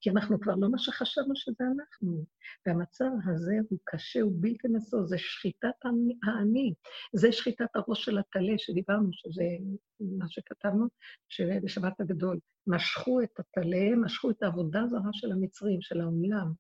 כי 0.02 0.10
אנחנו 0.10 0.40
כבר 0.40 0.56
לא 0.56 0.70
מה 0.72 0.78
שחשבנו 0.78 1.36
שזה 1.36 1.64
אנחנו. 1.76 2.26
והמצב 2.66 3.10
הזה 3.26 3.54
הוא 3.70 3.80
קשה, 3.84 4.22
הוא 4.22 4.32
בלתי 4.36 4.68
נשוא, 4.68 5.06
זה 5.06 5.18
שחיטת 5.18 5.86
האני, 6.24 6.74
זה 7.14 7.32
שחיטת 7.32 7.76
הראש 7.76 8.06
של 8.06 8.18
הטלה, 8.18 8.54
שדיברנו, 8.58 9.10
שזה 9.12 9.44
מה 10.00 10.26
שכתבנו, 10.30 10.88
שבשבת 11.30 12.00
הגדול. 12.00 12.40
משכו 12.68 13.22
את 13.22 13.40
הטלה, 13.40 13.96
משכו 14.06 14.30
את 14.30 14.44
העבודה 14.44 14.82
הזרה 14.82 15.10
של 15.14 15.32
המצרים, 15.32 15.82
של 15.82 16.02
העולם. 16.02 16.54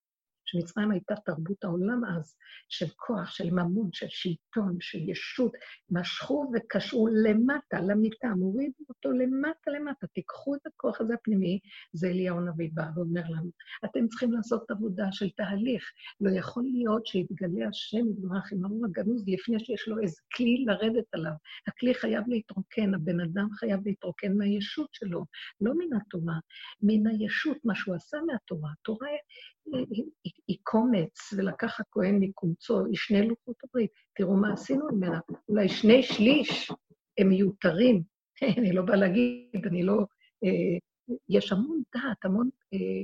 שמצרים 0.51 0.91
הייתה 0.91 1.15
תרבות 1.15 1.63
העולם 1.63 2.01
אז, 2.05 2.35
של 2.69 2.85
כוח, 2.95 3.31
של 3.31 3.51
ממון, 3.51 3.89
של 3.93 4.05
שלטון, 4.09 4.77
של 4.79 5.09
ישות, 5.09 5.51
משכו 5.89 6.51
וקשרו 6.53 7.07
למטה, 7.07 7.81
למיטה, 7.81 8.27
מורידו 8.27 8.83
אותו 8.89 9.11
למטה 9.11 9.71
למטה, 9.71 10.07
תיקחו 10.07 10.55
את 10.55 10.67
הכוח 10.67 11.01
הזה 11.01 11.13
הפנימי, 11.13 11.59
זה 11.93 12.07
אליהו 12.07 12.37
הנביא 12.37 12.69
בא 12.73 12.83
ואומר 12.95 13.21
לנו, 13.29 13.49
אתם 13.85 14.07
צריכים 14.07 14.31
לעשות 14.31 14.71
עבודה 14.71 15.11
של 15.11 15.29
תהליך, 15.29 15.91
לא 16.21 16.29
יכול 16.31 16.63
להיות 16.63 17.05
שיתגלה 17.05 17.67
השם 17.67 18.09
יתברך 18.09 18.51
עם 18.51 18.65
האור 18.65 18.85
הגנוז 18.85 19.23
לפני 19.27 19.59
שיש 19.59 19.87
לו 19.87 19.99
איזה 19.99 20.21
כלי 20.35 20.65
לרדת 20.67 21.05
עליו. 21.13 21.33
הכלי 21.67 21.93
חייב 21.93 22.23
להתרוקן, 22.27 22.93
הבן 22.93 23.19
אדם 23.19 23.47
חייב 23.53 23.79
להתרוקן 23.85 24.37
מהישות 24.37 24.89
שלו, 24.91 25.25
לא 25.61 25.73
מן 25.73 25.97
התורה, 25.97 26.39
מן 26.81 27.07
הישות, 27.07 27.57
מה 27.65 27.75
שהוא 27.75 27.95
עשה 27.95 28.17
מהתורה. 28.27 28.69
התורה 28.81 29.07
היא 30.47 30.57
קומץ, 30.63 31.33
ולקח 31.37 31.79
הכהן 31.79 32.19
מקומצו, 32.19 32.85
היא 32.85 32.95
שני 32.95 33.27
לוחות 33.27 33.55
הברית. 33.63 33.91
תראו 34.15 34.37
מה 34.37 34.53
עשינו 34.53 34.85
ממנה. 34.91 35.19
אולי 35.49 35.69
שני 35.69 36.03
שליש 36.03 36.71
הם 37.17 37.29
מיותרים. 37.29 38.03
אני 38.57 38.71
לא 38.71 38.81
באה 38.81 38.95
להגיד, 38.95 39.65
אני 39.65 39.83
לא... 39.83 39.97
אה, 40.43 40.77
יש 41.29 41.51
המון 41.51 41.81
דעת, 41.95 42.25
המון 42.25 42.49
אה, 42.73 43.03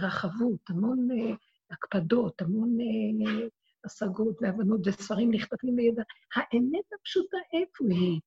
רחבות, 0.00 0.60
המון 0.68 1.08
אה, 1.10 1.34
הקפדות, 1.70 2.42
המון 2.42 2.78
השגות 3.84 4.36
והבנות 4.42 4.80
וספרים 4.86 5.30
נכתבים 5.30 5.78
לידע. 5.78 6.02
האמת 6.34 6.84
הפשוטה, 7.00 7.36
איפה 7.52 7.84
היא? 7.90 8.20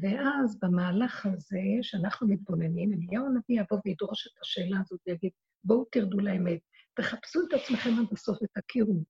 ואז 0.00 0.58
במהלך 0.62 1.26
הזה, 1.26 1.60
שאנחנו 1.82 2.28
מתבוננים, 2.28 2.92
אליהו 2.92 3.26
הנביא 3.26 3.60
יבוא 3.60 3.78
וידרוש 3.84 4.26
את 4.26 4.40
השאלה 4.42 4.80
הזאת 4.80 5.00
ויגיד, 5.06 5.30
בואו 5.64 5.84
תרדו 5.90 6.18
לאמת, 6.18 6.60
תחפשו 6.96 7.40
את 7.48 7.52
עצמכם 7.52 7.90
עד 7.90 8.06
הסוף 8.12 8.38
ותכירו. 8.42 9.04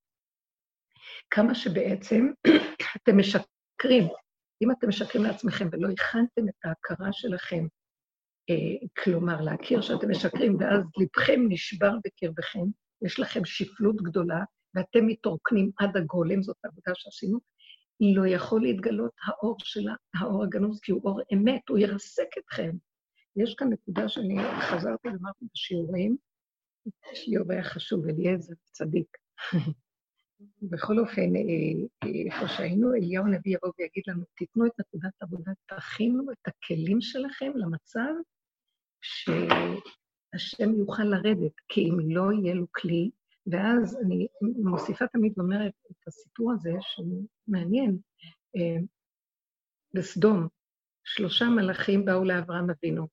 כמה 1.30 1.55
שבעצם 1.55 2.26
אתם 2.97 3.18
משקרים. 3.18 4.09
אם 4.62 4.70
אתם 4.70 4.89
משקרים 4.89 5.24
לעצמכם 5.24 5.68
ולא 5.72 5.89
הכנתם 5.89 6.49
את 6.49 6.64
ההכרה 6.64 7.12
שלכם, 7.12 7.66
אה, 8.51 8.89
כלומר, 9.03 9.41
להכיר 9.41 9.80
שאתם 9.80 10.11
משקרים, 10.11 10.57
ואז 10.61 10.82
לבכם 10.99 11.41
נשבר 11.49 11.93
בקרבכם, 12.05 12.64
יש 13.05 13.20
לכם 13.20 13.45
שפלות 13.45 13.97
גדולה, 13.97 14.45
ואתם 14.74 15.07
מתרוקנים 15.07 15.70
עד 15.78 15.97
הגולם, 15.97 16.43
זאת 16.43 16.57
העבודה 16.64 16.93
שעשינו, 16.95 17.39
לא 18.01 18.26
יכול 18.26 18.62
להתגלות 18.62 19.12
האור 19.26 19.57
שלה, 19.59 19.95
האור 20.14 20.43
הגנוז, 20.45 20.80
כי 20.80 20.93
הוא 20.93 21.01
אור 21.05 21.20
אמת, 21.34 21.68
הוא 21.68 21.78
ירסק 21.78 22.28
אתכם. 22.39 22.70
יש 23.37 23.55
כאן 23.55 23.68
נקודה 23.72 24.09
שאני 24.09 24.37
חזרתי 24.61 25.09
ואמרתי 25.09 25.45
בשיעורים, 25.55 26.16
לי 27.26 27.37
אורח 27.37 27.66
חשוב, 27.66 28.09
אליעזר 28.09 28.55
צדיק. 28.72 29.16
בכל 30.62 30.99
אופן, 30.99 31.37
אה, 31.37 32.09
איפה 32.09 32.49
שהיינו, 32.49 32.95
אליהו 32.95 33.24
הנביא 33.26 33.57
יבוא 33.57 33.72
ויגיד 33.78 34.03
לנו, 34.07 34.24
תיתנו 34.37 34.66
את 34.66 34.72
נקודת 34.78 35.12
העבודה, 35.20 35.53
תכינו 35.66 36.32
את 36.32 36.49
הכלים 36.49 37.01
שלכם 37.01 37.53
למצב 37.55 38.12
שהשם 39.01 40.74
יוכל 40.74 41.03
לרדת, 41.03 41.53
כי 41.68 41.80
אם 41.91 42.11
לא 42.11 42.32
יהיה 42.32 42.55
לו 42.55 42.66
כלי, 42.72 43.11
ואז 43.47 43.99
אני 44.05 44.26
מוסיפה 44.41 45.07
תמיד 45.07 45.32
ואומרת 45.37 45.72
את 45.91 46.09
הסיפור 46.09 46.53
הזה, 46.53 46.72
שהוא 46.80 47.26
מעניין, 47.49 47.99
אה, 48.57 48.76
בסדום, 49.95 50.49
שלושה 51.05 51.45
מלאכים 51.45 52.05
באו 52.05 52.24
לאברהם 52.24 52.70
אבינו, 52.70 53.07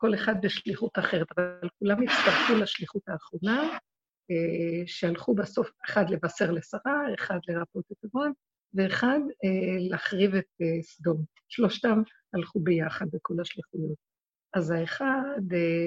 כל 0.00 0.14
אחד 0.14 0.34
בשליחות 0.42 0.98
אחרת, 0.98 1.26
אבל 1.36 1.68
כולם 1.78 2.02
הצטרפו 2.02 2.62
לשליחות 2.62 3.02
האחרונה, 3.08 3.62
אה, 4.30 4.86
שהלכו 4.86 5.34
בסוף, 5.34 5.70
אחד 5.84 6.10
לבשר 6.10 6.50
לשרה, 6.50 7.00
אחד 7.18 7.38
לרפות 7.48 7.84
את 7.92 7.96
עברון, 8.04 8.32
ואחד 8.74 9.20
אה, 9.44 9.88
להחריב 9.90 10.34
את 10.34 10.62
סדום. 10.82 11.24
שלושתם 11.48 12.02
הלכו 12.34 12.60
ביחד 12.60 13.06
בכל 13.12 13.34
השליחויות. 13.40 13.98
אז 14.54 14.70
האחד 14.70 15.40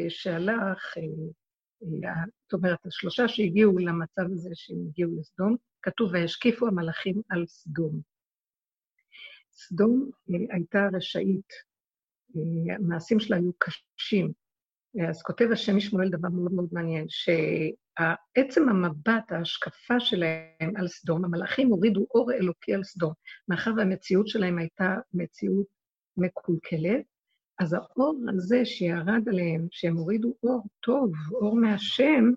שהלך, 0.09 0.93
זאת 2.43 2.53
אומרת, 2.53 2.85
השלושה 2.85 3.27
שהגיעו 3.27 3.77
למצב 3.77 4.31
הזה 4.31 4.49
שהם 4.53 4.77
הגיעו 4.87 5.11
לסדום, 5.19 5.55
כתוב, 5.81 6.11
וישקיפו 6.13 6.67
המלאכים 6.67 7.21
על 7.29 7.45
סדום. 7.47 8.01
סדום 9.53 10.09
אה, 10.29 10.55
הייתה 10.55 10.87
רשאית, 10.93 11.53
אה, 11.53 11.72
המעשים 12.69 13.19
שלה 13.19 13.37
היו 13.37 13.51
קשים. 13.57 14.31
אז 15.09 15.21
כותב 15.21 15.47
השם 15.51 15.77
משמואל 15.77 16.09
דבר 16.09 16.29
מאוד 16.29 16.53
מאוד 16.53 16.69
מעניין, 16.71 17.05
שעצם 17.09 18.69
המבט, 18.69 19.31
ההשקפה 19.31 19.99
שלהם 19.99 20.75
על 20.75 20.87
סדום, 20.87 21.25
המלאכים 21.25 21.67
הורידו 21.67 22.07
אור 22.15 22.31
אלוקי 22.33 22.73
על 22.73 22.83
סדום, 22.83 23.13
מאחר 23.47 23.71
והמציאות 23.77 24.27
שלהם 24.27 24.57
הייתה 24.57 24.95
מציאות 25.13 25.67
מקולקלת, 26.17 27.05
אז 27.59 27.73
האור 27.73 28.19
הזה 28.29 28.65
שירד 28.65 29.29
עליהם, 29.29 29.67
שהם 29.71 29.95
הורידו 29.95 30.35
אור 30.43 30.63
טוב, 30.79 31.11
אור 31.31 31.55
מהשם, 31.55 32.31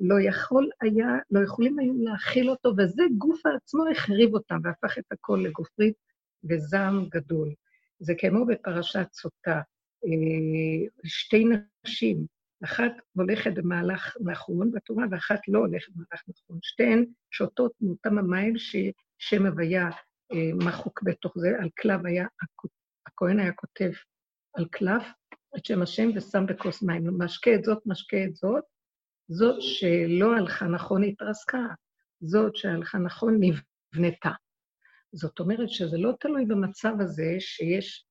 לא 0.00 0.20
יכול 0.20 0.70
היה, 0.80 1.18
לא 1.30 1.40
יכולים 1.44 1.78
היו 1.78 1.94
להכיל 1.98 2.50
אותו, 2.50 2.72
וזה 2.78 3.02
גוף 3.18 3.46
העצמו 3.46 3.84
החריב 3.90 4.34
אותם 4.34 4.58
והפך 4.64 4.98
את 4.98 5.12
הכל 5.12 5.42
לגופרית 5.44 5.94
וזעם 6.44 7.08
גדול. 7.08 7.54
זה 8.00 8.14
כמו 8.18 8.46
בפרשת 8.46 9.06
סוטה, 9.12 9.60
אה, 10.06 10.88
שתי 11.04 11.44
נשים, 11.84 12.26
אחת 12.64 12.92
הולכת 13.12 13.50
במהלך 13.54 14.16
נכון 14.20 14.72
בתורה 14.72 15.04
ואחת 15.10 15.40
לא 15.48 15.58
הולכת 15.58 15.92
במהלך 15.92 16.22
נכון. 16.28 16.58
שתיהן 16.62 17.04
שותות 17.30 17.72
מאותם 17.80 18.18
המים 18.18 18.54
ששם 18.58 19.46
הוויה 19.46 19.88
אה, 20.32 20.50
מחוק 20.66 21.02
בתוך 21.02 21.32
זה, 21.38 21.48
על 21.60 21.68
כלב 21.80 22.06
היה, 22.06 22.26
הכהן 23.06 23.40
היה 23.40 23.52
כותב 23.52 23.90
על 24.54 24.66
קלף 24.70 25.02
את 25.56 25.64
שם 25.64 25.82
השם 25.82 26.08
ושם 26.16 26.46
בכוס 26.46 26.82
מים. 26.82 27.18
משקה 27.18 27.54
את 27.54 27.64
זאת, 27.64 27.78
משקה 27.86 28.24
את 28.24 28.36
זאת. 28.36 28.64
זאת 29.28 29.56
שלא 29.60 30.36
הלכה 30.36 30.66
נכון 30.66 31.04
התרסקה, 31.04 31.66
זאת 32.20 32.56
שהלכה 32.56 32.98
נכון 32.98 33.38
נבנתה. 33.40 34.30
זאת 35.12 35.40
אומרת 35.40 35.70
שזה 35.70 35.98
לא 35.98 36.12
תלוי 36.20 36.46
במצב 36.46 36.92
הזה 37.00 37.36
שיש, 37.38 38.06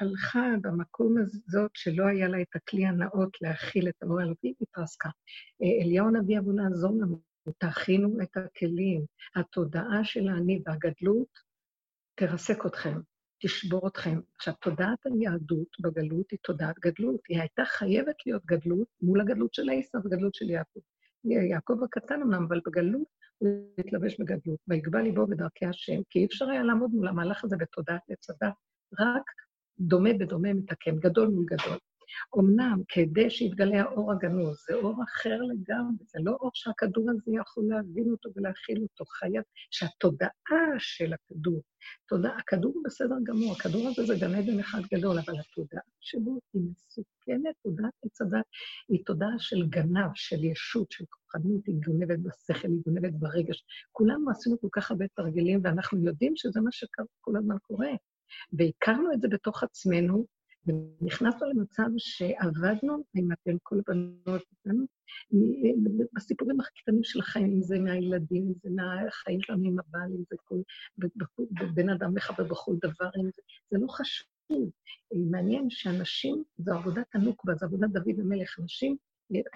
הלכה 0.00 0.46
במקום 0.62 1.14
הזאת 1.18 1.70
שלא 1.74 2.06
היה 2.06 2.28
לה 2.28 2.42
את 2.42 2.56
הכלי 2.56 2.86
הנאות 2.86 3.36
להכיל 3.42 3.88
את 3.88 4.02
האור 4.02 4.20
האלוקי, 4.20 4.54
התרסקה. 4.60 5.08
אליהו 5.82 6.08
הנביא 6.08 6.38
אבו 6.38 6.52
נעזור 6.52 6.92
לנו, 7.02 7.20
תכינו 7.58 8.22
את 8.22 8.36
הכלים. 8.36 9.04
התודעה 9.36 10.04
של 10.04 10.28
האני 10.28 10.62
והגדלות 10.66 11.28
תרסק 12.14 12.66
אתכם. 12.66 13.00
תשבור 13.42 13.88
אתכם. 13.88 14.20
עכשיו, 14.36 14.54
תודעת 14.60 14.98
היהדות 15.04 15.68
בגלות 15.80 16.30
היא 16.30 16.38
תודעת 16.42 16.78
גדלות. 16.78 17.20
היא 17.28 17.40
הייתה 17.40 17.64
חייבת 17.64 18.16
להיות 18.26 18.44
גדלות 18.44 18.88
מול 19.02 19.20
הגדלות 19.20 19.54
של 19.54 19.70
עשיו 19.70 20.00
וגדלות 20.04 20.34
של 20.34 20.50
יעקב. 20.50 20.80
יעקב 21.24 21.82
הקטן 21.84 22.22
אמנם, 22.22 22.44
אבל 22.48 22.60
בגלות 22.66 23.08
הוא 23.38 23.68
התלבש 23.78 24.20
בגדלות. 24.20 24.58
ויגבה 24.68 25.02
ליבו 25.02 25.26
בדרכי 25.26 25.66
השם, 25.66 26.00
כי 26.10 26.18
אי 26.18 26.24
אפשר 26.24 26.50
היה 26.50 26.62
לעמוד 26.62 26.90
מול 26.90 27.08
המהלך 27.08 27.44
הזה 27.44 27.56
בתודעת 27.56 28.00
עץ 28.08 28.30
רק 29.00 29.22
דומה 29.78 30.10
בדומה 30.12 30.54
מתקן, 30.54 30.96
גדול 30.98 31.28
מול 31.28 31.44
גדול. 31.44 31.78
אמנם, 32.38 32.82
כדי 32.88 33.30
שיתגלה 33.30 33.82
האור 33.82 34.12
הגנוז, 34.12 34.64
זה 34.68 34.74
אור 34.74 35.02
אחר 35.04 35.38
לגמרי, 35.42 36.04
זה 36.06 36.18
לא 36.22 36.36
אור 36.40 36.50
שהכדור 36.54 37.10
הזה 37.10 37.32
יכול 37.40 37.64
להבין 37.68 38.10
אותו 38.10 38.30
ולהכיל 38.36 38.82
אותו, 38.82 39.04
חייב 39.04 39.42
שהתודעה 39.70 40.66
של 40.78 41.12
הכדור, 41.12 41.62
תודעה, 42.08 42.38
הכדור 42.38 42.82
בסדר 42.84 43.16
גמור, 43.24 43.52
הכדור 43.52 43.88
הזה 43.88 44.04
זה 44.04 44.14
גן 44.20 44.34
עדן 44.34 44.60
אחד 44.60 44.80
גדול, 44.94 45.18
אבל 45.18 45.34
התודעה 45.40 45.82
שלו 46.00 46.40
היא 46.52 46.62
מסוכנת, 46.70 47.54
תודעת 47.62 47.92
עץ 48.04 48.20
הדת 48.20 48.44
היא 48.88 49.04
תודעה 49.04 49.38
של 49.38 49.66
גנב, 49.66 50.10
של 50.14 50.44
ישות, 50.44 50.92
של 50.92 51.04
כוחנות, 51.10 51.66
היא 51.66 51.74
גונבת 51.86 52.18
בשכל, 52.18 52.68
היא 52.68 52.80
גונבת 52.86 53.12
ברגש. 53.12 53.64
כולנו 53.92 54.30
עשינו 54.30 54.60
כל 54.60 54.68
כך 54.72 54.90
הרבה 54.90 55.04
תרגילים, 55.14 55.60
ואנחנו 55.64 56.04
יודעים 56.04 56.32
שזה 56.36 56.60
מה 56.60 56.72
שכל 56.72 57.36
הזמן 57.38 57.56
קורה. 57.62 57.90
והכרנו 58.52 59.12
את 59.12 59.20
זה 59.20 59.28
בתוך 59.28 59.62
עצמנו, 59.62 60.26
ונכנסנו 60.66 61.48
למצב 61.50 61.86
שעבדנו 61.96 63.04
עם 63.14 63.28
אתם, 63.32 63.56
כל 63.62 63.78
הבנות 63.78 64.42
איתנו, 64.52 64.84
בסיפורים 66.12 66.60
הקטנים 66.60 67.04
של 67.04 67.20
החיים, 67.20 67.52
אם 67.52 67.62
זה 67.62 67.78
מהילדים, 67.78 68.42
אם 68.42 68.54
זה 68.62 68.70
מהחיים 68.70 69.40
שלנו 69.40 69.68
עם 69.68 69.78
הבעל, 69.78 70.10
אם 70.12 70.22
זה 70.30 70.36
כל... 70.44 70.56
בן 71.74 71.88
אדם 71.88 72.14
מחבר 72.14 72.44
בכל 72.44 72.74
דבר, 72.82 73.10
אם 73.20 73.30
זה... 73.34 73.42
זה 73.70 73.78
לא 73.80 73.88
חשוב. 73.88 74.70
מעניין 75.30 75.70
שאנשים, 75.70 76.42
זו 76.58 76.72
עבודת 76.72 77.06
הנוקבה, 77.14 77.54
זו 77.54 77.66
עבודת 77.66 77.90
דוד 77.90 78.20
המלך, 78.20 78.58
אנשים 78.60 78.96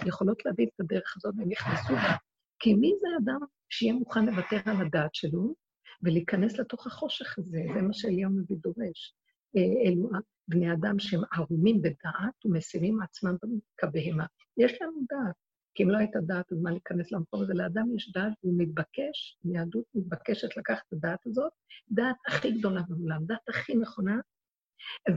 יכולות 0.07 0.45
להביא 0.45 0.67
את 0.67 0.81
הדרך 0.81 1.17
הזאת 1.17 1.35
והם 1.39 1.49
נכנסו 1.49 1.95
בה. 1.95 2.17
כי 2.59 2.75
מי 2.75 2.93
זה 3.01 3.07
אדם 3.23 3.41
שיהיה 3.69 3.93
מוכן 3.93 4.27
לוותר 4.27 4.61
על 4.65 4.87
הדעת 4.87 5.15
שלו 5.15 5.55
ולהיכנס 6.03 6.59
לתוך 6.59 6.87
החושך 6.87 7.39
הזה? 7.39 7.59
זה 7.75 7.83
מה 7.83 7.93
שאליהו 7.93 8.31
מביא 8.31 8.57
דורש. 8.63 9.15
אה, 9.57 9.91
אלו 9.91 10.11
בני 10.49 10.73
אדם 10.73 10.99
שהם 10.99 11.21
ערומים 11.33 11.83
בדעת 11.83 12.45
ומסירים 12.45 13.03
עצמם 13.03 13.37
כבהמה. 13.77 14.27
יש 14.57 14.83
לנו 14.83 15.01
דעת, 15.11 15.35
כי 15.75 15.83
אם 15.83 15.91
לא 15.91 15.99
הייתה 15.99 16.19
דעת, 16.21 16.53
אז 16.53 16.59
מה 16.63 16.71
להיכנס 16.71 17.13
למקום 17.13 17.43
הזה? 17.43 17.55
לאדם 17.55 17.97
יש 17.97 18.13
דעת, 18.13 18.33
והוא 18.43 18.55
מתבקש, 18.59 19.39
יהדות 19.45 19.85
מתבקשת 19.95 20.57
לקחת 20.57 20.83
את 20.89 20.93
הדעת 20.93 21.27
הזאת, 21.27 21.53
דעת 21.91 22.17
הכי 22.29 22.53
גדולה 22.59 22.83
בעולם, 22.89 23.25
דעת 23.27 23.49
הכי 23.49 23.77
נכונה, 23.77 24.21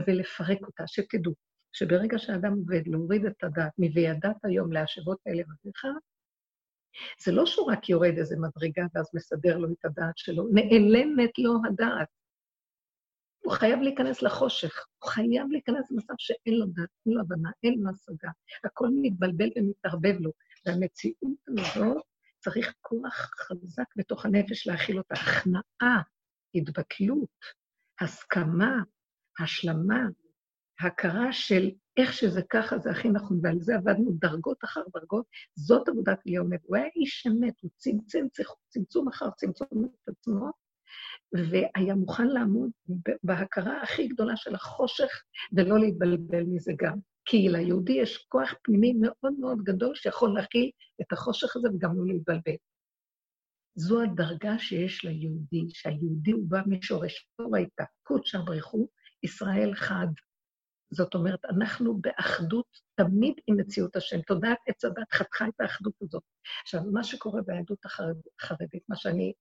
ולפרק 0.06 0.58
אותה, 0.62 0.84
שתדעו, 0.86 1.32
שברגע 1.72 2.18
שאדם 2.18 2.52
עובד 2.52 2.82
להוריד 2.86 3.24
את 3.24 3.44
הדעת 3.44 3.72
מ"וידעת 3.78 4.36
היום 4.44 4.72
להשבות 4.72 5.18
האלה 5.26 5.42
בבריכה", 5.42 5.88
זה 7.24 7.32
לא 7.32 7.46
שהוא 7.46 7.72
רק 7.72 7.88
יורד 7.88 8.14
איזה 8.18 8.36
מדרגה 8.36 8.86
ואז 8.94 9.10
מסדר 9.14 9.58
לו 9.58 9.68
את 9.72 9.84
הדעת 9.84 10.18
שלו, 10.18 10.48
נעלמת 10.52 11.38
לו 11.38 11.52
הדעת. 11.68 12.08
הוא 13.44 13.52
חייב 13.52 13.80
להיכנס 13.80 14.22
לחושך, 14.22 14.86
הוא 14.98 15.10
חייב 15.10 15.46
להיכנס 15.50 15.90
למצב 15.90 16.14
שאין 16.18 16.54
לו 16.54 16.66
דעת, 16.66 16.88
אין 17.06 17.14
לו 17.14 17.20
הבנה, 17.20 17.50
אין 17.62 17.74
לו 17.78 17.90
השגה. 17.90 18.30
הכל 18.64 18.88
מתבלבל 19.02 19.48
ומתערבב 19.56 20.14
לו. 20.20 20.30
והמציאות 20.66 21.38
הזאת, 21.48 22.02
צריך 22.38 22.74
כוח 22.80 23.30
חזק 23.40 23.96
בתוך 23.96 24.26
הנפש 24.26 24.66
להכיל 24.66 24.98
אותה. 24.98 25.14
הכנעה, 25.14 26.02
התבטלות, 26.54 27.28
הסכמה, 28.00 28.82
השלמה, 29.38 30.06
הכרה 30.80 31.32
של 31.32 31.70
איך 31.96 32.12
שזה 32.12 32.42
ככה, 32.50 32.78
זה 32.78 32.90
הכי 32.90 33.08
נכון, 33.08 33.40
ועל 33.42 33.60
זה 33.60 33.74
עבדנו 33.74 34.12
דרגות 34.12 34.64
אחר 34.64 34.82
דרגות. 34.94 35.26
זאת 35.54 35.88
עבודת 35.88 36.18
אליהו 36.26 36.44
נבו. 36.44 36.66
הוא 36.66 36.76
היה 36.76 36.86
איש 36.96 37.26
אמת, 37.26 37.54
הוא 37.62 37.70
צמצם 37.76 38.26
צמצום 38.68 39.08
אחר 39.08 39.30
צמצום 39.30 39.84
את 39.84 40.08
עצמו, 40.08 40.50
והיה 41.32 41.94
מוכן 41.94 42.26
לעמוד 42.26 42.70
בהכרה 43.22 43.82
הכי 43.82 44.08
גדולה 44.08 44.36
של 44.36 44.54
החושך, 44.54 45.22
ולא 45.52 45.78
להתבלבל 45.78 46.42
מזה 46.42 46.72
גם. 46.76 46.98
כי 47.24 47.48
ליהודי 47.48 47.92
יש 47.92 48.26
כוח 48.28 48.54
פנימי 48.62 48.92
מאוד 49.00 49.32
מאוד 49.40 49.58
גדול 49.62 49.94
שיכול 49.94 50.34
להכיל 50.34 50.70
את 51.00 51.12
החושך 51.12 51.56
הזה 51.56 51.68
וגם 51.74 51.96
לא 51.96 52.06
להתבלבל. 52.06 52.56
זו 53.74 54.02
הדרגה 54.02 54.58
שיש 54.58 55.04
ליהודי, 55.04 55.64
שהיהודי 55.68 56.30
הוא 56.30 56.44
בא 56.48 56.60
משורשו 56.66 57.54
הייתה, 57.54 57.84
קודשא 58.02 58.38
בריחו, 58.38 58.88
ישראל 59.22 59.74
חד. 59.74 60.06
זאת 60.90 61.14
אומרת, 61.14 61.44
אנחנו 61.44 62.00
באחדות 62.00 62.66
תמיד 62.94 63.34
עם 63.46 63.56
מציאות 63.56 63.96
השם. 63.96 64.22
תודעת 64.22 64.58
עץ 64.68 64.84
הדת 64.84 65.12
חתכה 65.12 65.48
את 65.48 65.60
האחדות 65.60 65.94
הזאת. 66.02 66.22
עכשיו, 66.62 66.80
מה 66.92 67.04
שקורה 67.04 67.42
ביהדות 67.42 67.78
החרדית, 68.40 68.82
מה 68.88 68.96
שאני... 68.96 69.32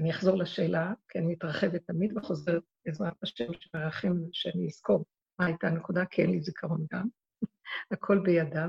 אני 0.00 0.10
אחזור 0.10 0.36
לשאלה, 0.36 0.92
כי 1.08 1.18
אני 1.18 1.26
מתרחבת 1.26 1.86
תמיד 1.86 2.16
וחוזרת, 2.16 2.62
בעזרת 2.86 3.12
השם, 3.22 3.52
שמרחים 3.60 4.28
שאני 4.32 4.66
אזכור 4.66 5.04
מה 5.38 5.46
הייתה 5.46 5.66
הנקודה, 5.66 6.04
כי 6.06 6.22
אין 6.22 6.30
לי 6.30 6.40
זיכרון 6.40 6.86
גם. 6.92 7.06
הכל 7.92 8.18
בידיו. 8.24 8.68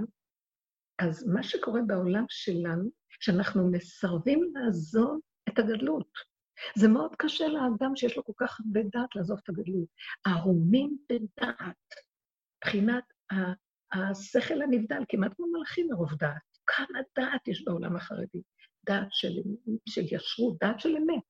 אז 1.00 1.28
מה 1.28 1.44
שקורה 1.44 1.82
בעולם 1.88 2.26
שלנו, 2.30 2.90
שאנחנו 3.10 3.72
מסרבים 3.72 4.54
לעזוב 4.54 5.20
את 5.50 5.60
הגדלות. 5.60 6.10
זה 6.76 6.88
מאוד 6.88 7.16
קשה 7.16 7.48
לאדם 7.48 7.96
שיש 7.96 8.18
לו 8.18 8.24
כל 8.24 8.34
כך 8.38 8.60
הרבה 8.60 8.80
דעת 8.84 9.16
לעזוב 9.16 9.40
את 9.44 9.50
הגדלות. 9.50 9.88
ערומים 10.26 10.98
בדעת, 11.10 11.76
מבחינת 12.58 13.04
השכל 13.94 14.62
הנבדל, 14.62 15.04
כמעט 15.10 15.34
כמו 15.36 15.48
מלאכים 15.48 15.88
מרוב 15.90 16.14
דעת. 16.14 16.42
כמה 16.66 17.00
דעת 17.18 17.48
יש 17.48 17.66
בעולם 17.66 17.96
החרדי? 17.96 18.42
דעת 18.86 19.08
של, 19.12 19.34
של 19.90 20.02
ישרות, 20.12 20.58
דעת 20.62 20.80
של 20.80 20.90
אמת, 20.90 21.30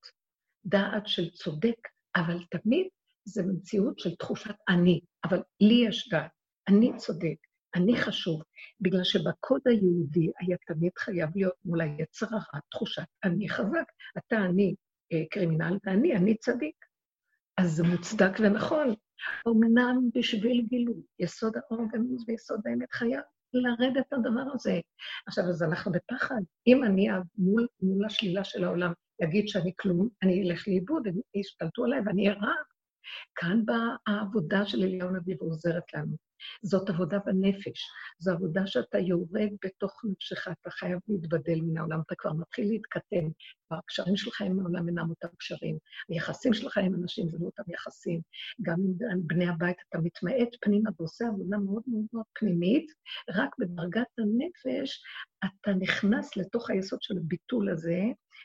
דעת 0.64 1.06
של 1.06 1.30
צודק, 1.30 1.88
אבל 2.16 2.38
תמיד 2.50 2.86
זה 3.24 3.42
מציאות 3.42 3.98
של 3.98 4.14
תחושת 4.14 4.54
אני, 4.68 5.00
אבל 5.24 5.42
לי 5.60 5.84
יש 5.88 6.08
דעת, 6.08 6.30
אני 6.68 6.96
צודק, 6.96 7.36
אני 7.74 7.96
חשוב, 7.96 8.42
בגלל 8.80 9.04
שבקוד 9.04 9.60
היהודי 9.66 10.30
היה 10.40 10.56
תמיד 10.66 10.92
חייב 10.98 11.30
להיות 11.34 11.54
מול 11.64 11.80
היצר 11.80 12.26
הרע 12.30 12.60
תחושת 12.70 13.02
אני 13.24 13.48
חזק. 13.48 13.84
אתה 14.18 14.36
אני 14.36 14.74
אה, 15.12 15.22
קרימינל 15.30 15.78
ואני, 15.84 16.16
אני 16.16 16.36
צדיק. 16.36 16.76
אז 17.56 17.72
זה 17.72 17.82
מוצדק 17.82 18.40
ונכון. 18.40 18.94
אמנם 19.48 20.08
בשביל 20.14 20.66
גילוי, 20.68 21.02
יסוד 21.18 21.56
האור 21.56 21.86
ויסוד 22.26 22.60
האמת 22.66 22.92
חייב 22.92 23.20
לרדת 23.54 24.12
הדבר 24.12 24.44
הזה. 24.54 24.80
עכשיו, 25.26 25.44
אז 25.44 25.62
אנחנו 25.62 25.92
בפחד. 25.92 26.40
אם 26.66 26.84
אני 26.84 27.08
מול, 27.38 27.66
מול 27.82 28.04
השלילה 28.04 28.44
של 28.44 28.64
העולם 28.64 28.92
אגיד 29.24 29.48
שאני 29.48 29.72
כלום, 29.80 30.08
אני 30.22 30.42
אלך 30.42 30.68
לאיבוד, 30.68 31.06
הם 31.06 31.14
ישתלטו 31.34 31.84
עליי 31.84 32.00
ואני 32.06 32.28
אהיה 32.28 32.40
רע. 32.40 32.54
כאן 33.34 33.64
באה 33.64 33.96
העבודה 34.06 34.66
של 34.66 34.82
אליהו 34.82 35.08
הנביא 35.08 35.36
ועוזרת 35.40 35.94
לנו. 35.94 36.16
זאת 36.62 36.90
עבודה 36.90 37.18
בנפש, 37.26 37.80
זו 38.18 38.32
עבודה 38.32 38.66
שאתה 38.66 38.98
יורד 38.98 39.50
בתוך 39.64 40.00
נפשך, 40.04 40.48
אתה 40.48 40.70
חייב 40.70 40.98
להתבדל 41.08 41.60
מן 41.60 41.78
העולם, 41.78 42.00
אתה 42.06 42.14
כבר 42.18 42.32
מתחיל 42.32 42.68
להתקטן, 42.68 43.28
הקשרים 43.70 44.16
שלך 44.16 44.40
עם 44.40 44.60
העולם 44.60 44.88
אינם 44.88 45.10
אותם 45.10 45.28
קשרים, 45.38 45.78
היחסים 46.08 46.54
שלך 46.54 46.78
עם 46.78 46.94
אנשים 46.94 47.28
זה 47.28 47.38
לא 47.40 47.46
אותם 47.46 47.62
יחסים, 47.72 48.20
גם 48.62 48.76
עם 49.12 49.26
בני 49.26 49.48
הבית 49.48 49.76
אתה 49.88 49.98
מתמעט 49.98 50.48
פנימה 50.60 50.90
ועושה 50.98 51.24
עבודה 51.28 51.58
מאוד 51.58 51.82
מאוד 51.86 52.04
מאוד 52.12 52.26
פנימית, 52.38 52.92
רק 53.30 53.50
בדרגת 53.58 54.06
הנפש 54.18 55.02
אתה 55.44 55.70
נכנס 55.72 56.36
לתוך 56.36 56.70
היסוד 56.70 57.02
של 57.02 57.16
הביטול 57.18 57.70
הזה, 57.70 58.00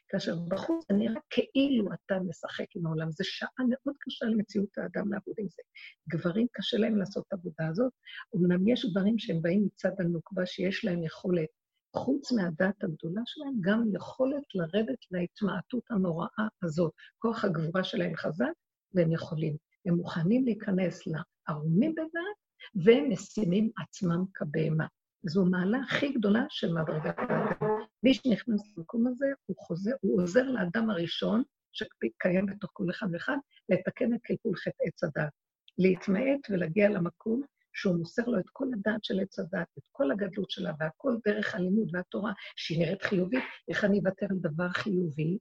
כאשר 0.07 0.35
בחוץ 0.47 0.85
זה 0.91 0.97
נראה 0.97 1.21
כאילו 1.29 1.89
אתה 1.93 2.19
משחק 2.19 2.65
עם 2.75 2.85
העולם. 2.85 3.11
זו 3.11 3.23
שעה 3.23 3.65
מאוד 3.69 3.95
קשה 3.99 4.25
למציאות 4.25 4.77
האדם 4.77 5.13
לעבוד 5.13 5.35
עם 5.37 5.47
זה. 5.49 5.61
גברים 6.09 6.47
קשה 6.51 6.77
להם 6.77 6.97
לעשות 6.97 7.23
את 7.27 7.33
העבודה 7.33 7.67
הזאת, 7.67 7.93
אמנם 8.35 8.67
יש 8.67 8.85
גברים 8.85 9.19
שהם 9.19 9.41
באים 9.41 9.65
מצד 9.65 9.91
הנוקבה 9.99 10.45
שיש 10.45 10.85
להם 10.85 11.03
יכולת, 11.03 11.49
חוץ 11.95 12.31
מהדת 12.31 12.83
הגדולה 12.83 13.21
שלהם, 13.25 13.53
גם 13.61 13.83
יכולת 13.93 14.43
לרדת 14.55 14.99
להתמעטות 15.11 15.83
הנוראה 15.89 16.47
הזאת. 16.63 16.91
כוח 17.17 17.45
הגבורה 17.45 17.83
שלהם 17.83 18.15
חזק, 18.15 18.53
והם 18.93 19.11
יכולים. 19.11 19.57
הם 19.85 19.93
מוכנים 19.93 20.45
להיכנס 20.45 21.01
לערומים 21.07 21.95
בדת, 21.95 22.37
והם 22.83 23.09
משימים 23.09 23.69
עצמם 23.77 24.25
כבהמה. 24.33 24.85
זו 25.27 25.45
מעלה 25.45 25.77
הכי 25.87 26.09
גדולה 26.13 26.45
של 26.49 26.73
מדרגת 26.73 27.19
האדם. 27.19 27.67
מי 28.03 28.13
שנכנס 28.13 28.77
למקום 28.77 29.07
הזה, 29.07 29.25
הוא, 29.45 29.57
חוזר, 29.57 29.91
הוא 30.01 30.21
עוזר 30.21 30.43
לאדם 30.43 30.89
הראשון, 30.89 31.43
שקיים 31.71 32.45
בתוך 32.45 32.69
כל 32.73 32.85
אחד 32.89 33.07
ואחד, 33.13 33.37
לתקן 33.69 34.13
את 34.13 34.19
קלקול 34.23 34.55
חטא 34.55 34.83
עץ 34.87 35.03
הדת. 35.03 35.31
להתמעט 35.77 36.49
ולהגיע 36.49 36.89
למקום 36.89 37.41
שהוא 37.73 37.95
מוסר 37.95 38.25
לו 38.25 38.39
את 38.39 38.49
כל 38.51 38.67
הדעת 38.73 39.03
של 39.03 39.19
עץ 39.19 39.39
הדת, 39.39 39.67
את 39.77 39.83
כל 39.91 40.11
הגדלות 40.11 40.51
שלה, 40.51 40.73
והכל 40.79 41.17
דרך 41.27 41.55
הלימוד 41.55 41.89
והתורה, 41.93 42.33
שהיא 42.55 42.79
נראית 42.79 43.01
חיובית, 43.01 43.43
איך 43.69 43.83
אני 43.83 43.99
אוותר 43.99 44.25
על 44.29 44.37
דבר 44.37 44.69
חיובי? 44.69 45.37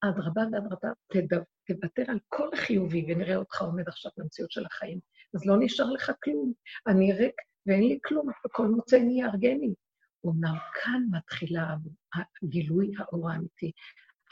אדרבה 0.00 0.42
ואדרבה, 0.52 0.88
תוותר 1.66 2.02
על 2.08 2.18
כל 2.28 2.48
החיובי, 2.52 3.06
ונראה 3.08 3.36
אותך 3.36 3.62
עומד 3.62 3.88
עכשיו 3.88 4.10
במציאות 4.16 4.50
של 4.50 4.66
החיים. 4.66 4.98
אז 5.34 5.46
לא 5.46 5.56
נשאר 5.60 5.90
לך 5.90 6.12
כלום. 6.22 6.52
אני 6.86 7.12
ריק 7.12 7.34
ואין 7.66 7.82
לי 7.82 7.98
כלום, 8.04 8.28
כל 8.52 8.68
מוצא 8.68 8.98
נהיה 8.98 9.26
ארגני. 9.26 9.74
אומנם 10.24 10.54
כאן 10.74 11.02
מתחילה 11.10 11.76
הגילוי 12.14 12.92
האור 12.98 13.30
האמיתי. 13.30 13.72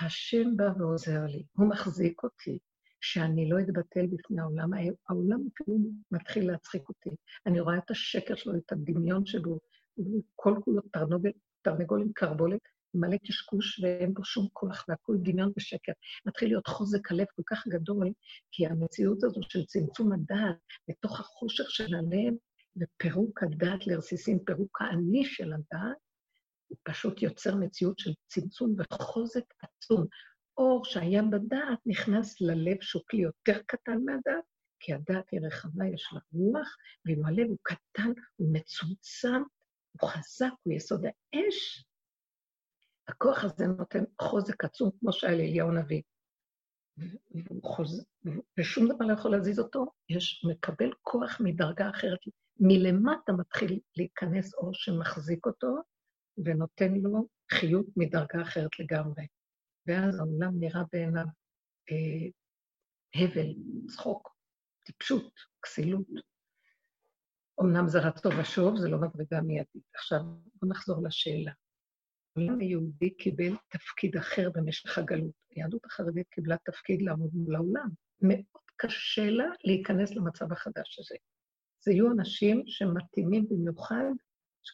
השם 0.00 0.56
בא 0.56 0.70
ועוזר 0.78 1.26
לי, 1.26 1.44
הוא 1.52 1.68
מחזיק 1.68 2.22
אותי, 2.22 2.58
שאני 3.00 3.48
לא 3.48 3.60
אתבטל 3.60 4.06
בפני 4.06 4.40
העולם. 4.40 4.70
העולם 5.08 5.40
אפילו 5.54 5.78
מתחיל 6.10 6.50
להצחיק 6.50 6.88
אותי. 6.88 7.10
אני 7.46 7.60
רואה 7.60 7.78
את 7.78 7.90
השקר 7.90 8.34
שלו, 8.34 8.56
את 8.56 8.72
הדמיון 8.72 9.26
שבו, 9.26 9.58
כל 10.36 10.54
כולו 10.64 10.82
תרנגול, 10.92 11.32
תרנגול 11.62 12.02
עם 12.02 12.12
קרבולת, 12.12 12.60
מלא 12.94 13.16
קשקוש 13.16 13.80
ואין 13.80 14.14
בו 14.14 14.24
שום 14.24 14.48
כוח, 14.52 14.84
והכול 14.88 15.18
דמיון 15.22 15.52
ושקר. 15.56 15.92
מתחיל 16.26 16.48
להיות 16.48 16.66
חוזק 16.66 17.10
הלב 17.10 17.26
כל 17.36 17.42
כך 17.46 17.68
גדול, 17.68 18.12
כי 18.50 18.66
המציאות 18.66 19.24
הזו 19.24 19.40
של 19.48 19.64
צמצום 19.64 20.12
הדעת 20.12 20.56
בתוך 20.88 21.20
החושך 21.20 21.70
של 21.70 21.94
הלב, 21.94 22.34
ופירוק 22.76 23.42
הדעת 23.42 23.86
לרסיסים, 23.86 24.38
פירוק 24.44 24.82
האני 24.82 25.24
של 25.24 25.52
הדעת, 25.52 25.96
הוא 26.68 26.78
פשוט 26.82 27.22
יוצר 27.22 27.56
מציאות 27.56 27.98
של 27.98 28.10
צמצום 28.26 28.74
וחוזק 28.78 29.44
עצום. 29.62 30.06
אור 30.56 30.84
שהיה 30.84 31.22
בדעת 31.22 31.78
נכנס 31.86 32.40
ללב 32.40 32.76
שהוא 32.80 33.02
כלי 33.10 33.20
יותר 33.20 33.62
קטן 33.66 33.98
מהדעת, 34.04 34.44
כי 34.80 34.94
הדעת 34.94 35.24
היא 35.32 35.40
רחבה, 35.46 35.84
יש 35.94 36.10
לה 36.12 36.20
רוח, 36.32 36.76
ואילו 37.04 37.26
הלב 37.26 37.48
הוא 37.48 37.58
קטן, 37.62 38.12
הוא 38.36 38.52
מצומצם, 38.52 39.42
הוא 40.00 40.10
חזק, 40.10 40.52
הוא 40.62 40.74
יסוד 40.74 41.04
האש. 41.04 41.84
הכוח 43.08 43.44
הזה 43.44 43.66
נותן 43.66 44.04
חוזק 44.22 44.64
עצום, 44.64 44.90
כמו 45.00 45.12
שהיה 45.12 45.36
לאליהו 45.36 45.68
הנביא. 45.68 46.02
ושום 48.58 48.88
דבר 48.88 49.06
לא 49.06 49.12
יכול 49.12 49.30
להזיז 49.30 49.58
אותו, 49.58 49.86
יש, 50.08 50.44
מקבל 50.50 50.90
כוח 51.02 51.40
מדרגה 51.40 51.90
אחרת. 51.90 52.18
מלמטה 52.60 53.32
מתחיל 53.32 53.80
להיכנס 53.96 54.54
אור 54.54 54.70
שמחזיק 54.74 55.46
אותו, 55.46 55.76
ונותן 56.44 56.94
לו 56.94 57.26
חיות 57.52 57.86
מדרגה 57.96 58.42
אחרת 58.42 58.78
לגמרי. 58.78 59.26
ואז 59.86 60.18
העולם 60.18 60.52
נראה 60.60 60.82
בעיניו 60.92 61.24
אה, 61.90 62.28
הבל, 63.14 63.54
צחוק, 63.86 64.36
טיפשות, 64.84 65.32
כסילות. 65.62 66.06
אמנם 67.62 67.88
זה 67.88 67.98
רצו 67.98 68.28
ושוב, 68.40 68.76
זה 68.76 68.88
לא 68.88 68.98
מדרגה 68.98 69.40
מיידית. 69.40 69.82
עכשיו, 69.94 70.20
בואו 70.54 70.70
נחזור 70.72 71.02
לשאלה. 71.02 71.52
העולם 72.36 72.60
היהודי 72.60 73.10
קיבל 73.16 73.56
תפקיד 73.68 74.16
אחר 74.16 74.50
במשך 74.54 74.98
הגלות. 74.98 75.34
היהדות 75.50 75.84
החרדית 75.84 76.28
קיבלה 76.28 76.56
תפקיד 76.64 77.02
לעמוד 77.02 77.30
מול 77.34 77.56
העולם. 77.56 77.88
מאוד 78.22 78.62
קשה 78.76 79.30
לה 79.30 79.44
להיכנס 79.64 80.10
למצב 80.10 80.52
החדש 80.52 80.98
הזה. 80.98 81.16
זה 81.80 81.92
יהיו 81.92 82.12
אנשים 82.12 82.62
שמתאימים 82.66 83.48
במיוחד, 83.48 84.10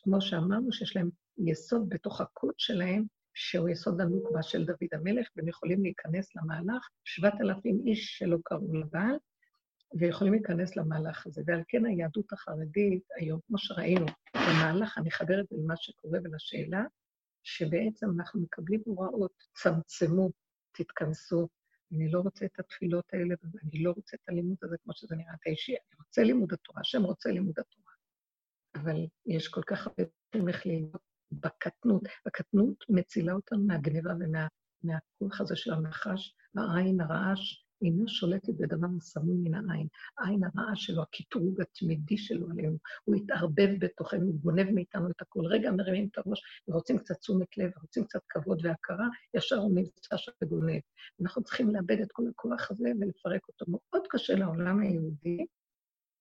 כמו 0.02 0.20
שאמרנו, 0.20 0.72
שיש 0.72 0.96
להם 0.96 1.10
יסוד 1.38 1.88
בתוך 1.88 2.20
הקוד 2.20 2.54
שלהם, 2.58 3.04
שהוא 3.34 3.68
יסוד 3.68 4.00
הנוקבה 4.00 4.42
של 4.42 4.64
דוד 4.64 4.88
המלך, 4.92 5.28
והם 5.36 5.48
יכולים 5.48 5.82
להיכנס 5.82 6.36
למהלך, 6.36 6.88
7,000 7.04 7.80
איש 7.86 8.18
שלא 8.18 8.38
קראו 8.44 8.74
לבעל, 8.74 9.16
ויכולים 9.98 10.32
להיכנס 10.32 10.76
למהלך 10.76 11.26
הזה. 11.26 11.42
ועל 11.46 11.62
כן 11.68 11.86
היהדות 11.86 12.32
החרדית 12.32 13.02
היום, 13.16 13.40
כמו 13.46 13.58
שראינו, 13.58 14.06
במהלך, 14.34 14.98
אני 14.98 15.10
זה 15.10 15.42
למה 15.52 15.74
שקורה 15.76 16.18
ולשאלה, 16.24 16.84
שבעצם 17.42 18.06
אנחנו 18.16 18.40
מקבלים 18.40 18.80
הוראות, 18.84 19.32
צמצמו, 19.54 20.30
תתכנסו, 20.72 21.48
אני 21.92 22.10
לא 22.10 22.20
רוצה 22.20 22.44
את 22.44 22.60
התפילות 22.60 23.04
האלה, 23.12 23.34
ואני 23.42 23.82
לא 23.82 23.90
רוצה 23.96 24.16
את 24.22 24.28
הלימוד 24.28 24.56
הזה 24.62 24.76
כמו 24.84 24.92
שזה 24.94 25.16
נראה 25.16 25.34
את 25.34 25.46
אני 25.92 25.98
רוצה 25.98 26.22
לימוד 26.22 26.52
התורה, 26.52 26.80
השם 26.80 27.02
רוצה 27.02 27.30
לימוד 27.30 27.58
התורה. 27.58 27.92
אבל 28.74 29.06
יש 29.26 29.48
כל 29.48 29.62
כך 29.66 29.86
הרבה 29.86 30.02
דברים 30.30 30.48
איך 30.48 30.66
ללמוד 30.66 31.00
בקטנות. 31.32 32.02
הקטנות 32.26 32.84
מצילה 32.88 33.32
אותנו 33.32 33.66
מהגניבה 33.66 34.10
ומהכוח 34.10 35.40
הזה 35.40 35.56
של 35.56 35.72
הנחש, 35.72 36.34
העין 36.56 37.00
הרעש, 37.00 37.65
אינה 37.82 38.08
שולטת 38.08 38.54
בדבר 38.58 38.86
הסמוי 38.96 39.36
מן 39.36 39.70
העין. 39.70 39.86
העין 40.18 40.40
הרעה 40.44 40.76
שלו, 40.76 41.02
הקטרוג 41.02 41.60
התמידי 41.60 42.18
שלו 42.18 42.50
עלינו, 42.50 42.76
הוא 43.04 43.16
התערבב 43.16 43.68
בתוכנו, 43.78 44.26
הוא 44.26 44.34
גונב 44.34 44.70
מאיתנו 44.70 45.10
את 45.10 45.22
הכול. 45.22 45.46
רגע 45.46 45.70
מרימים 45.70 46.08
את 46.12 46.18
הראש 46.18 46.42
ורוצים 46.68 46.98
קצת 46.98 47.14
תשומת 47.20 47.58
לב, 47.58 47.70
ורוצים 47.76 48.04
קצת 48.04 48.20
כבוד 48.28 48.66
והכרה, 48.66 49.06
ישר 49.34 49.56
הוא 49.56 49.74
נמצא 49.74 50.16
שם 50.16 50.32
וגונב. 50.44 50.80
אנחנו 51.22 51.42
צריכים 51.42 51.70
לאבד 51.70 52.00
את 52.00 52.12
כל 52.12 52.22
הכוח 52.30 52.70
הזה 52.70 52.88
ולפרק 53.00 53.48
אותו. 53.48 53.64
מאוד 53.68 54.02
קשה 54.08 54.34
לעולם 54.34 54.80
היהודי 54.80 55.38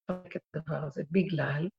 לפרק 0.10 0.36
את 0.36 0.42
הדבר 0.54 0.84
הזה, 0.84 1.04
בגלל 1.12 1.70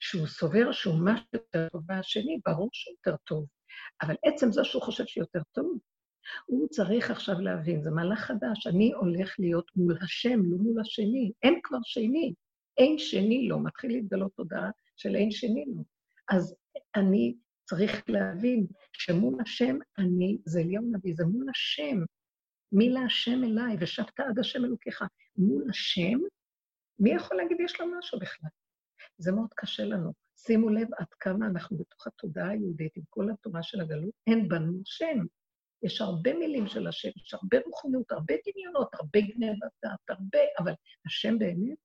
שהוא 0.00 0.26
סובר 0.26 0.72
שהוא 0.72 0.94
משהו 1.04 1.26
יותר 1.34 1.68
טוב 1.72 1.82
מהשני, 1.88 2.40
ברור 2.46 2.68
שהוא 2.72 2.94
יותר 2.94 3.16
טוב. 3.24 3.46
אבל 4.02 4.14
עצם 4.24 4.52
זה 4.52 4.64
שהוא 4.64 4.82
חושב 4.82 5.04
שיותר 5.06 5.40
טוב, 5.52 5.78
הוא 6.46 6.68
צריך 6.68 7.10
עכשיו 7.10 7.40
להבין, 7.40 7.82
זה 7.82 7.90
מהלך 7.90 8.18
חדש, 8.18 8.66
אני 8.66 8.92
הולך 8.92 9.34
להיות 9.38 9.70
מול 9.76 9.98
השם, 10.02 10.40
לא 10.44 10.58
מול 10.58 10.80
השני. 10.80 11.32
אין 11.42 11.60
כבר 11.62 11.78
שני, 11.82 12.34
אין 12.78 12.98
שני 12.98 13.48
לו, 13.48 13.58
מתחיל 13.58 13.92
להתגלות 13.92 14.32
תודעה 14.34 14.70
של 14.96 15.16
אין 15.16 15.30
שני 15.30 15.64
לו. 15.76 15.84
אז 16.28 16.54
אני 16.96 17.34
צריך 17.64 18.02
להבין 18.08 18.66
שמול 18.92 19.34
השם 19.40 19.78
אני, 19.98 20.38
זה 20.44 20.60
אליהו 20.60 20.84
נביא, 20.92 21.14
זה 21.16 21.24
מול 21.24 21.46
השם. 21.50 21.98
מי 22.72 22.88
להשם 22.88 23.44
אליי, 23.44 23.76
ושבת 23.80 24.20
עד 24.20 24.38
השם 24.38 24.64
אלוקיך. 24.64 25.02
מול 25.36 25.70
השם, 25.70 26.18
מי 26.98 27.10
יכול 27.10 27.36
להגיד 27.36 27.56
יש 27.64 27.80
לו 27.80 27.86
משהו 27.98 28.18
בכלל? 28.18 28.50
זה 29.18 29.32
מאוד 29.32 29.54
קשה 29.54 29.84
לנו. 29.84 30.12
שימו 30.36 30.68
לב 30.68 30.88
עד 30.98 31.06
כמה 31.20 31.46
אנחנו 31.46 31.76
בתוך 31.76 32.06
התודעה 32.06 32.48
היהודית, 32.48 32.96
עם 32.96 33.02
כל 33.10 33.30
התורה 33.30 33.62
של 33.62 33.80
הגלות, 33.80 34.14
אין 34.26 34.48
בנו 34.48 34.80
שם. 34.84 35.24
יש 35.84 36.00
הרבה 36.00 36.34
מילים 36.34 36.66
של 36.66 36.86
השם, 36.86 37.08
יש 37.16 37.34
הרבה 37.34 37.56
רוחניות, 37.66 38.12
הרבה 38.12 38.34
דמיונות, 38.46 38.94
הרבה 38.94 39.20
גנבת 39.20 39.72
דעת, 39.84 40.10
הרבה, 40.10 40.38
אבל 40.58 40.72
השם 41.06 41.38
באמת, 41.38 41.78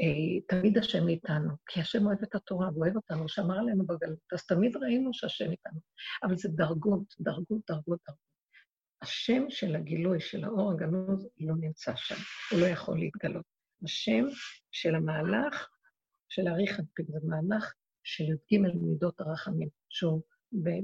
אה, 0.00 0.40
תמיד 0.48 0.78
השם 0.78 1.08
איתנו, 1.08 1.50
כי 1.66 1.80
השם 1.80 2.06
אוהב 2.06 2.22
את 2.22 2.34
התורה, 2.34 2.68
הוא 2.68 2.84
אוהב 2.84 2.96
אותנו, 2.96 3.28
שמר 3.28 3.58
עלינו 3.58 3.86
בגלות, 3.86 4.18
אז 4.32 4.46
תמיד 4.46 4.76
ראינו 4.76 5.14
שהשם 5.14 5.50
איתנו. 5.50 5.80
אבל 6.22 6.36
זה 6.36 6.48
דרגות, 6.48 7.14
דרגות, 7.20 7.60
דרגות, 7.68 8.00
דרגות. 8.06 8.34
השם 9.02 9.50
של 9.50 9.76
הגילוי, 9.76 10.20
של 10.20 10.44
האור 10.44 10.72
הגנוז, 10.72 11.28
לא 11.40 11.54
נמצא 11.60 11.92
שם, 11.96 12.14
הוא 12.50 12.60
לא 12.60 12.66
יכול 12.66 12.98
להתגלות. 12.98 13.44
השם 13.84 14.24
של 14.72 14.94
המהלך, 14.94 15.68
של 16.28 16.46
האריך 16.46 16.80
אנפיק, 16.80 17.06
זה 17.10 17.18
מהלך 17.22 17.72
של 18.04 18.24
י"ג 18.24 18.58
מידות 18.58 19.20
הרחמים, 19.20 19.68
שהוא 19.88 20.22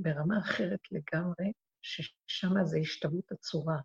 ברמה 0.02 0.38
אחרת 0.38 0.80
לגמרי, 0.90 1.52
ששם 1.83 2.64
זה 2.64 2.78
השתוות 2.78 3.33
הצורה, 3.33 3.76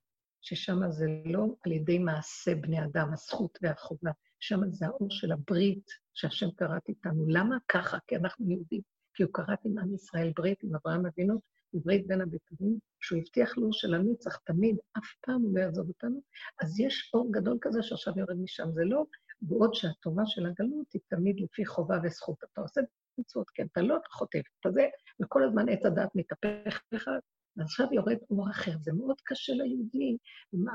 ששם 0.42 0.92
זה 0.92 1.06
לא 1.26 1.46
על 1.66 1.72
ידי 1.72 2.00
מעשה 2.00 2.56
בני 2.56 2.86
אדם, 2.86 3.14
הזכות 3.14 3.60
והחובה, 3.62 4.12
שם 4.40 4.60
זה 4.72 4.86
האור 4.86 5.08
של 5.12 5.32
הברית 5.32 5.92
שהשם 6.14 6.52
קראת 6.52 6.90
איתנו. 6.90 7.26
למה 7.28 7.58
ככה? 7.68 7.98
כי 8.08 8.16
אנחנו 8.16 8.52
יהודים. 8.52 8.82
כי 9.14 9.24
הוא 9.24 9.34
קראת 9.34 9.60
עם 9.66 9.78
עם 9.78 9.94
ישראל 9.94 10.32
ברית, 10.36 10.64
עם 10.64 10.76
אברהם 10.76 11.06
אבינו, 11.06 11.42
ברית 11.74 12.08
בין 12.08 12.22
הבתרים, 12.22 12.80
שהוא 13.00 13.20
הבטיח 13.20 13.58
לו 13.58 13.74
שלנצח 13.74 14.36
תמיד, 14.36 14.78
אף 14.98 15.16
פעם 15.22 15.42
הוא 15.42 15.58
לא 15.58 15.62
יעזוב 15.62 15.88
אותנו, 15.88 16.22
אז 16.62 16.80
יש 16.80 17.12
אור 17.14 17.32
גדול 17.32 17.58
כזה 17.62 17.84
שעכשיו 17.84 18.14
יורד 18.18 18.38
משם. 18.38 18.72
זה 18.72 18.84
לא 18.86 19.04
בעוד 19.42 19.74
שהתורה 19.74 20.24
של 20.26 20.46
הגלות 20.46 20.94
היא 20.94 21.02
תמיד 21.08 21.40
לפי 21.40 21.66
חובה 21.66 21.98
וזכות. 22.04 22.38
אתה 22.54 22.62
עושה 22.62 22.82
מצוות, 23.18 23.50
כן, 23.50 23.66
אתה 23.72 23.82
לא, 23.82 23.98
חוטף, 24.12 24.42
אתה 24.60 24.72
זה, 24.72 24.88
וכל 25.24 25.44
הזמן 25.44 25.70
עץ 25.70 25.86
הדת 25.86 26.10
מתהפך 26.16 26.82
לך, 26.92 27.10
ועכשיו 27.58 27.88
יורד 27.92 28.18
אור 28.30 28.50
אחר. 28.52 28.72
זה 28.82 28.92
מאוד 28.94 29.22
קשה 29.24 29.54
ליהודי, 29.54 30.18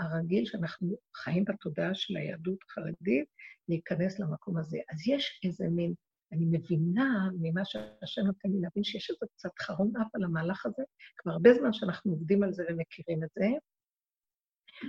הרגיל 0.01 0.45
שאנחנו 0.47 0.97
חיים 1.17 1.45
בתודעה 1.45 1.95
של 1.95 2.17
היהדות 2.17 2.59
החרדית, 2.69 3.29
להיכנס 3.69 4.21
למקום 4.21 4.57
הזה. 4.57 4.79
אז 4.91 5.09
יש 5.09 5.41
איזה 5.45 5.65
מין, 5.69 5.95
אני 6.33 6.45
מבינה 6.51 7.29
ממה 7.41 7.65
שהשם 7.65 8.23
נותן 8.27 8.49
לי 8.49 8.61
להבין 8.61 8.85
שיש 8.85 9.11
איזה 9.11 9.27
קצת 9.37 9.59
חרון 9.59 9.93
אף 9.97 10.15
על 10.15 10.25
המהלך 10.25 10.67
הזה, 10.67 10.83
כבר 11.17 11.33
הרבה 11.33 11.55
זמן 11.55 11.73
שאנחנו 11.73 12.13
עובדים 12.13 12.43
על 12.43 12.53
זה 12.53 12.63
ומכירים 12.69 13.25
את 13.25 13.29
זה. 13.35 13.47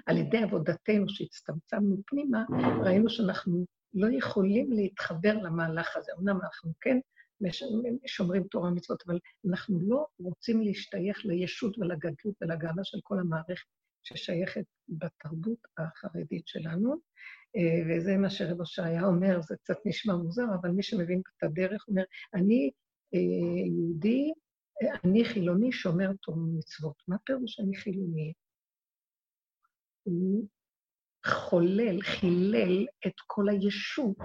על 0.05 0.17
ידי 0.17 0.37
עבודתנו 0.37 1.09
שהצטמצמנו 1.09 1.95
פנימה, 2.05 2.43
ראינו 2.85 3.09
שאנחנו 3.09 3.65
לא 3.93 4.07
יכולים 4.11 4.71
להתחבר 4.71 5.33
למהלך 5.33 5.97
הזה. 5.97 6.11
אמנם 6.19 6.39
אנחנו 6.41 6.71
כן 6.81 6.97
שומרים 8.05 8.43
תורה 8.43 8.69
ומצוות, 8.69 9.03
אבל 9.07 9.19
אנחנו 9.49 9.79
לא 9.81 10.05
רוצים 10.19 10.61
להשתייך 10.61 11.25
לישות 11.25 11.77
ולגדלות 11.77 12.35
ולגאווה 12.41 12.83
של 12.83 12.97
כל 13.03 13.19
המערכת 13.19 13.67
ששייכת 14.03 14.65
בתרבות 14.89 15.59
החרדית 15.77 16.47
שלנו. 16.47 16.95
אה, 17.55 17.83
וזה 17.87 18.17
מה 18.17 18.29
שרב 18.29 18.59
הושעיה 18.59 19.05
אומר, 19.05 19.41
זה 19.41 19.55
קצת 19.55 19.77
נשמע 19.85 20.15
מוזר, 20.15 20.45
אבל 20.61 20.69
מי 20.69 20.83
שמבין 20.83 21.21
את 21.37 21.43
הדרך 21.43 21.85
אומר, 21.87 22.03
אני 22.33 22.71
אה, 23.13 23.19
יהודי, 23.67 24.31
אני 25.03 25.25
חילוני 25.25 25.71
שומר 25.71 26.11
תורה 26.21 26.37
ומצוות. 26.37 26.95
מה 27.07 27.15
פירוש 27.25 27.59
אני 27.59 27.75
חילוני? 27.77 28.33
הוא 30.03 30.47
חולל, 31.25 32.01
חילל 32.01 32.85
את 33.07 33.13
כל 33.27 33.49
הישות 33.49 34.17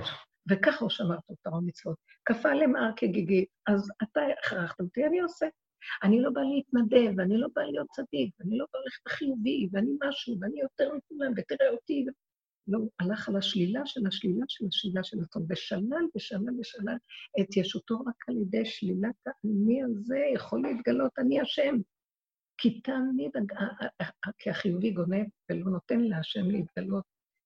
וככה 0.51 0.79
הוא 0.81 0.91
שמר 0.91 1.17
את 1.33 1.37
תורה 1.43 1.59
ומצוות. 1.59 1.97
כפה 2.25 2.55
למער 2.55 2.91
כגיגית, 2.97 3.49
אז 3.67 3.91
אתה 4.03 4.21
הכרחת 4.39 4.81
אותי, 4.81 5.07
אני 5.07 5.21
עושה. 5.21 5.47
אני 6.03 6.21
לא 6.21 6.31
באה 6.31 6.45
להתנדב, 6.45 7.15
ואני 7.17 7.39
לא 7.39 7.49
באה 7.55 7.65
להיות 7.65 7.87
צדיק, 7.91 8.35
ואני 8.41 8.59
לא 8.59 8.67
באה 8.73 8.83
ללכת 8.83 9.09
חיובי, 9.09 9.69
ואני 9.73 9.91
משהו, 10.09 10.37
ואני 10.41 10.61
יותר 10.61 10.95
מכולם, 10.95 11.33
ותראה 11.37 11.71
אותי. 11.71 12.07
לא, 12.69 12.79
הלך 13.01 13.29
על 13.29 13.37
השלילה 13.37 13.87
של 13.87 14.07
השלילה 14.07 14.45
של 14.49 14.67
השלילה 14.67 15.05
של 15.05 15.17
הטוב, 15.21 15.43
ושלל 15.51 16.07
ושלל 16.17 16.61
ושלל 16.61 16.97
את 17.41 17.57
ישותו 17.57 17.99
רק 18.01 18.29
על 18.29 18.37
ידי 18.37 18.65
שלילת 18.65 19.15
האני 19.27 19.83
הזה 19.83 20.19
יכול 20.35 20.63
להתגלות, 20.63 21.13
אני 21.19 21.41
השם. 21.41 21.77
כי 22.59 22.81
תמיד, 22.81 23.31
כי 24.39 24.51
החיובי 24.51 24.91
גונב 24.91 25.27
ולא 25.51 25.71
נותן 25.71 26.01
להשם 26.01 26.51
להתגלות, 26.51 27.05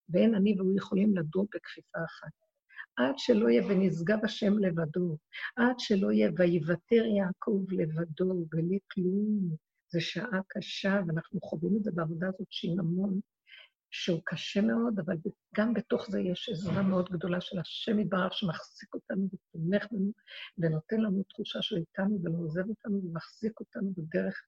ואין 0.08 0.34
אני 0.34 0.54
והוא 0.58 0.76
יכולים 0.76 1.16
לדור 1.16 1.46
בכפיפה 1.54 1.98
אחת. 2.04 2.49
עד 2.96 3.14
שלא 3.18 3.48
יהיה 3.48 3.66
ונשגב 3.66 4.18
השם 4.24 4.58
לבדו, 4.58 5.16
עד 5.56 5.78
שלא 5.78 6.12
יהיה 6.12 6.30
ויוותר 6.36 7.04
יעקב 7.16 7.64
לבדו, 7.70 8.46
בלי 8.50 8.78
כלום. 8.92 9.56
זו 9.92 10.00
שעה 10.00 10.40
קשה, 10.48 11.00
ואנחנו 11.06 11.40
חווים 11.40 11.76
את 11.76 11.84
זה 11.84 11.90
בעבודה 11.94 12.28
הזאת 12.28 12.46
שינמון, 12.50 13.20
שהוא 13.90 14.20
קשה 14.24 14.60
מאוד, 14.60 14.98
אבל 14.98 15.16
גם 15.56 15.74
בתוך 15.74 16.10
זה 16.10 16.20
יש 16.20 16.48
עזרה 16.48 16.82
מאוד 16.82 17.08
גדולה 17.08 17.40
של 17.40 17.58
השם 17.58 17.98
יתברך 17.98 18.34
שמחזיק 18.34 18.94
אותנו 18.94 19.28
ותומך 19.32 19.86
בנו, 19.90 20.12
ונותן 20.58 21.00
לנו 21.00 21.22
תחושה 21.22 21.62
שהוא 21.62 21.78
איתנו 21.78 22.18
ולא 22.22 22.38
עוזב 22.38 22.68
אותנו 22.68 23.00
ומחזיק 23.04 23.60
אותנו 23.60 23.92
בדרך 23.96 24.42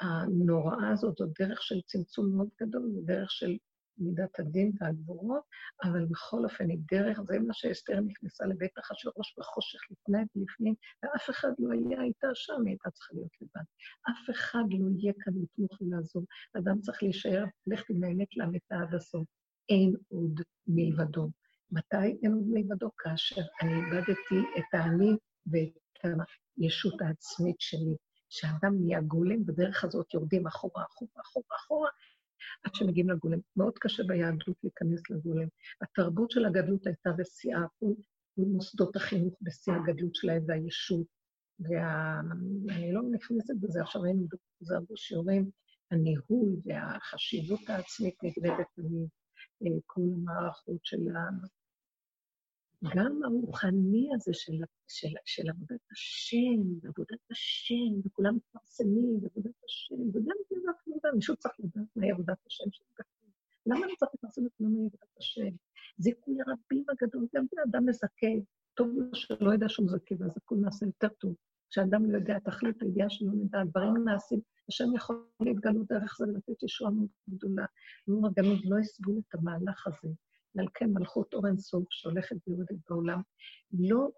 הנוראה 0.00 0.90
הזאת, 0.92 1.16
זו 1.18 1.26
דרך 1.38 1.62
של 1.62 1.80
צמצום 1.86 2.36
מאוד 2.36 2.48
גדול, 2.62 2.90
זו 2.94 3.00
דרך 3.04 3.30
של 3.30 3.56
מידת 3.98 4.40
הדין 4.40 4.72
והגבורות, 4.80 5.42
אבל 5.84 6.04
בכל 6.04 6.44
אופן 6.44 6.70
היא 6.70 6.78
דרך, 6.92 7.20
זה 7.20 7.38
מה 7.38 7.54
שאסתר 7.54 8.00
נכנסה 8.00 8.46
לבית 8.46 8.78
אחשורוש 8.78 9.34
בחושך 9.38 9.80
לפני 9.90 10.18
ולפנים, 10.36 10.74
ואף 11.02 11.30
אחד 11.30 11.52
לא 11.58 11.72
היה 11.72 12.02
איתה 12.02 12.28
שם, 12.34 12.54
היא 12.64 12.68
הייתה 12.68 12.90
צריכה 12.90 13.14
להיות 13.14 13.32
לבד. 13.40 13.64
אף 14.10 14.30
אחד 14.30 14.64
לא 14.70 14.88
יהיה 14.98 15.12
כאן 15.20 15.32
לתמוך 15.42 15.80
ולעזור. 15.80 16.24
אדם 16.58 16.80
צריך 16.80 17.02
להישאר, 17.02 17.44
ללכת 17.66 17.90
עם 17.90 18.04
האמת 18.04 18.36
לאמיתה 18.36 18.76
עד 18.76 18.94
הסוף. 18.94 19.26
אין 19.68 19.94
עוד 20.08 20.40
מלבדו. 20.66 21.28
מתי 21.70 22.18
אין 22.22 22.32
עוד 22.32 22.46
מלבדו? 22.46 22.90
כאשר 22.98 23.42
אני 23.62 23.74
איבדתי 23.74 24.58
את 24.58 24.74
האני 24.74 25.16
ואת 25.46 26.14
הישות 26.56 27.02
העצמית 27.02 27.60
שלי. 27.60 27.96
כשאדם 28.30 28.74
נהיה 28.80 29.00
גולם, 29.00 29.46
בדרך 29.46 29.84
הזאת 29.84 30.14
יורדים 30.14 30.46
אחורה, 30.46 30.84
אחורה, 30.84 31.22
אחורה, 31.22 31.56
אחורה, 31.56 31.90
עד 32.64 32.74
שמגיעים 32.74 33.10
לגולם. 33.10 33.38
מאוד 33.56 33.78
קשה 33.78 34.02
ביהדות 34.02 34.56
להיכנס 34.62 35.10
לגולם. 35.10 35.48
התרבות 35.82 36.30
של 36.30 36.44
הגדלות 36.44 36.86
הייתה 36.86 37.10
בשיאה, 37.12 37.60
מוסדות 38.36 38.96
החינוך 38.96 39.34
בשיא 39.42 39.72
הגדלות 39.72 40.14
שלהם 40.14 40.42
והיישוב. 40.46 41.04
ואני 41.60 42.92
לא 42.92 43.02
נכנסת 43.10 43.54
בזה, 43.60 43.82
עכשיו 43.82 44.04
היינו 44.04 44.26
בזה 44.60 44.74
הרבה 44.74 44.96
שיעורים, 44.96 45.50
הניהול 45.90 46.56
והחשיבות 46.64 47.60
העצמית 47.68 48.14
נגנבת 48.22 48.66
מכל 49.60 50.00
המערכות 50.00 50.80
של 50.84 50.96
גם 52.84 53.20
הרוחני 53.24 54.08
הזה 54.14 54.34
של, 54.34 54.52
של, 54.88 55.08
של 55.24 55.50
עבודת 55.50 55.80
השם, 55.92 56.88
עבודת 56.88 57.30
השם, 57.30 58.00
וכולם 58.04 58.36
מתפרסמים 58.36 59.20
בעבודת 59.20 59.64
השם, 59.64 59.94
וגם 60.08 60.36
זה 60.48 60.56
רק 60.68 60.76
נדע, 60.86 61.08
מישהו 61.14 61.36
צריך 61.36 61.54
לדעת 61.58 61.96
מהי 61.96 62.10
עבודת 62.10 62.38
השם 62.46 62.70
של 62.70 62.84
בחיים. 62.92 63.32
למה 63.66 63.86
אני 63.86 63.96
צריך 63.96 64.12
לעשות 64.22 64.44
את 64.46 64.52
כולם 64.58 64.72
מעבודת 64.72 65.16
השם? 65.18 65.50
זיכוי 65.98 66.36
הרבים 66.40 66.84
הגדול, 66.88 67.26
גם 67.34 67.46
אדם 67.68 67.86
מזכה, 67.86 68.26
טוב 68.74 68.88
לו 68.96 69.14
שלא 69.14 69.54
ידע 69.54 69.68
שהוא 69.68 69.86
מזכה, 69.86 70.14
ואז 70.18 70.36
הכול 70.36 70.58
נעשה 70.58 70.86
יותר 70.86 71.08
טוב. 71.08 71.34
כשאדם 71.70 72.10
לא 72.10 72.18
יודע, 72.18 72.38
תכלית 72.38 72.82
הידיעה 72.82 73.10
שלו 73.10 73.32
נדע, 73.32 73.64
דברים 73.64 74.04
נעשים, 74.04 74.40
השם 74.68 74.94
יכול 74.96 75.24
להתגלות 75.40 75.86
דרך 75.88 76.16
זה 76.18 76.24
ולתת 76.24 76.62
ישועה 76.62 76.90
מאוד 76.90 77.08
גדולה. 77.28 77.66
אם 78.08 78.24
הגלות 78.24 78.58
לא 78.64 78.78
יסבול 78.78 79.18
את 79.18 79.34
המהלך 79.34 79.86
הזה, 79.86 80.08
כן 80.74 80.90
מלכות 80.92 81.34
אור 81.34 81.46
אינסוף 81.46 81.84
שהולכת 81.90 82.36
ויורדת 82.46 82.78
בעולם, 82.90 83.20
לא 83.72 84.08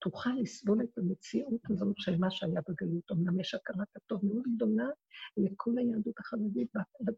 תוכל 0.00 0.30
לסבול 0.40 0.82
את 0.82 0.98
המציאות 0.98 1.60
הזאת 1.70 1.94
של 1.98 2.18
מה 2.18 2.30
שהיה 2.30 2.60
בגלות. 2.68 3.10
אמנם 3.12 3.40
יש 3.40 3.54
הכרת 3.54 3.96
הטוב 3.96 4.26
מאוד 4.26 4.42
גדולה 4.56 4.88
לכל 5.36 5.70
היהדות 5.78 6.18
החרדית 6.18 6.72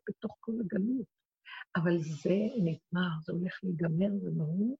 בתוך 0.08 0.36
כל 0.40 0.52
הגלות, 0.60 1.06
אבל 1.76 1.98
זה 1.98 2.36
נגמר, 2.56 3.08
זה 3.24 3.32
הולך 3.32 3.60
להיגמר, 3.62 4.18
זה 4.18 4.30
ברור, 4.30 4.78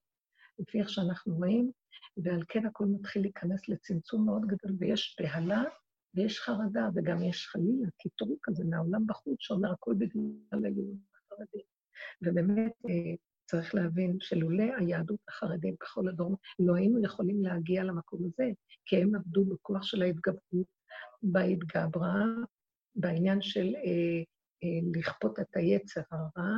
לפי 0.59 0.79
איך 0.79 0.89
שאנחנו 0.89 1.35
רואים, 1.35 1.71
ועל 2.17 2.43
כן 2.47 2.65
הכול 2.65 2.87
מתחיל 2.87 3.21
להיכנס 3.21 3.69
לצמצום 3.69 4.25
מאוד 4.25 4.41
גדול, 4.41 4.75
ויש 4.79 5.17
בהלה 5.19 5.63
ויש 6.13 6.39
חרדה, 6.39 6.89
וגם 6.95 7.23
יש 7.23 7.47
חלילה 7.47 7.87
קיטור 7.97 8.37
כזה 8.43 8.63
מהעולם 8.69 9.07
בחוץ, 9.07 9.37
שאומר 9.39 9.71
הכל 9.71 9.93
בגלל 9.97 10.65
היהדות 10.65 10.95
החרדית. 11.15 11.65
ובאמת, 12.21 12.71
אה, 12.89 13.15
צריך 13.49 13.75
להבין 13.75 14.17
שלולא 14.19 14.63
היהדות 14.77 15.19
החרדית 15.27 15.75
בכל 15.81 16.07
הדור, 16.07 16.37
לא 16.59 16.75
היינו 16.75 17.03
יכולים 17.03 17.43
להגיע 17.43 17.83
למקום 17.83 18.19
הזה, 18.25 18.49
כי 18.85 19.01
הם 19.01 19.15
עבדו 19.15 19.45
בכוח 19.45 19.83
של 19.83 20.01
ההתגברות, 20.01 20.67
בהתגברה, 21.23 22.25
בעניין 22.95 23.41
של 23.41 23.75
אה, 23.75 24.21
אה, 24.63 24.99
לכפות 24.99 25.39
את 25.39 25.55
היצר 25.55 26.01
הרע, 26.11 26.57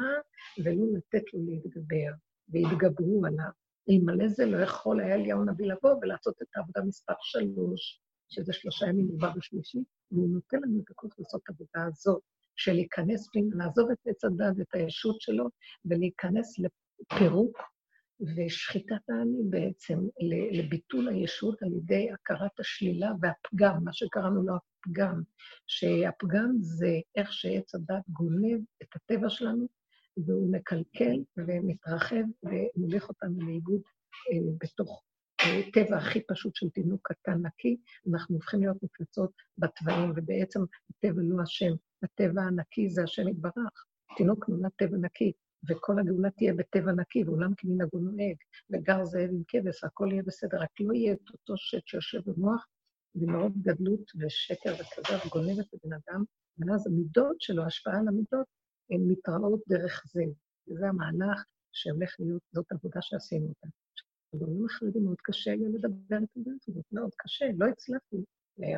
ולא 0.64 0.86
לתת 0.98 1.34
לו 1.34 1.40
להתגבר, 1.46 2.12
והתגברו 2.50 3.26
עליו. 3.26 3.52
אלמלא 3.90 4.28
זה 4.28 4.46
לא 4.46 4.58
יכול 4.58 5.00
היה 5.00 5.16
אליהו 5.16 5.42
הנביא 5.42 5.66
לבוא 5.66 5.96
ולעשות 6.02 6.42
את 6.42 6.48
העבודה 6.56 6.82
מספר 6.82 7.14
שלוש, 7.22 8.02
שזה 8.30 8.54
שלושה 8.54 8.86
ימים 8.88 9.08
מובא 9.08 9.32
בשלישי, 9.36 9.80
והוא 10.12 10.30
נותן 10.30 10.58
לנו 10.58 10.80
את 10.80 10.92
הכוח 10.92 11.20
לעשות 11.20 11.42
את 11.44 11.50
העבודה 11.50 11.88
הזאת, 11.88 12.22
של 12.56 12.74
להיכנס 12.74 13.28
לעזוב 13.54 13.92
את 13.92 13.98
עץ 14.08 14.24
הדת 14.24 14.54
ואת 14.58 14.74
הישות 14.74 15.22
שלו, 15.22 15.50
ולהיכנס 15.86 16.56
לפירוק 16.60 17.58
ושחיטת 18.36 19.10
העני 19.10 19.42
בעצם, 19.50 20.00
לביטול 20.52 21.10
הישות 21.10 21.64
על 21.64 21.74
ידי 21.74 22.10
הכרת 22.12 22.60
השלילה 22.60 23.12
והפגם, 23.22 23.84
מה 23.84 23.94
שקראנו 23.94 24.44
לו 24.44 24.54
הפגם, 24.56 25.22
שהפגם 25.68 26.52
זה 26.60 27.00
איך 27.16 27.34
שעץ 27.34 27.76
הדת 27.76 28.04
גונב 28.10 28.62
את 28.82 28.88
הטבע 28.96 29.30
שלנו, 29.30 29.68
והוא 30.18 30.52
מקלקל 30.52 31.18
ומתרחב 31.38 32.24
ומוליך 32.44 33.10
אותנו 33.10 33.42
לאיבוד 33.42 33.82
אה, 34.32 34.38
בתוך 34.62 35.04
הטבע 35.44 35.98
הכי 35.98 36.22
פשוט 36.28 36.56
של 36.56 36.70
תינוק 36.70 37.08
קטן 37.12 37.46
נקי, 37.46 37.78
אנחנו 38.12 38.36
הופכים 38.36 38.60
להיות 38.60 38.84
מפלצות 38.84 39.32
בתוואים, 39.58 40.12
ובעצם 40.16 40.60
הטבע 40.90 41.22
לא 41.24 41.42
השם, 41.42 41.72
הטבע 42.04 42.42
הנקי 42.42 42.90
זה 42.90 43.04
השם 43.04 43.28
יתברך. 43.28 43.86
תינוק 44.18 44.50
נולד 44.50 44.72
טבע 44.76 44.98
נקי, 44.98 45.32
וכל 45.70 46.00
הגאולה 46.00 46.30
תהיה 46.32 46.54
בטבע 46.54 46.92
נקי, 46.92 47.24
ועולם 47.24 47.54
כמנהגו 47.58 48.00
נוהג, 48.00 48.36
וגר 48.70 49.06
זאב 49.06 49.30
עם 49.30 49.44
כבש, 49.48 49.84
הכל 49.84 50.10
יהיה 50.12 50.24
בסדר, 50.24 50.58
רק 50.58 50.70
לא 50.80 50.94
יהיה 50.94 51.14
את 51.14 51.30
אותו 51.34 51.58
שט 51.58 51.88
שיושב 51.88 52.20
במוח, 52.26 52.68
ומאוד 53.16 53.54
גדלות 53.62 54.12
ושקר 54.20 54.74
וכזב 54.74 55.30
גונב 55.30 55.60
את 55.60 55.74
הבן 55.74 55.94
אדם, 55.94 56.24
ואז 56.58 56.88
המידות 56.88 57.42
שלו, 57.42 57.64
ההשפעה 57.64 58.00
על 58.00 58.08
המידות, 58.08 58.48
הן 58.92 59.02
מתראות 59.08 59.60
דרך 59.68 60.04
זה. 60.14 60.24
וזה 60.68 60.88
המהלך 60.88 61.44
שהולך 61.72 62.16
להיות, 62.20 62.42
זאת 62.54 62.72
עבודה 62.72 63.02
שעשינו 63.02 63.48
אותה. 63.48 63.68
בדברים 64.34 64.66
החרדים 64.66 65.06
מאוד 65.06 65.22
קשה 65.22 65.52
לי 65.56 65.66
לדבר 65.74 66.16
הדרך 66.16 66.68
הזאת, 66.68 66.86
מאוד 66.92 67.12
קשה, 67.18 67.46
לא 67.58 67.66
הצלחתי. 67.66 68.18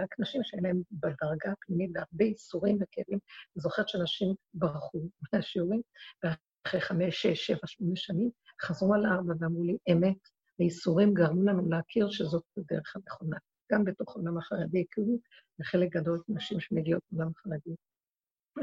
רק 0.04 0.20
נשים 0.20 0.42
שאין 0.44 0.64
להן 0.64 0.82
בדרגה 0.92 1.52
הפנימית 1.52 1.92
והרבה 1.94 2.26
איסורים 2.26 2.76
וכאבים. 2.76 3.20
אני 3.56 3.62
זוכרת 3.62 3.90
שאנשים 3.90 4.36
ברחו 4.54 5.10
מהשיעורים, 5.34 5.82
ואחרי 6.24 6.82
חמש, 6.82 7.22
שש, 7.22 7.48
שבע, 7.48 7.68
שמונה 7.68 7.96
שנים, 7.96 8.30
חזרו 8.62 8.94
על 8.94 9.06
ארבע 9.06 9.34
ואמרו 9.40 9.64
לי, 9.64 9.78
אמת, 9.92 10.18
האיסורים 10.60 11.14
גרמו 11.14 11.44
לנו 11.44 11.70
להכיר 11.70 12.10
שזאת 12.10 12.44
הדרך 12.58 12.96
הנכונה. 12.96 13.38
גם 13.72 13.86
בתוך 13.86 14.16
העולם 14.16 14.38
החרדי 14.38 14.86
הכירו, 14.90 15.20
וחלק 15.60 15.92
גדול 15.92 16.22
נשים 16.30 16.60
שמגיעות 16.60 17.04
לעולם 17.12 17.32
החרדי 17.36 17.76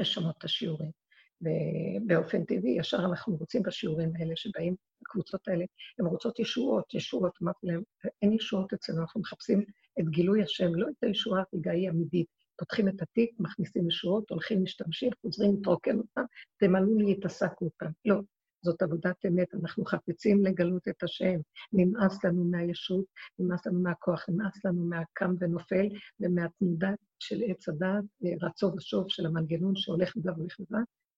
ושומעות 0.01 0.35
את 0.37 0.43
השיעורים. 0.43 1.00
ובאופן 1.41 2.45
טבעי, 2.45 2.71
ישר 2.79 3.05
אנחנו 3.05 3.35
רוצים 3.35 3.63
בשיעורים 3.63 4.11
האלה 4.19 4.35
שבאים, 4.35 4.75
הקבוצות 5.01 5.47
האלה, 5.47 5.65
הן 5.99 6.05
רוצות 6.05 6.39
ישועות, 6.39 6.93
ישועות, 6.93 7.33
אמרתי 7.43 7.67
להם, 7.67 7.81
אין 8.21 8.33
ישועות 8.33 8.73
אצלנו, 8.73 9.01
אנחנו 9.01 9.21
מחפשים 9.21 9.63
את 9.99 10.09
גילוי 10.09 10.43
השם, 10.43 10.75
לא 10.75 10.87
את 10.89 11.03
הישועה 11.03 11.43
הרגעי 11.53 11.89
אמיתית. 11.89 12.27
פותחים 12.59 12.87
את 12.87 13.01
התיק, 13.01 13.31
מכניסים 13.39 13.87
ישועות, 13.87 14.29
הולכים, 14.29 14.63
משתמשים, 14.63 15.09
חוזרים 15.21 15.55
להתרוקן 15.55 15.97
אותם, 15.97 16.21
תמלאו 16.59 16.97
לי, 16.97 17.11
יתעסקו 17.11 17.65
אותם. 17.65 17.91
לא, 18.05 18.15
זאת 18.63 18.81
עבודת 18.81 19.25
אמת, 19.27 19.47
אנחנו 19.53 19.85
חפצים 19.85 20.45
לגלות 20.45 20.87
את 20.87 21.03
השם. 21.03 21.39
נמאס 21.73 22.23
לנו 22.23 22.45
מהישות, 22.45 23.05
נמאס 23.39 23.67
לנו 23.67 23.81
מהכוח, 23.81 24.29
נמאס 24.29 24.65
לנו 24.65 24.85
מהקם 24.85 25.35
ונופל 25.39 25.87
ומהתנודה 26.19 26.91
של 27.19 27.41
עץ 27.47 27.69
הדעת, 27.69 28.03
רצו 28.41 28.73
ושוב 28.77 29.05
של 29.07 29.25
המנגנון 29.25 29.75
שהולך 29.75 30.17
ודב 30.17 30.37
הולך 30.37 30.59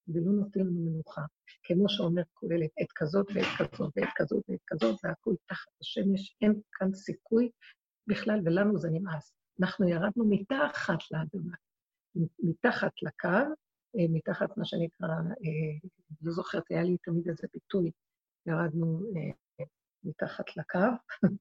ולא 0.08 0.32
נותן 0.32 0.60
לנו 0.60 0.80
מנוחה. 0.80 1.22
כמו 1.64 1.90
שאומר 1.90 2.22
כהלת, 2.36 2.70
עת 2.78 2.92
כזאת 2.96 3.28
ועת 3.36 3.48
כזאת 3.58 3.92
ועת 3.96 4.10
כזאת 4.16 4.44
ועת 4.50 4.60
כזאת, 4.68 5.00
והכול 5.04 5.36
תחת 5.46 5.72
השמש, 5.82 6.36
אין 6.42 6.62
כאן 6.72 6.94
סיכוי 6.94 7.50
בכלל, 8.08 8.40
ולנו 8.46 8.78
זה 8.78 8.90
נמאס. 8.92 9.34
אנחנו 9.62 9.90
ירדנו 9.90 10.26
מתחת 10.30 11.00
לאדמה, 11.12 11.56
מתחת 12.40 12.92
לקו, 13.02 13.28
אה, 13.98 14.06
מתחת 14.10 14.58
מה 14.58 14.66
שנקרא, 14.66 15.08
אה, 15.08 15.90
לא 16.22 16.32
זוכרת, 16.32 16.64
היה 16.70 16.84
לי 16.84 16.98
תמיד 16.98 17.28
איזה 17.28 17.48
ביטוי, 17.54 17.92
ירדנו 18.46 19.00
אה, 19.16 19.66
מתחת 20.04 20.58
לקו, 20.58 20.80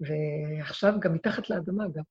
ועכשיו 0.00 0.92
גם 1.00 1.14
מתחת 1.14 1.50
לאדמה 1.50 1.84
גם. 1.94 2.02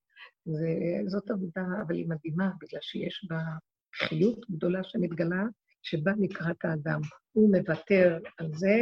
זאת 1.08 1.32
עבודה, 1.32 1.66
אבל 1.88 1.96
היא 1.96 2.10
מדהימה, 2.10 2.52
בגלל 2.62 2.82
שיש 2.82 3.28
בה 3.30 3.38
חיות 3.96 4.50
גדולה 4.52 4.84
שמתגלה, 4.84 5.44
שבא 5.84 6.12
לקראת 6.20 6.66
האדם. 6.66 7.02
הוא 7.32 7.52
מוותר 7.58 8.18
על 8.40 8.50
זה, 8.54 8.76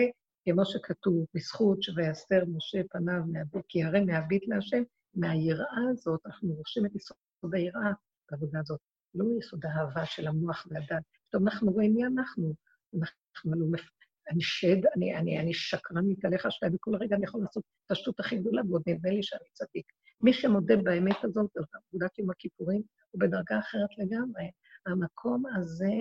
כמו 0.46 0.66
שכתוב, 0.66 1.26
בזכות 1.34 1.84
שויסתר 1.84 2.44
משה 2.56 2.82
פניו 2.90 3.22
מהביט, 3.32 3.66
כי 3.68 3.84
הרי 3.84 4.06
מהביט 4.06 4.44
להשם, 4.48 4.84
מהיראה 5.16 5.90
הזאת, 5.92 6.20
אנחנו 6.26 6.54
רושמים 6.54 6.86
את 6.86 6.96
יסוד 6.96 7.56
היראה 7.56 7.92
בעבודה 8.32 8.60
הזאת, 8.60 8.80
לא 9.16 9.26
יסוד 9.40 9.66
האהבה 9.66 10.06
של 10.06 10.28
המוח 10.28 10.68
והדת. 10.70 11.04
פתאום 11.30 11.48
אנחנו 11.48 11.72
רואים 11.72 11.94
מי 11.94 12.06
אנחנו. 12.06 12.54
אנחנו 13.00 13.72
מפ... 13.72 13.90
אני 14.32 14.42
שד, 14.42 14.86
אני, 14.96 15.16
אני, 15.18 15.40
אני 15.40 15.54
שקרן 15.54 16.06
מתעליך 16.08 16.46
השפעה, 16.46 16.70
וכל 16.74 16.96
רגע 16.96 17.16
אני 17.16 17.26
יכול 17.26 17.42
לעשות 17.42 17.64
את 17.86 17.92
השטות 17.92 18.20
הכי 18.20 18.38
גדולה, 18.38 18.62
ועוד 18.70 18.82
נדמה 18.88 19.10
לי 19.10 19.24
שאני 19.24 19.50
צדיק. 19.54 19.86
מי 20.22 20.34
שמודה 20.34 20.76
באמת 20.78 21.24
הזאת, 21.24 21.52
עבודת 21.58 22.20
יום 22.20 22.32
הכיפורים, 22.32 22.82
הוא 23.12 23.22
בדרגה 23.22 23.60
אחרת 23.60 23.90
לגמרי. 23.98 24.52
המקום 24.86 25.44
הזה 25.56 25.94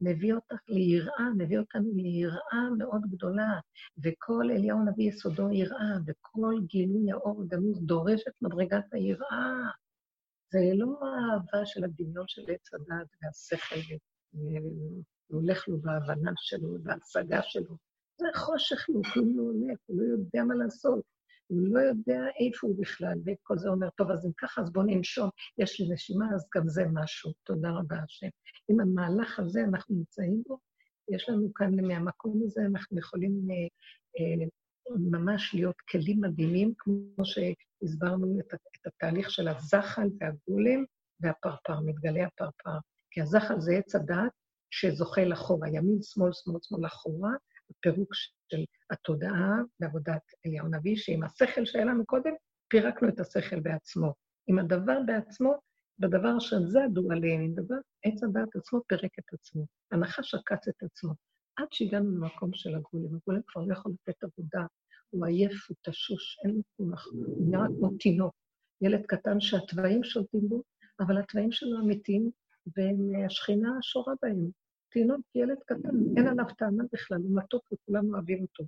מביא 0.00 0.34
אותך 0.34 0.60
ליראה, 0.68 1.30
מביא 1.36 1.58
אותנו 1.58 1.90
ליראה 1.94 2.70
מאוד 2.78 3.02
גדולה, 3.10 3.60
וכל 4.04 4.50
אליהו 4.50 4.78
הנביא 4.78 5.08
יסודו 5.08 5.50
יראה, 5.50 5.96
וכל 6.06 6.54
גילוי 6.66 7.12
האור 7.12 7.42
הגנוז 7.42 7.80
דורש 7.82 8.20
את 8.28 8.32
מדרגת 8.42 8.84
היראה. 8.92 9.70
זה 10.52 10.58
לא 10.74 10.98
האהבה 11.02 11.66
של 11.66 11.84
הדמיון 11.84 12.24
של 12.28 12.42
עץ 12.48 12.74
הדת 12.74 13.08
והשכל, 13.22 13.94
והולך 15.30 15.68
לו 15.68 15.78
בהבנה 15.80 16.32
שלו, 16.36 16.78
בהשגה 16.82 17.42
שלו. 17.42 17.76
זה 18.16 18.26
חושך 18.34 18.86
לו, 18.88 19.00
כלום 19.14 19.36
לא 19.36 19.42
הולך, 19.42 19.78
הוא 19.86 20.00
לא 20.00 20.02
יודע 20.02 20.44
מה 20.44 20.54
לעשות. 20.54 21.19
הוא 21.50 21.68
לא 21.74 21.80
יודע 21.80 22.20
איפה 22.40 22.66
הוא 22.66 22.76
בכלל, 22.78 23.18
וכל 23.26 23.58
זה 23.58 23.68
אומר, 23.68 23.90
טוב, 23.90 24.10
אז 24.10 24.26
אם 24.26 24.30
ככה, 24.38 24.60
אז 24.60 24.72
בואו 24.72 24.86
ננשום, 24.86 25.30
יש 25.58 25.80
לי 25.80 25.92
נשימה, 25.92 26.26
אז 26.34 26.48
גם 26.56 26.68
זה 26.68 26.84
משהו. 26.92 27.32
תודה 27.44 27.70
רבה, 27.70 27.96
השם. 28.04 28.28
אם 28.70 28.80
המהלך 28.80 29.38
הזה 29.38 29.60
אנחנו 29.64 29.96
נמצאים 29.96 30.42
בו, 30.46 30.58
יש 31.14 31.28
לנו 31.28 31.54
כאן, 31.54 31.80
מהמקום 31.86 32.40
הזה, 32.44 32.60
אנחנו 32.66 32.98
יכולים 32.98 33.32
אה, 33.50 33.56
אה, 34.18 34.46
ממש 35.10 35.54
להיות 35.54 35.80
כלים 35.90 36.20
מדהימים, 36.20 36.72
כמו 36.78 37.24
שהסברנו 37.24 38.40
את, 38.40 38.54
את 38.54 38.86
התהליך 38.86 39.30
של 39.30 39.48
הזחל 39.48 40.08
והגולם 40.20 40.84
והפרפר, 41.20 41.80
מתגלה 41.80 42.26
הפרפר. 42.26 42.78
כי 43.10 43.20
הזחל 43.20 43.60
זה 43.60 43.72
עץ 43.72 43.94
הדעת 43.94 44.32
שזוכה 44.70 45.24
לחורה, 45.24 45.68
ימין, 45.68 45.98
שמאל, 46.02 46.32
שמאל, 46.32 46.58
שמאל, 46.62 46.86
אחורה, 46.86 47.32
הפירוק 47.70 48.14
של 48.14 48.64
התודעה 48.90 49.58
בעבודת 49.80 50.22
אליהו 50.46 50.66
הנביא, 50.66 50.96
שעם 50.96 51.22
השכל 51.22 51.64
שהיה 51.64 51.84
לנו 51.84 52.06
קודם, 52.06 52.32
פירקנו 52.68 53.08
את 53.08 53.20
השכל 53.20 53.60
בעצמו. 53.60 54.14
עם 54.46 54.58
הדבר 54.58 54.98
בעצמו, 55.06 55.54
בדבר 55.98 56.38
אשר 56.38 56.60
זדו 56.66 57.10
עליהם, 57.10 57.40
עם 57.40 57.54
דבר, 57.54 57.76
עץ 58.04 58.22
הדעת 58.22 58.56
עצמו 58.56 58.80
פירק 58.86 59.18
את 59.18 59.34
עצמו. 59.34 59.66
הנחש 59.90 60.34
עקץ 60.34 60.68
את 60.68 60.82
עצמו. 60.82 61.12
עד 61.56 61.66
שהגענו 61.70 62.10
למקום 62.10 62.50
של 62.54 62.74
הגולם. 62.74 63.16
הגולם 63.16 63.40
כבר 63.46 63.62
לא 63.62 63.72
יכול 63.72 63.92
לתת 63.92 64.24
עבודה, 64.24 64.66
הוא 65.10 65.26
עייף, 65.26 65.66
הוא 65.68 65.76
תשוש, 65.82 66.38
אין 66.44 66.54
לו 66.54 66.62
כוח, 66.76 67.06
הוא 67.12 67.50
נראה 67.50 67.66
כמו 67.78 67.90
תינוק. 68.00 68.34
ילד 68.82 69.06
קטן 69.06 69.40
שהתוואים 69.40 70.04
שולטים 70.04 70.48
בו, 70.48 70.62
אבל 71.00 71.18
התוואים 71.18 71.52
שלו 71.52 71.80
אמיתיים, 71.80 72.30
והשכינה 72.76 73.70
שורה 73.82 74.14
בהם. 74.22 74.50
תינוק, 74.90 75.20
ילד 75.34 75.58
קטן, 75.66 76.16
אין 76.16 76.28
עליו 76.28 76.44
טענה 76.58 76.84
בכלל, 76.92 77.16
הוא 77.16 77.36
מתוק 77.36 77.72
וכולם 77.72 78.14
אוהבים 78.14 78.42
אותו. 78.42 78.64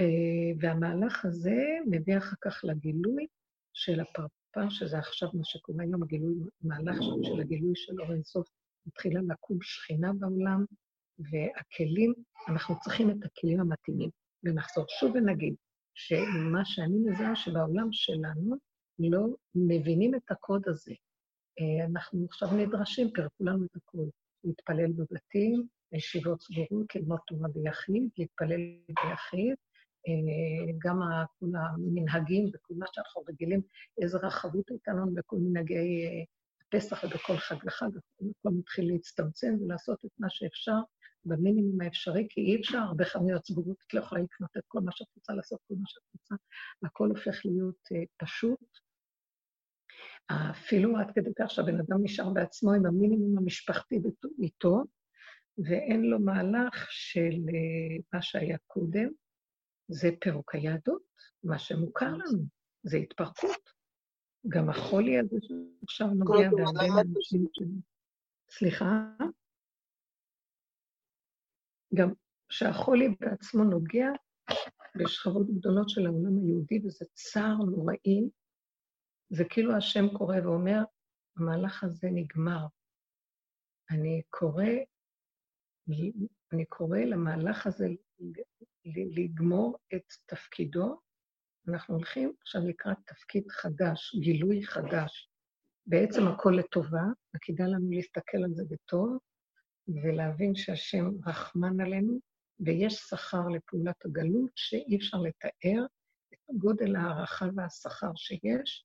אה, 0.00 0.52
והמהלך 0.60 1.24
הזה 1.24 1.56
מביא 1.86 2.18
אחר 2.18 2.36
כך 2.40 2.60
לגילוי 2.64 3.26
של 3.72 4.00
הפרפר, 4.00 4.70
שזה 4.70 4.98
עכשיו 4.98 5.28
מה 5.34 5.44
שקורה 5.44 5.84
היום, 5.84 6.02
הגילוי, 6.02 6.34
מהלך 6.60 6.96
של 7.22 7.40
הגילוי 7.40 7.72
של 7.74 8.00
אור 8.00 8.12
אינסוף, 8.12 8.48
מתחילה 8.86 9.20
לקום 9.28 9.58
שכינה 9.62 10.12
בעולם, 10.12 10.64
והכלים, 11.18 12.14
אנחנו 12.48 12.74
צריכים 12.80 13.10
את 13.10 13.24
הכלים 13.24 13.60
המתאימים. 13.60 14.10
ונחזור 14.44 14.84
שוב 14.88 15.12
ונגיד 15.14 15.54
שמה 15.94 16.64
שאני 16.64 16.98
מזהה 16.98 17.36
שבעולם 17.36 17.88
שלנו 17.92 18.56
לא 18.98 19.26
מבינים 19.54 20.14
את 20.14 20.30
הקוד 20.30 20.68
הזה. 20.68 20.94
אה, 21.60 21.86
אנחנו 21.86 22.24
עכשיו 22.24 22.48
נדרשים, 22.52 23.10
פירקו 23.10 23.44
לנו 23.44 23.64
את 23.64 23.76
הכול, 23.76 24.10
להתפלל 24.44 24.92
בבתים, 24.92 25.66
ישיבות 25.92 26.42
סגורות, 26.42 26.94
ללמוד 26.94 27.18
תורה 27.26 27.48
ביחיד, 27.48 28.08
להתפלל 28.18 28.60
ביחיד, 28.88 29.54
אה, 30.08 30.72
גם 30.84 31.00
כל 31.38 31.46
המנהגים 31.56 32.50
וכל 32.54 32.74
מה 32.78 32.86
שאנחנו 32.92 33.22
רגילים, 33.28 33.60
איזה 34.02 34.18
רחבות 34.18 34.70
הייתה 34.70 34.92
לנו 34.92 35.14
בכל 35.14 35.36
מנהגי 35.36 35.74
אה, 35.74 36.22
הפסח 36.66 37.04
ובכל 37.04 37.36
חג 37.36 37.56
וחג, 37.66 37.88
הכל 37.96 38.50
מתחיל 38.58 38.92
להצטמצם 38.92 39.54
ולעשות 39.60 40.04
את 40.04 40.10
מה 40.18 40.30
שאפשר 40.30 40.78
במינימום 41.24 41.80
האפשרי, 41.80 42.26
כי 42.30 42.40
אי 42.40 42.60
אפשר, 42.60 42.78
הרבה 42.78 43.04
חנויות 43.04 43.46
סגורות, 43.46 43.76
את 43.86 43.94
לא 43.94 44.00
יכולה 44.00 44.22
לקנות 44.22 44.50
את 44.58 44.62
כל 44.68 44.80
מה 44.80 44.92
שאת 44.92 45.06
רוצה, 45.16 45.32
לעשות 45.32 45.60
כל 45.68 45.74
מה 45.74 45.84
שאת 45.86 46.02
רוצה, 46.12 46.34
הכל 46.84 47.08
הופך 47.08 47.40
להיות 47.44 47.88
uh, 47.92 48.06
פשוט. 48.16 48.89
אפילו 50.50 50.98
עד 50.98 51.10
כדי 51.14 51.30
כך 51.38 51.50
שהבן 51.50 51.80
אדם 51.80 51.96
נשאר 52.02 52.30
בעצמו 52.30 52.72
עם 52.72 52.86
המינימום 52.86 53.38
המשפחתי 53.38 53.98
איתו, 54.42 54.82
ואין 55.64 56.02
לו 56.02 56.20
מהלך 56.20 56.86
של 56.90 57.34
uh, 57.48 58.02
מה 58.12 58.22
שהיה 58.22 58.56
קודם, 58.66 59.08
זה 59.88 60.10
פירוק 60.20 60.54
היהדות, 60.54 61.02
מה 61.44 61.58
שמוכר 61.58 62.12
לנו, 62.14 62.44
זה 62.82 62.96
התפרקות. 62.96 63.70
גם 64.48 64.70
החולי 64.70 65.18
הזה 65.18 65.36
שעכשיו 65.40 66.06
נוגע 66.06 66.50
בהרבה 66.50 67.00
אנשים 67.00 67.46
סליחה? 68.50 69.10
גם 71.94 72.12
שהחולי 72.50 73.08
בעצמו 73.20 73.64
נוגע 73.64 74.08
בשכבות 74.96 75.46
גדולות 75.50 75.88
של 75.88 76.06
העולם 76.06 76.38
היהודי, 76.42 76.80
וזה 76.84 77.04
צער 77.12 77.56
נוראי. 77.56 78.28
זה 79.30 79.44
כאילו 79.50 79.76
השם 79.76 80.08
קורא 80.18 80.36
ואומר, 80.44 80.82
המהלך 81.36 81.84
הזה 81.84 82.08
נגמר. 82.12 82.66
אני 83.90 84.22
קורא, 84.30 84.64
אני 86.52 86.64
קורא 86.68 86.98
למהלך 86.98 87.66
הזה 87.66 87.88
לגמור 88.84 89.76
את 89.94 90.12
תפקידו. 90.26 91.00
אנחנו 91.68 91.94
הולכים 91.94 92.32
עכשיו 92.40 92.62
לקראת 92.68 92.96
תפקיד 93.06 93.44
חדש, 93.50 94.16
גילוי 94.20 94.66
חדש. 94.66 95.30
בעצם 95.86 96.22
הכל 96.28 96.54
לטובה, 96.58 97.02
וכדאי 97.36 97.66
לנו 97.66 97.90
להסתכל 97.90 98.38
על 98.44 98.54
זה 98.54 98.64
בטוב, 98.70 99.18
ולהבין 99.88 100.54
שהשם 100.54 101.10
רחמן 101.26 101.80
עלינו, 101.80 102.18
ויש 102.60 102.94
שכר 102.94 103.48
לפעולת 103.48 104.04
הגלות 104.04 104.50
שאי 104.56 104.96
אפשר 104.96 105.16
לתאר 105.16 105.86
את 106.34 106.56
גודל 106.58 106.96
ההערכה 106.96 107.46
והשכר 107.56 108.10
שיש, 108.16 108.84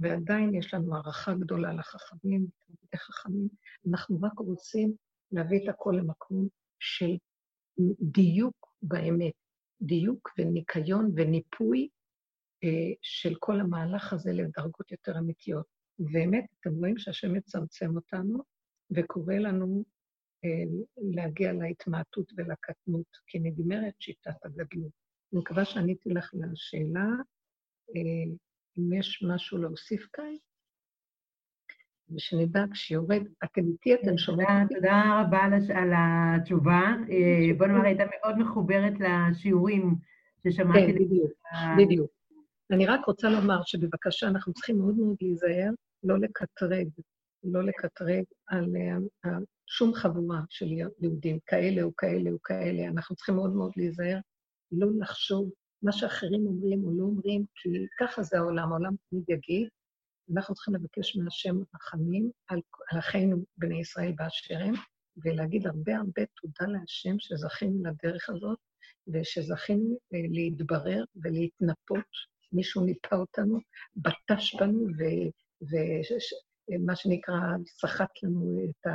ועדיין 0.00 0.54
יש 0.54 0.74
לנו 0.74 0.94
הערכה 0.94 1.34
גדולה 1.34 1.72
לחכמים, 1.72 2.46
לתלמידי 2.46 2.96
חכמים. 2.96 3.48
אנחנו 3.90 4.18
רק 4.22 4.38
רוצים 4.38 4.92
להביא 5.32 5.64
את 5.64 5.68
הכל 5.68 5.94
למקום 5.98 6.48
של 6.78 7.16
דיוק 8.00 8.74
באמת, 8.82 9.32
דיוק 9.80 10.30
וניקיון 10.38 11.12
וניפוי 11.16 11.88
אה, 12.64 12.92
של 13.02 13.34
כל 13.38 13.60
המהלך 13.60 14.12
הזה 14.12 14.32
לדרגות 14.32 14.90
יותר 14.92 15.18
אמיתיות. 15.18 15.66
באמת, 15.98 16.44
אתם 16.60 16.74
רואים 16.74 16.98
שהשם 16.98 17.32
מצמצם 17.32 17.96
אותנו 17.96 18.42
וקורא 18.90 19.34
לנו 19.34 19.84
אה, 20.44 20.80
להגיע 20.96 21.52
להתמעטות 21.52 22.32
ולקטנות, 22.36 23.16
כי 23.26 23.38
נגמרת 23.38 23.94
שיטת 24.00 24.44
הגדלות. 24.44 24.92
אני 25.32 25.40
מקווה 25.40 25.64
שעניתי 25.64 26.10
לך 26.10 26.34
לשאלה. 26.34 27.06
אה, 27.96 28.34
אם 28.78 28.92
יש 28.92 29.22
משהו 29.28 29.58
להוסיף 29.58 30.08
כאן, 30.12 30.34
ושנדע 32.14 32.64
כשיורד, 32.72 33.22
אתם 33.44 33.60
איתי, 33.60 33.94
אתם 33.94 34.18
שומעים? 34.18 34.48
תודה 34.74 35.22
רבה 35.22 35.38
על 35.74 35.92
התשובה. 35.96 36.80
אה, 37.10 37.54
בוא 37.58 37.66
נאמר, 37.66 37.84
הייתה 37.84 38.04
מאוד 38.20 38.38
מחוברת 38.38 38.92
לשיעורים 39.00 39.94
ששמעתי. 40.42 40.80
כן, 40.80 40.94
בדיוק, 40.94 41.32
בדיוק. 41.78 42.10
אני 42.70 42.86
רק 42.86 43.04
רוצה 43.06 43.28
לומר 43.28 43.60
שבבקשה, 43.64 44.26
אנחנו 44.26 44.52
צריכים 44.52 44.78
מאוד 44.78 44.94
מאוד 44.96 45.16
להיזהר, 45.20 45.70
לא 46.02 46.18
לקטרג, 46.18 46.88
לא 47.44 47.64
לקטרג 47.64 48.24
על 48.46 48.66
שום 49.66 49.94
חבורה 49.94 50.40
של 50.48 50.66
יהודים, 51.00 51.38
כאלה 51.46 51.82
או 51.82 51.96
כאלה 51.96 52.30
או 52.30 52.42
כאלה. 52.42 52.88
אנחנו 52.88 53.16
צריכים 53.16 53.34
מאוד 53.34 53.54
מאוד 53.54 53.72
להיזהר, 53.76 54.18
לא 54.72 54.88
לחשוב 55.00 55.50
מה 55.82 55.92
שאחרים 55.92 56.46
אומרים 56.46 56.84
או 56.84 56.90
לא 56.98 57.04
אומרים, 57.04 57.44
כי 57.54 57.68
ככה 58.00 58.22
זה 58.22 58.38
העולם, 58.38 58.72
העולם 58.72 58.94
תמיד 59.10 59.24
יגיד. 59.28 59.68
אנחנו 60.36 60.54
צריכים 60.54 60.74
לבקש 60.74 61.16
מהשם 61.16 61.56
רחמים 61.74 62.30
על, 62.48 62.60
על 62.90 62.98
אחינו 62.98 63.44
בני 63.58 63.80
ישראל 63.80 64.12
באשר 64.16 64.58
הם, 64.58 64.74
ולהגיד 65.24 65.66
הרבה 65.66 65.96
הרבה 65.96 66.22
תודה 66.40 66.72
להשם 66.72 67.18
שזכינו 67.18 67.84
לדרך 67.84 68.28
הזאת, 68.30 68.58
ושזכינו 69.08 69.98
אה, 70.14 70.18
להתברר 70.30 71.04
ולהתנפות. 71.22 72.38
מישהו 72.52 72.84
ניפה 72.84 73.16
אותנו, 73.16 73.58
בטש 73.96 74.54
בנו, 74.54 74.86
ומה 75.60 76.96
שנקרא, 76.96 77.40
סחט 77.66 78.10
לנו 78.22 78.58
את, 78.64 78.86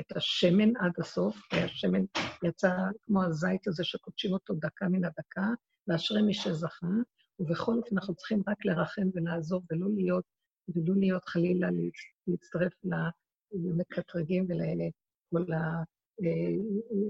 את 0.00 0.16
השמן 0.16 0.76
עד 0.76 0.92
הסוף, 0.98 1.36
והשמן 1.52 2.04
יצא 2.44 2.70
כמו 3.06 3.24
הזית 3.24 3.68
הזה 3.68 3.84
שקודשים 3.84 4.32
אותו 4.32 4.54
דקה 4.54 4.88
מן 4.88 5.04
הדקה, 5.04 5.46
ואשרי 5.88 6.22
מי 6.22 6.34
שזכה, 6.34 6.86
ובכל 7.38 7.76
אופן 7.76 7.96
אנחנו 7.96 8.14
צריכים 8.14 8.42
רק 8.48 8.64
לרחם 8.64 9.08
ולעזור 9.14 9.62
ולא 9.70 9.86
להיות, 9.96 10.24
ולא 10.68 10.94
להיות 10.96 11.24
חלילה 11.24 11.68
להצטרף 12.26 12.72
למקטרגים 13.52 14.46
ולכל 14.48 15.52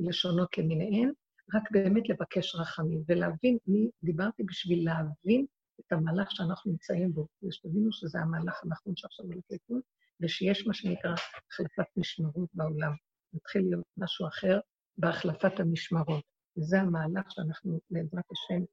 הלשונות 0.05 0.59
למיניהן, 0.59 1.13
רק 1.55 1.63
באמת 1.71 2.09
לבקש 2.09 2.55
רחמים 2.55 3.03
ולהבין, 3.09 3.59
אני 3.69 3.91
דיברתי 4.03 4.43
בשביל 4.43 4.85
להבין 4.85 5.47
את 5.81 5.93
המהלך 5.93 6.31
שאנחנו 6.31 6.71
נמצאים 6.71 7.13
בו, 7.13 7.27
ושתבינו 7.43 7.93
שזה 7.93 8.19
המהלך 8.19 8.61
הנכון 8.65 8.97
שעכשיו 8.97 9.27
הולך 9.27 9.45
לקרות, 9.51 9.83
ושיש 10.21 10.67
מה 10.67 10.75
שנקרא 10.75 11.15
החלפת 11.51 11.87
משמרות 11.97 12.49
בעולם. 12.55 12.93
מתחיל 13.33 13.63
להיות 13.63 13.85
משהו 13.97 14.29
אחר 14.29 14.61
בהחלפת 14.99 15.61
המשמרות. 15.61 16.25
וזה 16.59 16.81
המהלך 16.81 17.31
שאנחנו, 17.31 17.81
בעזרת 17.91 18.25
השם, 18.33 18.65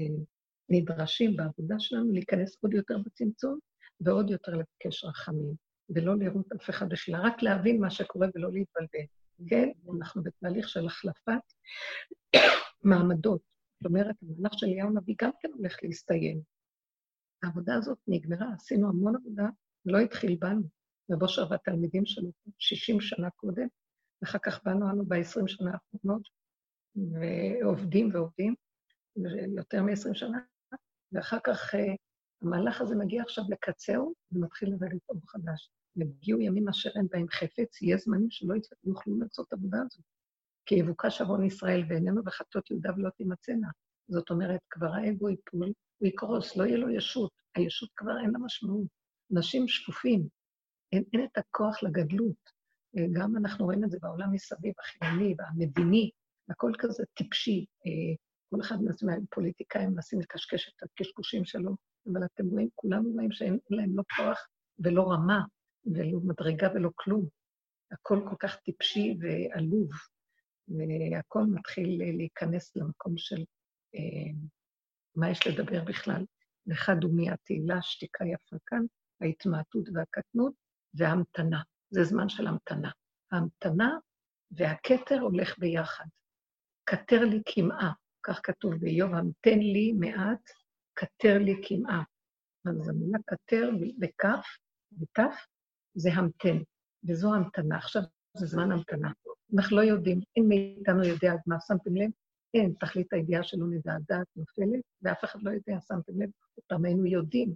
אה, 0.00 0.22
נדרשים 0.68 1.36
בעבודה 1.36 1.74
שלנו 1.78 2.12
להיכנס 2.12 2.56
עוד 2.62 2.74
יותר 2.74 2.98
בצמצום 2.98 3.58
ועוד 4.00 4.30
יותר 4.30 4.52
לבקש 4.52 5.04
רחמים, 5.04 5.54
ולא 5.90 6.18
לראות 6.18 6.52
אף 6.52 6.70
אחד 6.70 6.88
בשבילה, 6.88 7.20
רק 7.20 7.42
להבין 7.42 7.80
מה 7.80 7.90
שקורה 7.90 8.26
ולא 8.34 8.52
להתבלבל. 8.52 9.06
כן, 9.48 9.68
אנחנו 9.98 10.22
בתהליך 10.22 10.68
של 10.68 10.86
החלפת 10.86 11.42
מעמדות. 12.88 13.40
זאת 13.80 13.86
אומרת, 13.86 14.16
המהלך 14.22 14.58
של 14.58 14.66
אליהו 14.66 14.88
הנביא 14.88 15.14
גם 15.22 15.30
כן 15.40 15.48
הולך 15.52 15.76
להסתיים. 15.82 16.40
העבודה 17.42 17.74
הזאת 17.74 17.98
נגמרה, 18.08 18.46
עשינו 18.54 18.88
המון 18.88 19.16
עבודה, 19.16 19.48
לא 19.86 19.98
התחיל 19.98 20.36
בנו. 20.40 20.62
רבו 21.10 21.28
שר 21.28 21.50
והתלמידים 21.50 22.06
שלו 22.06 22.30
60 22.58 23.00
שנה 23.00 23.30
קודם, 23.30 23.66
ואחר 24.22 24.38
כך 24.38 24.64
באנו 24.64 24.90
אנו 24.90 25.06
ב-20 25.06 25.46
שנה 25.46 25.70
האחרונות, 25.72 26.22
ועובדים 26.96 28.10
ועובדים, 28.12 28.54
יותר 29.56 29.82
מ-20 29.82 30.14
שנה, 30.14 30.38
ואחר 31.12 31.38
כך 31.44 31.74
uh, 31.74 31.78
המהלך 32.42 32.80
הזה 32.80 32.96
מגיע 32.96 33.22
עכשיו 33.22 33.44
לקצהו, 33.48 34.14
ומתחיל 34.32 34.68
לרדת 34.70 35.00
אור 35.08 35.20
חדש. 35.26 35.70
יגיעו 35.96 36.40
ימים 36.40 36.68
אשר 36.68 36.90
אין 36.96 37.06
בהם 37.10 37.26
חפץ, 37.28 37.82
יהיה 37.82 37.96
זמנים 37.96 38.30
שלא 38.30 38.54
יוכלו 38.84 39.18
לעשות 39.18 39.48
את 39.48 39.52
העבודה 39.52 39.78
הזאת. 39.86 40.04
כי 40.66 40.74
יבוקש 40.74 41.20
עוון 41.20 41.44
ישראל 41.44 41.84
ואיננו 41.88 42.22
וחטות 42.26 42.70
יהודה 42.70 42.90
ולא 42.96 43.10
תימצאנה. 43.10 43.68
זאת 44.08 44.30
אומרת, 44.30 44.60
כבר 44.70 44.92
האגו 44.94 45.28
ייפול, 45.28 45.72
הוא 45.98 46.08
יקרוס, 46.08 46.56
לא 46.56 46.64
יהיה 46.64 46.76
לו 46.76 46.90
ישות. 46.90 47.32
הישות 47.54 47.90
כבר 47.96 48.18
אין 48.22 48.30
לה 48.30 48.38
משמעות. 48.38 48.86
אנשים 49.36 49.68
שפופים, 49.68 50.28
אין, 50.92 51.04
אין 51.12 51.24
את 51.24 51.38
הכוח 51.38 51.82
לגדלות. 51.82 52.50
גם 53.12 53.36
אנחנו 53.36 53.64
רואים 53.64 53.84
את 53.84 53.90
זה 53.90 53.98
בעולם 54.02 54.32
מסביב, 54.32 54.72
החילוני 54.78 55.34
והמדיני. 55.38 56.10
הכל 56.48 56.72
כזה 56.78 57.04
טיפשי. 57.14 57.66
אה, 57.86 58.14
כל 58.50 58.60
אחד 58.60 58.76
מהפוליטיקאים 59.02 59.90
מנסים 59.90 60.20
לקשקש 60.20 60.68
את 60.68 60.82
הקשקושים 60.82 61.44
שלו, 61.44 61.76
אבל 62.12 62.24
אתם 62.24 62.46
רואים, 62.46 62.68
כולנו 62.74 63.10
רואים 63.10 63.32
שאין 63.32 63.58
להם 63.70 63.96
לא 63.96 64.02
כוח 64.16 64.48
ולא 64.78 65.12
רמה, 65.12 65.40
ולא 65.86 66.20
מדרגה 66.20 66.68
ולא 66.74 66.90
כלום. 66.94 67.28
הכל 67.90 68.20
כל 68.28 68.36
כך 68.38 68.56
טיפשי 68.56 69.16
ועלוב, 69.20 69.90
והכל 70.68 71.44
מתחיל 71.44 72.16
להיכנס 72.16 72.76
למקום 72.76 73.14
של 73.16 73.44
אה, 73.94 74.32
מה 75.16 75.30
יש 75.30 75.46
לדבר 75.46 75.84
בכלל. 75.84 76.24
לך 76.66 76.90
דומי 77.00 77.30
התהילה, 77.30 77.82
שתיקה 77.82 78.24
יפה 78.24 78.56
כאן, 78.66 78.84
ההתמעטות 79.20 79.88
והקטנות 79.94 80.52
וההמתנה. 80.94 81.62
זה 81.90 82.04
זמן 82.04 82.28
של 82.28 82.46
המתנה. 82.46 82.90
ההמתנה 83.32 83.98
והכתר 84.50 85.20
הולך 85.20 85.58
ביחד. 85.58 86.04
כתר 86.86 87.24
לי 87.24 87.42
קמעה, 87.42 87.92
כך 88.22 88.40
כתוב 88.42 88.74
באיוב, 88.74 89.14
המתן 89.14 89.58
לי 89.58 89.92
מעט, 89.92 90.50
כתר 90.96 91.38
לי 91.38 91.62
קמעה. 91.68 92.02
אז 92.68 92.88
המילה 92.88 93.18
כתר 93.26 93.70
בכף, 93.98 94.46
בתף, 94.92 95.34
זה 95.94 96.12
המתן, 96.12 96.58
וזו 97.08 97.34
המתנה. 97.34 97.76
עכשיו 97.76 98.02
זה 98.36 98.46
זמן 98.46 98.72
המתנה. 98.72 99.12
אנחנו 99.54 99.76
לא 99.76 99.82
יודעים, 99.82 100.20
אין 100.36 100.48
מאיתנו 100.48 101.04
יודע 101.04 101.32
עד 101.32 101.40
מה, 101.46 101.56
שמתם 101.60 101.96
לב? 101.96 102.10
אין, 102.54 102.74
תכלית 102.80 103.12
הידיעה 103.12 103.42
שלא 103.42 103.66
נדע, 103.66 103.94
הדעת 103.94 104.26
נופלת, 104.36 104.84
ואף 105.02 105.24
אחד 105.24 105.42
לא 105.42 105.50
יודע, 105.50 105.80
שמתם 105.88 106.20
לב? 106.22 106.30
פעם 106.66 106.84
היינו 106.84 107.06
יודעים. 107.06 107.54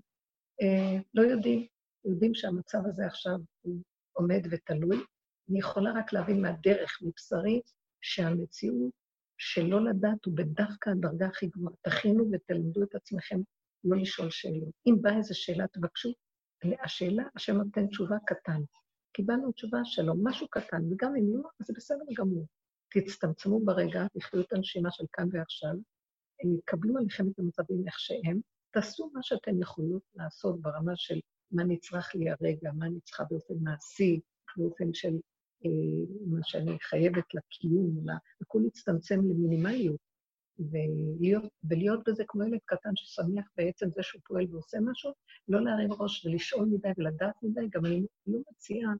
אה, 0.62 1.00
לא 1.14 1.22
יודעים, 1.22 1.66
יודעים 2.04 2.34
שהמצב 2.34 2.78
הזה 2.86 3.06
עכשיו 3.06 3.36
הוא 3.60 3.82
עומד 4.12 4.40
ותלוי. 4.50 4.96
אני 5.50 5.58
יכולה 5.58 5.92
רק 5.92 6.12
להבין 6.12 6.42
מהדרך, 6.42 6.98
מבשרי, 7.02 7.60
שהמציאות 8.00 8.92
שלא 9.38 9.84
לדעת 9.84 10.24
הוא 10.24 10.36
בדווקא 10.36 10.90
הדרגה 10.90 11.26
הכי 11.26 11.46
גבוהה. 11.46 11.74
תכינו 11.82 12.30
ותלמדו 12.32 12.82
את 12.82 12.94
עצמכם 12.94 13.40
לא 13.84 13.96
לשאול 13.96 14.30
שאלות. 14.30 14.74
אם 14.86 15.02
באה 15.02 15.16
איזו 15.16 15.38
שאלה, 15.38 15.66
תבקשו. 15.66 16.12
השאלה, 16.84 17.22
השם 17.36 17.56
נותן 17.56 17.86
תשובה 17.86 18.16
קטן. 18.26 18.60
קיבלנו 19.12 19.52
תשובה 19.52 19.78
שלו, 19.84 20.14
משהו 20.22 20.48
קטן, 20.48 20.92
וגם 20.92 21.16
אם 21.16 21.36
לא, 21.36 21.48
אז 21.60 21.66
זה 21.66 21.72
בסדר 21.76 22.04
גמור. 22.18 22.46
תצטמצמו 22.90 23.64
ברגע, 23.64 24.06
תחיו 24.18 24.40
את 24.40 24.52
הנשימה 24.52 24.90
של 24.90 25.04
כאן 25.12 25.28
ועכשיו, 25.32 25.74
הם 26.42 26.54
יקבלו 26.58 26.98
עליכם 26.98 27.28
את 27.28 27.38
המצבים 27.38 27.82
איך 27.86 28.00
שהם, 28.00 28.40
תעשו 28.70 29.10
מה 29.14 29.22
שאתם 29.22 29.60
יכולות 29.60 30.02
לעשות 30.14 30.62
ברמה 30.62 30.92
של 30.96 31.20
מה 31.52 31.64
נצרך 31.64 32.14
לי 32.14 32.30
הרגע, 32.30 32.72
מה 32.72 32.86
צריכה 33.04 33.24
באופן 33.30 33.54
מעשי, 33.60 34.20
באופן 34.56 34.94
של 34.94 35.14
מה 36.26 36.38
שאני 36.42 36.78
חייבת 36.80 37.34
לקיום, 37.34 38.04
הכול 38.40 38.66
יצטמצם 38.66 39.20
למינימליות. 39.20 40.08
ולהיות, 40.58 41.44
ולהיות 41.70 42.00
בזה 42.08 42.24
כמו 42.28 42.44
ילד 42.44 42.58
קטן 42.64 42.90
ששמח 42.94 43.44
בעצם 43.56 43.90
זה 43.90 44.02
שהוא 44.02 44.22
פועל 44.24 44.46
ועושה 44.50 44.78
משהו, 44.80 45.12
לא 45.48 45.64
להרים 45.64 45.92
ראש 45.92 46.26
ולשאול 46.26 46.68
מדי 46.68 46.88
ולדעת 46.98 47.34
מדי, 47.42 47.68
גם 47.70 47.86
אני 47.86 48.06
לא 48.26 48.38
מציעה 48.50 48.92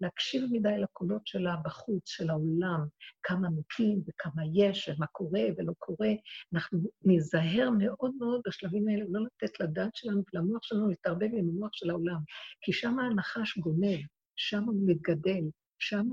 להקשיב 0.00 0.42
מדי 0.52 0.78
לקולות 0.78 1.26
שלה 1.26 1.56
בחוץ, 1.64 2.08
של 2.08 2.30
העולם, 2.30 2.86
כמה 3.22 3.48
מתים 3.50 4.02
וכמה 4.06 4.42
יש 4.54 4.88
ומה 4.88 5.06
קורה 5.06 5.40
ולא 5.56 5.72
קורה. 5.78 6.10
אנחנו 6.54 6.78
ניזהר 7.02 7.70
מאוד 7.78 8.14
מאוד 8.18 8.40
בשלבים 8.46 8.88
האלה, 8.88 9.04
לא 9.08 9.20
לתת 9.24 9.60
לדעת 9.60 9.94
שלנו 9.94 10.22
ולמוח 10.34 10.62
שלנו 10.62 10.88
להתערבב 10.88 11.28
עם 11.32 11.48
המוח 11.48 11.70
של 11.72 11.90
העולם, 11.90 12.20
כי 12.60 12.72
שם 12.72 12.98
הנחש 12.98 13.58
גונב, 13.58 14.00
שם 14.36 14.64
הוא 14.64 14.74
מתגדל, 14.86 15.44
שם 15.78 16.06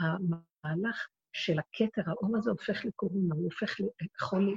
המהלך 0.00 1.08
של 1.32 1.58
הכתר, 1.58 2.02
האור 2.06 2.36
הזה 2.36 2.50
הופך 2.50 2.84
לקורונה, 2.84 3.34
הוא 3.34 3.44
הופך 3.44 3.76
לחולי, 4.20 4.56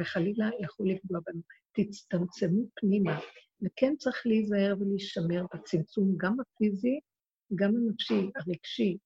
וחלילה 0.00 0.50
יכול 0.60 0.90
לפגוע 0.90 1.20
בנו. 1.26 1.40
תצטמצמו 1.72 2.64
פנימה, 2.74 3.20
וכן 3.62 3.94
צריך 3.98 4.22
להיזהר 4.26 4.74
ולהישמר 4.80 5.46
בצמצום, 5.54 6.14
גם 6.16 6.36
הפיזי, 6.40 7.00
גם 7.54 7.72
הנפשי, 7.76 8.30
הרגשי, 8.36 8.98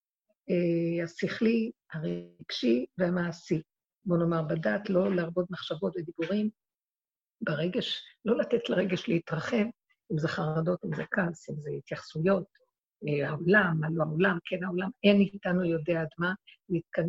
אה, 0.50 1.04
השכלי, 1.04 1.70
הרגשי 1.92 2.86
והמעשי. 2.98 3.62
בוא 4.04 4.16
נאמר, 4.18 4.42
בדעת 4.42 4.90
לא 4.90 5.14
להרבות 5.14 5.50
מחשבות 5.50 5.92
ודיבורים, 5.96 6.50
ברגש, 7.40 8.04
לא 8.24 8.38
לתת 8.38 8.68
לרגש 8.68 9.08
להתרחב, 9.08 9.64
אם 10.12 10.18
זה 10.18 10.28
חרדות, 10.28 10.84
אם 10.84 10.96
זה 10.96 11.02
כעס, 11.10 11.50
אם 11.50 11.60
זה 11.60 11.70
התייחסויות, 11.70 12.44
העולם, 13.26 13.84
הלא 13.84 14.02
העולם, 14.02 14.38
כן 14.44 14.64
העולם, 14.64 14.90
אין 15.04 15.20
איתנו 15.20 15.64
יודע 15.64 16.00
עד 16.00 16.08
מה, 16.18 16.32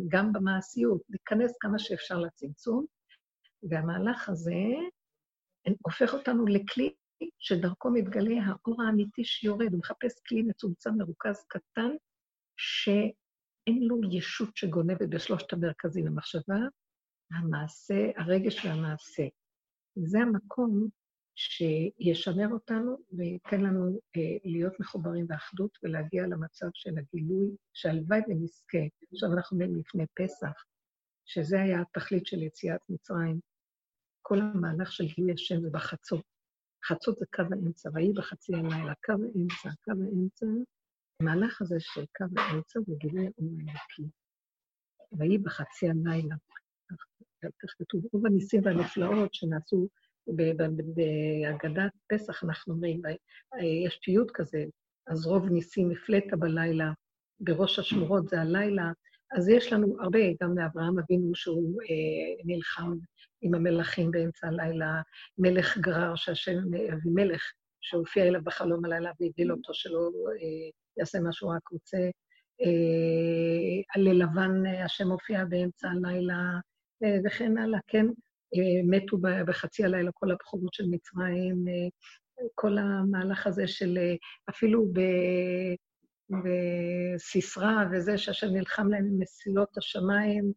גם 0.08 0.32
במעשיות, 0.32 1.02
להיכנס 1.08 1.56
כמה 1.60 1.78
שאפשר 1.78 2.18
לצמצום, 2.18 2.86
והמהלך 3.62 4.28
הזה 4.28 4.54
הופך 5.82 6.14
אותנו 6.14 6.46
לכלי 6.46 6.94
שדרכו 7.38 7.90
מתגלה 7.90 8.34
האור 8.46 8.82
האמיתי 8.82 9.24
שיורד, 9.24 9.72
הוא 9.72 9.78
מחפש 9.78 10.20
כלי 10.28 10.42
מצומצם, 10.42 10.90
מרוכז, 10.98 11.44
קטן, 11.48 11.90
שאין 12.56 13.82
לו 13.82 14.00
ישות 14.12 14.56
שגונבת 14.56 15.08
בשלושת 15.08 15.52
המרכזים, 15.52 16.06
המחשבה, 16.06 16.58
המעשה, 17.30 18.10
הרגש 18.16 18.64
והמעשה. 18.64 19.22
זה 19.94 20.18
המקום 20.18 20.88
שישמר 21.34 22.48
אותנו 22.52 22.96
וייתן 23.12 23.60
לנו 23.60 24.00
אה, 24.16 24.36
להיות 24.44 24.80
מחוברים 24.80 25.26
באחדות 25.26 25.78
ולהגיע 25.82 26.26
למצב 26.26 26.66
של 26.74 26.90
הגילוי, 26.98 27.56
שהלוואי 27.72 28.20
ונזכה. 28.28 28.78
עכשיו 29.12 29.32
אנחנו 29.32 29.54
אומרים 29.56 29.76
לפני 29.76 30.04
פסח, 30.14 30.64
שזה 31.24 31.60
היה 31.60 31.80
התכלית 31.80 32.26
של 32.26 32.42
יציאת 32.42 32.80
מצרים. 32.88 33.40
כל 34.22 34.40
המהלך 34.40 34.92
של 34.92 35.04
גילוי 35.06 35.32
השם 35.32 35.60
זה 35.60 35.70
בחצות. 35.70 36.24
חצות 36.86 37.18
זה 37.18 37.26
קו 37.34 37.42
האמצע, 37.50 37.90
ויהי 37.94 38.12
בחצי 38.12 38.54
הלילה, 38.54 38.92
קו 39.04 39.12
האמצע, 39.12 39.70
קו 39.84 39.90
האמצע, 39.90 40.46
המהלך 41.20 41.62
הזה 41.62 41.76
של 41.78 42.04
קו 42.16 42.24
האמצע 42.36 42.80
זה 42.86 42.92
גילוי 42.98 43.26
האור 43.26 43.50
האלוקי. 43.58 44.16
ויהי 45.12 45.38
בחצי 45.38 45.88
הלילה, 45.88 46.36
כך 47.42 47.74
כתוב, 47.78 48.04
רוב 48.12 48.26
הניסים 48.26 48.60
והנפלאות 48.64 49.34
שנעשו 49.34 49.88
בהגדת 50.26 51.92
פסח 52.12 52.44
אנחנו 52.44 52.74
אומרים, 52.74 53.00
יש 53.62 53.98
פיוט 54.02 54.30
כזה, 54.34 54.64
אז 55.06 55.26
רוב 55.26 55.48
ניסים 55.48 55.90
הפלאת 55.90 56.34
בלילה, 56.38 56.92
בראש 57.40 57.78
השמורות 57.78 58.28
זה 58.28 58.40
הלילה, 58.40 58.92
אז 59.36 59.48
יש 59.48 59.72
לנו 59.72 59.96
הרבה, 60.00 60.18
גם 60.42 60.54
מאברהם 60.54 60.98
אבינו 60.98 61.34
שהוא 61.34 61.82
אה, 61.82 62.44
נלחם 62.44 62.92
עם 63.42 63.54
המלכים 63.54 64.10
באמצע 64.10 64.46
הלילה, 64.46 65.02
מלך 65.38 65.78
גרר 65.78 66.14
שהשם, 66.14 66.58
אבימלך, 66.92 67.42
שהופיע 67.80 68.24
אליו 68.24 68.44
בחלום 68.44 68.84
הלילה 68.84 69.10
והגדיל 69.20 69.52
אותו 69.52 69.74
שלא 69.74 70.10
אה, 70.30 70.70
יעשה 70.98 71.20
מה 71.20 71.32
שהוא 71.32 71.54
רק 71.54 71.68
רוצה. 71.68 71.98
אה, 72.60 73.82
על 73.94 74.02
לבן 74.02 74.66
השם 74.84 75.10
הופיע 75.10 75.44
באמצע 75.44 75.88
הלילה, 75.88 76.58
אה, 77.04 77.16
וכן 77.24 77.58
הלאה, 77.58 77.80
כן? 77.86 78.06
אה, 78.54 78.80
מתו 78.84 79.18
בחצי 79.46 79.84
הלילה 79.84 80.10
כל 80.14 80.30
הבחורות 80.30 80.74
של 80.74 80.84
מצרים, 80.90 81.64
אה, 81.68 81.88
כל 82.54 82.78
המהלך 82.78 83.46
הזה 83.46 83.68
של 83.68 83.98
אה, 83.98 84.14
אפילו 84.50 84.92
בסיסרא 87.16 87.84
וזה, 87.92 88.18
שהשם 88.18 88.46
נלחם 88.46 88.88
להם 88.88 89.04
עם 89.04 89.18
מסילות 89.18 89.78
השמיים 89.78 90.52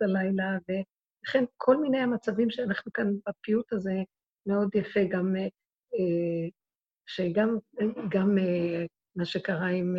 בלילה, 0.00 0.58
וכן 0.62 1.44
כל 1.56 1.76
מיני 1.76 1.98
המצבים 1.98 2.50
שאנחנו 2.50 2.92
כאן 2.92 3.06
בפיוט 3.28 3.72
הזה 3.72 3.94
מאוד 4.46 4.74
יפה, 4.74 5.00
גם 5.10 5.34
שגם 7.06 7.56
גם 8.10 8.36
מה 9.16 9.24
שקרה 9.24 9.66
עם 9.68 9.94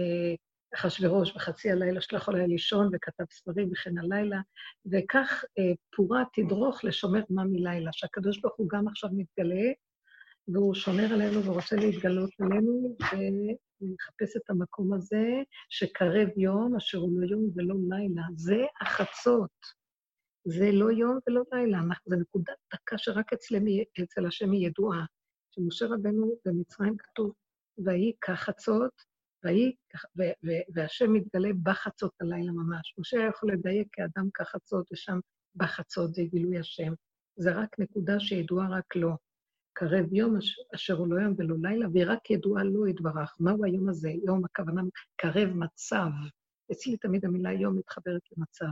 אחשוורוש 0.78 1.36
בחצי 1.36 1.72
הלילה 1.72 2.02
שלא 2.02 2.18
יכול 2.18 2.36
היה 2.36 2.48
לישון 2.48 2.90
וכתב 2.94 3.24
ספרים 3.32 3.70
וכן 3.72 3.98
הלילה, 3.98 4.38
וכך 4.86 5.46
אה, 5.60 5.74
פורה 5.96 6.24
תדרוך 6.34 6.84
לשומר 6.84 7.22
מה 7.30 7.44
מלילה, 7.44 7.90
שהקדוש 7.94 8.40
ברוך 8.42 8.56
הוא 8.58 8.70
גם 8.70 8.88
עכשיו 8.88 9.10
מתגלה, 9.14 9.72
והוא 10.48 10.76
שומר 10.76 11.14
עלינו 11.14 11.44
ורוצה 11.44 11.76
להתגלות 11.76 12.30
עלינו, 12.40 12.98
ומחפש 13.02 14.38
את 14.38 14.50
המקום 14.50 14.94
הזה 14.94 15.26
שקרב 15.70 16.28
יום, 16.38 16.76
אשר 16.76 16.98
הוא 16.98 17.22
לא 17.22 17.28
יום 17.28 17.50
ולא 17.56 17.76
לילה. 17.90 18.24
זה 18.36 18.66
החצות. 18.82 19.78
זה 20.46 20.72
לא 20.72 20.92
יום 20.92 21.20
ולא 21.28 21.42
לילה, 21.52 21.80
זו 22.06 22.16
נקודת 22.16 22.56
דקה 22.74 22.98
שרק 22.98 23.34
אצלם, 23.34 23.64
אצל 24.04 24.26
השם 24.26 24.52
היא 24.52 24.68
ידועה. 24.68 25.06
שמשה 25.52 25.86
רבנו 25.86 26.36
במצרים 26.46 26.98
כתוב, 26.98 27.34
ויהי 27.86 28.14
כחצות, 28.22 28.92
ויהי, 29.48 29.76
והשם 30.74 31.14
מתגלה 31.14 31.50
בחצות 31.64 32.12
הלילה 32.22 32.52
ממש. 32.52 32.96
משה 33.00 33.18
היה 33.18 33.28
יכול 33.28 33.52
לדייק 33.52 33.88
כאדם 33.92 34.30
כחצות, 34.34 34.92
ושם 34.92 35.20
בחצות 35.56 36.14
זה 36.14 36.24
גילוי 36.24 36.60
השם. 36.60 36.94
זה 37.36 37.52
רק 37.52 37.80
נקודה 37.80 38.20
שידועה 38.20 38.70
רק 38.70 38.96
לו. 38.96 39.18
קרב 39.74 40.14
יום 40.14 40.38
אשר 40.76 40.94
הוא 40.94 41.08
לא 41.08 41.22
יום 41.22 41.34
ולא 41.38 41.56
לילה, 41.62 41.88
והיא 41.94 42.06
רק 42.08 42.32
ידועה 42.32 42.64
לו 42.64 42.88
יתברך. 42.88 43.36
מהו 43.40 43.66
היום 43.66 43.90
הזה? 43.90 44.10
יום 44.10 44.46
הכוונה 44.46 44.82
קרב 45.16 45.50
מצב. 45.50 46.10
אצלי 46.72 46.98
תמיד 46.98 47.26
המילה 47.26 47.54
יום 47.54 47.78
מתחברת 47.78 48.22
למצב. 48.38 48.66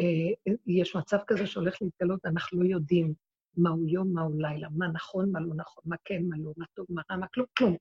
אה, 0.00 0.52
יש 0.66 0.96
מצב 0.96 1.18
כזה 1.26 1.46
שהולך 1.46 1.82
להתגלות, 1.82 2.26
אנחנו 2.26 2.62
לא 2.62 2.68
יודעים 2.68 3.14
מהו 3.56 3.88
יום, 3.88 4.12
מהו 4.12 4.38
לילה, 4.38 4.68
מה 4.76 4.88
נכון, 4.88 5.32
מה 5.32 5.40
לא 5.40 5.54
נכון, 5.54 5.84
מה 5.86 5.96
כן, 6.04 6.22
מה 6.28 6.36
לא, 6.38 6.52
מה 6.56 6.64
טוב, 6.74 6.86
מה 6.88 7.02
רע, 7.10 7.16
מה 7.16 7.26
כלום, 7.28 7.46
כלום. 7.58 7.76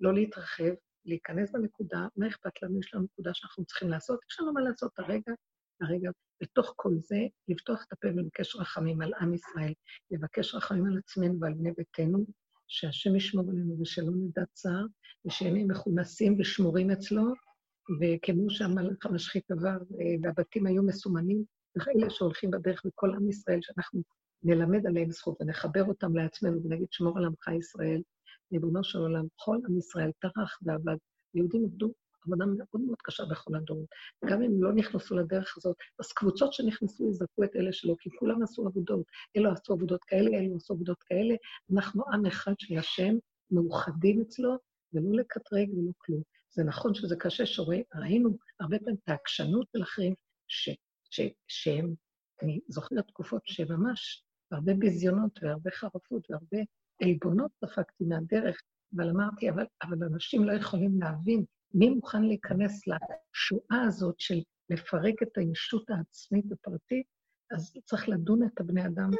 לא 0.00 0.14
להתרחב, 0.14 0.72
להיכנס 1.04 1.52
בנקודה, 1.52 2.06
מה 2.16 2.28
אכפת 2.28 2.62
לנו? 2.62 2.78
יש 2.78 2.94
לנו 2.94 3.04
נקודה 3.04 3.30
שאנחנו 3.34 3.64
צריכים 3.64 3.88
לעשות, 3.88 4.20
יש 4.30 4.40
לנו 4.40 4.52
מה 4.52 4.60
לעשות 4.60 4.98
הרגע, 4.98 5.32
הרגע, 5.80 6.10
בתוך 6.42 6.72
כל 6.76 6.92
זה, 6.98 7.18
לפתוח 7.48 7.84
את 7.88 7.92
הפה 7.92 8.08
ולבקש 8.08 8.56
רחמים 8.56 9.02
על 9.02 9.12
עם 9.20 9.34
ישראל, 9.34 9.72
לבקש 10.10 10.54
רחמים 10.54 10.86
על 10.86 10.98
עצמנו 10.98 11.40
ועל 11.40 11.54
בני 11.54 11.72
ביתנו, 11.76 12.26
שהשם 12.68 13.16
ישמור 13.16 13.50
עלינו 13.50 13.80
ושלא 13.80 14.12
נדע 14.14 14.42
צער, 14.52 14.86
ושנהיה 15.26 15.64
מכונסים 15.64 16.36
ושמורים 16.40 16.90
אצלו, 16.90 17.22
וכמו 18.00 18.50
שהמלאך 18.50 19.06
המשחית 19.06 19.50
עבר, 19.50 19.68
אה, 19.68 20.14
והבתים 20.22 20.66
היו 20.66 20.82
מסומנים, 20.82 21.44
וכאלה 21.76 22.10
שהולכים 22.10 22.50
בדרך 22.50 22.82
בכל 22.84 23.14
עם 23.14 23.28
ישראל, 23.28 23.58
שאנחנו 23.62 24.02
נלמד 24.42 24.86
עליהם 24.86 25.10
זכות 25.10 25.40
ונחבר 25.40 25.84
אותם 25.84 26.16
לעצמנו 26.16 26.64
ונגיד, 26.64 26.88
שמור 26.90 27.18
על 27.18 27.24
עמך 27.24 27.48
ישראל, 27.58 28.02
ריבונו 28.52 28.84
של 28.84 28.98
עולם, 28.98 29.26
כל 29.36 29.58
עם 29.68 29.78
ישראל 29.78 30.10
טרח 30.20 30.58
ועבד. 30.62 30.96
יהודים 31.34 31.64
עבדו 31.64 31.92
עבודה 32.26 32.44
מאוד 32.46 32.82
מאוד 32.86 32.98
קשה 33.02 33.24
בכל 33.30 33.54
הדורות. 33.54 33.86
גם 34.24 34.42
אם 34.42 34.62
לא 34.62 34.72
נכנסו 34.72 35.16
לדרך 35.16 35.56
הזאת, 35.56 35.76
אז 36.00 36.12
קבוצות 36.12 36.52
שנכנסו 36.52 37.08
יזרקו 37.08 37.44
את 37.44 37.56
אלה 37.56 37.72
שלא, 37.72 37.94
כי 37.98 38.10
כולם 38.18 38.42
עשו 38.42 38.66
עבודות. 38.66 39.06
אלו 39.36 39.50
עשו 39.50 39.72
עבודות 39.72 40.04
כאלה, 40.04 40.38
אלו 40.38 40.56
עשו 40.56 40.74
עבודות 40.74 41.02
כאלה. 41.02 41.34
אנחנו 41.72 42.04
עם 42.12 42.26
אחד 42.26 42.52
של 42.58 42.78
השם, 42.78 43.14
מאוחדים 43.50 44.20
אצלו, 44.20 44.56
ולא 44.92 45.12
לקטרג 45.12 45.70
ולא 45.74 45.92
כלום. 45.98 46.22
זה 46.50 46.64
נכון 46.64 46.94
שזה 46.94 47.16
קשה, 47.16 47.46
שראינו 47.46 48.38
הרבה 48.60 48.78
פעמים 48.78 48.96
את 49.04 49.08
העקשנות 49.08 49.66
של 49.76 49.82
אחרים, 49.82 50.14
ש, 50.48 50.70
ש, 51.10 51.20
שהם, 51.48 51.94
אני 52.42 52.60
זוכרת 52.68 53.06
תקופות 53.06 53.42
שממש 53.44 54.24
הרבה 54.52 54.74
ביזיונות 54.74 55.38
והרבה 55.42 55.70
חרפות 55.70 56.30
והרבה 56.30 56.58
עלבונות 57.02 57.50
ספגתי 57.64 58.04
מהדרך, 58.04 58.60
אבל 58.96 59.10
אמרתי, 59.10 59.50
אבל, 59.50 59.66
אבל 59.82 60.04
אנשים 60.04 60.44
לא 60.44 60.52
יכולים 60.52 61.00
להבין 61.00 61.44
מי 61.74 61.90
מוכן 61.90 62.22
להיכנס 62.22 62.82
לשואה 62.86 63.82
הזאת 63.86 64.20
של 64.20 64.42
לפרק 64.70 65.22
את 65.22 65.38
הישות 65.38 65.90
העצמית 65.90 66.52
הפרטית, 66.52 67.06
אז 67.50 67.74
צריך 67.84 68.08
לדון 68.08 68.42
את 68.42 68.60
הבני 68.60 68.86
אדם 68.86 69.10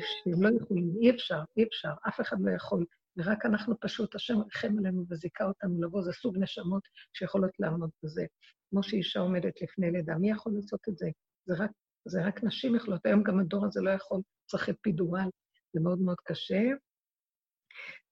שהם 0.00 0.42
לא 0.42 0.48
יכולים, 0.62 0.92
אי 1.00 1.10
אפשר, 1.10 1.40
אי 1.56 1.64
אפשר, 1.64 1.92
אף 2.08 2.20
אחד 2.20 2.36
לא 2.40 2.50
יכול, 2.50 2.84
ורק 3.16 3.46
אנחנו 3.46 3.80
פשוט, 3.80 4.14
השם 4.14 4.38
ריחם 4.40 4.78
עלינו 4.78 5.04
וזיכה 5.08 5.44
אותנו 5.44 5.82
לבוא, 5.82 6.02
זה 6.02 6.12
סוג 6.12 6.38
נשמות 6.38 6.82
שיכולות 7.12 7.50
לעמוד 7.58 7.90
בזה. 8.02 8.26
כמו 8.70 8.82
שאישה 8.82 9.20
עומדת 9.20 9.62
לפני 9.62 9.90
לידה, 9.90 10.14
מי 10.14 10.30
יכול 10.30 10.52
לעשות 10.56 10.80
את 10.88 10.98
זה? 10.98 11.08
זה 11.46 11.54
רק, 11.58 11.70
זה 12.04 12.26
רק 12.26 12.44
נשים 12.44 12.74
יכולות, 12.74 13.06
היום 13.06 13.22
גם 13.22 13.38
הדור 13.38 13.66
הזה 13.66 13.80
לא 13.80 13.90
יכול, 13.90 14.20
צריך 14.50 14.68
אפידורל, 14.68 15.28
זה 15.72 15.80
מאוד 15.80 15.98
מאוד 15.98 16.16
קשה. 16.24 16.62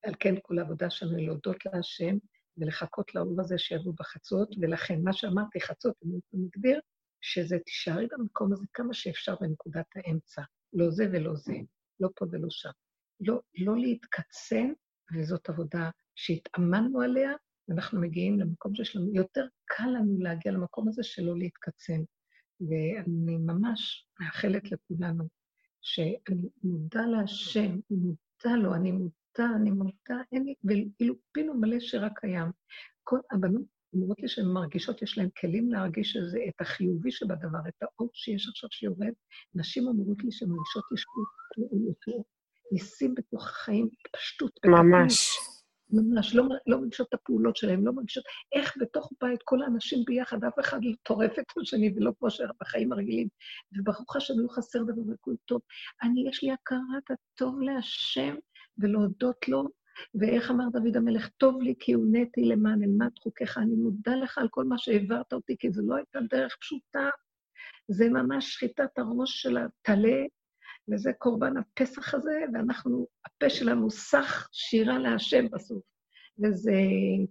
על 0.02 0.14
כן 0.20 0.34
כל 0.42 0.58
העבודה 0.58 0.90
שלנו 0.90 1.16
היא 1.16 1.26
להודות 1.26 1.56
להשם 1.66 2.16
ולחכות 2.56 3.14
לאהוב 3.14 3.40
הזה 3.40 3.58
שיבוא 3.58 3.92
בחצות, 3.98 4.48
ולכן 4.60 5.02
מה 5.04 5.12
שאמרתי, 5.12 5.60
חצות, 5.60 5.94
אני 6.04 6.20
מגדיר, 6.32 6.80
שזה 7.20 7.58
תישארי 7.58 8.06
במקום 8.18 8.52
הזה 8.52 8.66
כמה 8.72 8.94
שאפשר 8.94 9.34
בנקודת 9.40 9.86
האמצע. 9.96 10.42
לא 10.72 10.90
זה 10.90 11.04
ולא 11.12 11.34
זה, 11.34 11.54
לא 12.00 12.08
פה 12.16 12.26
ולא 12.32 12.46
שם. 12.50 12.70
לא, 13.20 13.40
לא 13.58 13.76
להתקצן, 13.76 14.72
וזאת 15.14 15.48
עבודה 15.48 15.90
שהתאמנו 16.14 17.00
עליה, 17.00 17.32
ואנחנו 17.68 18.00
מגיעים 18.00 18.40
למקום 18.40 18.74
שיש 18.74 18.96
לנו, 18.96 19.14
יותר 19.14 19.46
קל 19.64 19.88
לנו 19.88 20.18
להגיע 20.20 20.52
למקום 20.52 20.88
הזה 20.88 21.02
שלא 21.02 21.38
להתקצן. 21.38 22.00
ואני 22.60 23.36
ממש 23.36 24.08
מאחלת 24.20 24.72
לכולנו 24.72 25.28
שאני 25.80 26.48
מודה 26.62 27.06
להשם, 27.06 27.78
מודה 27.90 28.56
לו, 28.62 28.74
אני 28.74 28.92
מודה 28.92 29.14
מודה, 29.38 29.54
אני 29.56 29.70
מודה, 29.70 30.22
אין 30.32 30.44
לי, 30.44 30.54
ואילו 30.64 31.14
פינו 31.32 31.54
מלא 31.54 31.80
שרק 31.80 32.18
קיים. 32.18 32.50
כל 33.04 33.18
הבנות 33.30 33.62
אומרות 33.92 34.20
לי 34.20 34.28
שהן 34.28 34.46
מרגישות, 34.46 35.02
יש 35.02 35.18
להן 35.18 35.28
כלים 35.40 35.72
להרגיש 35.72 36.12
שזה, 36.12 36.38
את 36.48 36.60
החיובי 36.60 37.10
שבדבר, 37.10 37.58
את 37.68 37.82
האור 37.82 38.10
שיש 38.12 38.48
עכשיו 38.48 38.70
שיורד. 38.72 39.12
נשים 39.54 39.86
אומרות 39.86 40.24
לי 40.24 40.32
שהן 40.32 40.48
מרגישות 40.48 40.84
ישועות, 40.94 42.24
ניסים 42.72 43.14
בתוך 43.14 43.48
החיים, 43.48 43.88
פשטות. 44.12 44.50
ממש. 44.64 45.28
ממש, 45.90 46.34
לא, 46.34 46.44
לא 46.66 46.80
מרגישות 46.80 47.08
את 47.08 47.14
הפעולות 47.14 47.56
שלהם, 47.56 47.86
לא 47.86 47.92
מרגישות 47.92 48.24
איך 48.54 48.74
בתוך 48.80 49.12
בית 49.22 49.40
כל 49.44 49.62
האנשים 49.62 50.04
ביחד, 50.06 50.44
אף 50.44 50.60
אחד 50.60 50.84
לא 50.84 50.92
טורף 51.02 51.38
את 51.38 51.44
השני 51.62 51.92
ולא 51.96 52.12
כמו 52.18 52.28
בחיים 52.60 52.92
הרגילים. 52.92 53.28
וברוך 53.78 54.16
השם 54.16 54.34
לא 54.36 54.48
חסר 54.48 54.82
דבר 54.82 55.12
וכול 55.14 55.36
טוב. 55.44 55.60
אני, 56.02 56.28
יש 56.28 56.42
לי 56.42 56.50
הכרת 56.52 57.10
הטוב 57.10 57.60
להשם, 57.60 58.34
ולהודות 58.78 59.48
לו, 59.48 59.68
ואיך 60.14 60.50
אמר 60.50 60.64
דוד 60.72 60.96
המלך, 60.96 61.28
טוב 61.28 61.62
לי 61.62 61.74
כי 61.78 61.92
הונאתי 61.92 62.44
למען 62.44 62.82
אלמד 62.82 63.18
חוקיך, 63.18 63.58
אני 63.58 63.74
מודה 63.74 64.14
לך 64.14 64.38
על 64.38 64.48
כל 64.48 64.64
מה 64.64 64.78
שהעברת 64.78 65.32
אותי, 65.32 65.56
כי 65.58 65.70
זו 65.70 65.82
לא 65.86 65.96
הייתה 65.96 66.18
דרך 66.30 66.56
פשוטה, 66.60 67.08
זה 67.88 68.08
ממש 68.08 68.54
שחיטת 68.54 68.98
הראש 68.98 69.42
של 69.42 69.56
הטלה, 69.56 70.24
וזה 70.92 71.10
קורבן 71.18 71.56
הפסח 71.56 72.14
הזה, 72.14 72.40
ואנחנו, 72.52 73.06
הפה 73.26 73.50
שלנו 73.50 73.90
סך 73.90 74.48
שירה 74.52 74.98
להשם 74.98 75.50
בסוף. 75.50 75.82
וזה 76.44 76.72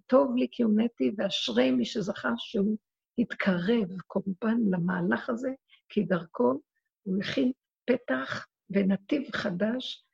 טוב 0.08 0.36
לי 0.36 0.48
כי 0.52 0.64
הונאתי, 0.64 1.12
ואשרי 1.18 1.72
מי 1.72 1.86
שזכה 1.86 2.30
שהוא 2.38 2.78
התקרב 3.18 4.02
קורבן 4.08 4.58
למהלך 4.72 5.30
הזה, 5.30 5.50
כי 5.90 6.04
דרכו 6.04 6.62
הוא 7.04 7.18
הכין 7.22 7.52
פתח 7.86 8.46
ונתיב 8.70 9.24
חדש 9.32 10.05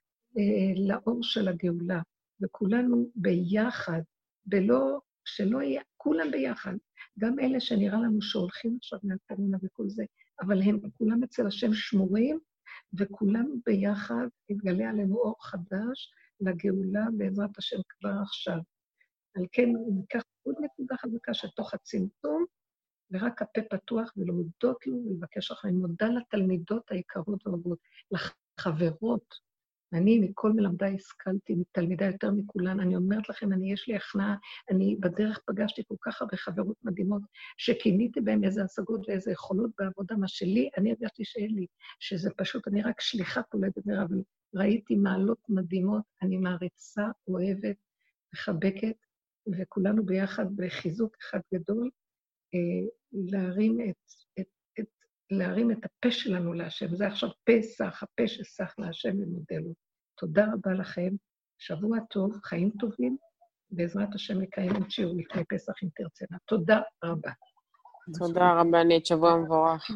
לאור 0.88 1.24
של 1.24 1.48
הגאולה, 1.48 2.02
וכולנו 2.42 3.12
ביחד, 3.16 4.02
בלא, 4.46 5.00
שלא 5.26 5.62
יהיה, 5.62 5.82
כולם 5.98 6.32
ביחד. 6.32 6.74
גם 7.20 7.40
אלה 7.40 7.60
שנראה 7.60 8.00
לנו 8.00 8.22
שהולכים 8.22 8.78
עכשיו 8.78 9.00
מהקורונה 9.04 9.58
וכל 9.64 9.90
זה, 9.90 10.04
אבל 10.42 10.62
הם 10.62 10.80
כולם 10.98 11.24
אצל 11.24 11.48
השם 11.48 11.74
שמורים, 11.74 12.40
וכולנו 13.00 13.62
ביחד 13.66 14.28
יתגלה 14.50 14.90
עלינו 14.90 15.18
אור 15.18 15.36
חדש 15.46 16.14
לגאולה 16.40 17.06
בעזרת 17.18 17.58
השם 17.58 17.78
כבר 17.90 18.14
עכשיו. 18.22 18.58
על 19.36 19.46
כן 19.52 19.70
ניקח 19.96 20.22
עוד 20.44 20.56
נקודה 20.62 20.98
חזקה 20.98 21.34
שתוך 21.34 21.74
הצמצום, 21.74 22.46
ורק 23.12 23.42
הפה 23.42 23.62
פתוח 23.70 24.14
ולהודות 24.18 24.88
לו 24.88 24.98
ולבקש. 25.06 25.52
אני 25.64 25.72
מודה 25.72 26.08
לתלמידות 26.08 26.92
היקרות 26.92 27.48
והרבות, 27.48 27.80
לחברות, 28.12 29.36
אני 29.94 30.20
מכל 30.20 30.52
מלמדיי 30.52 30.96
השכלתי, 30.96 31.56
מתלמידה 31.56 32.06
יותר 32.06 32.32
מכולן. 32.32 32.80
אני 32.80 32.96
אומרת 32.96 33.30
לכם, 33.30 33.54
אני, 33.54 33.74
יש 33.74 33.88
לי 33.88 33.96
הכנעה, 33.96 34.36
אני 34.70 34.96
בדרך 35.00 35.40
פגשתי 35.46 35.82
כל 35.88 35.96
כך 36.02 36.22
הרבה 36.22 36.38
חברות 36.38 36.78
מדהימות, 36.84 37.22
שכיניתי 37.58 38.22
בהן 38.22 38.44
איזה 38.44 38.64
השגות 38.64 39.02
ואיזה 39.08 39.32
יכולות 39.32 39.72
בעבודה, 39.80 40.16
מה 40.16 40.28
שלי, 40.28 40.70
אני 40.78 40.92
הרגשתי 40.92 41.26
שאין 41.26 41.56
לי, 41.56 41.66
שזה 42.00 42.30
פשוט, 42.38 42.68
אני 42.68 42.82
רק 42.82 43.02
שליחה 43.02 43.44
פה 43.44 43.58
לדבר, 43.58 44.04
אבל 44.04 44.22
ראיתי 44.56 44.96
מעלות 44.96 45.40
מדהימות, 45.50 46.04
אני 46.22 46.38
מעריצה, 46.38 47.08
אוהבת, 47.28 47.78
מחבקת, 48.34 48.96
וכולנו 49.48 50.06
ביחד 50.06 50.46
בחיזוק 50.56 51.16
אחד 51.22 51.40
גדול, 51.54 51.90
אה, 52.54 52.88
להרים 53.12 53.78
את 53.90 54.21
להרים 55.32 55.72
את 55.72 55.78
הפה 55.86 56.12
שלנו 56.12 56.54
להשם. 56.54 56.96
זה 56.96 57.08
עכשיו 57.08 57.30
פסח, 57.44 58.04
הפה 58.04 58.28
שסח 58.28 58.74
להשם 58.78 59.10
ומודה 59.10 59.56
לו. 59.56 59.74
תודה 60.18 60.46
רבה 60.54 60.74
לכם, 60.74 61.10
שבוע 61.60 61.98
טוב, 62.10 62.40
חיים 62.44 62.72
טובים, 62.80 63.18
בעזרת 63.72 64.16
השם 64.16 64.42
נקיים 64.42 64.76
עוד 64.76 64.92
שיעור 64.92 65.14
לפני 65.18 65.44
פסח 65.50 65.74
אם 65.84 65.90
תרצנה. 65.96 66.38
תודה 66.46 66.80
רבה. 67.04 67.32
תודה 68.20 68.54
רבה, 68.62 68.84
נית, 68.84 69.06
שבוע 69.06 69.36
מבורך. 69.36 69.92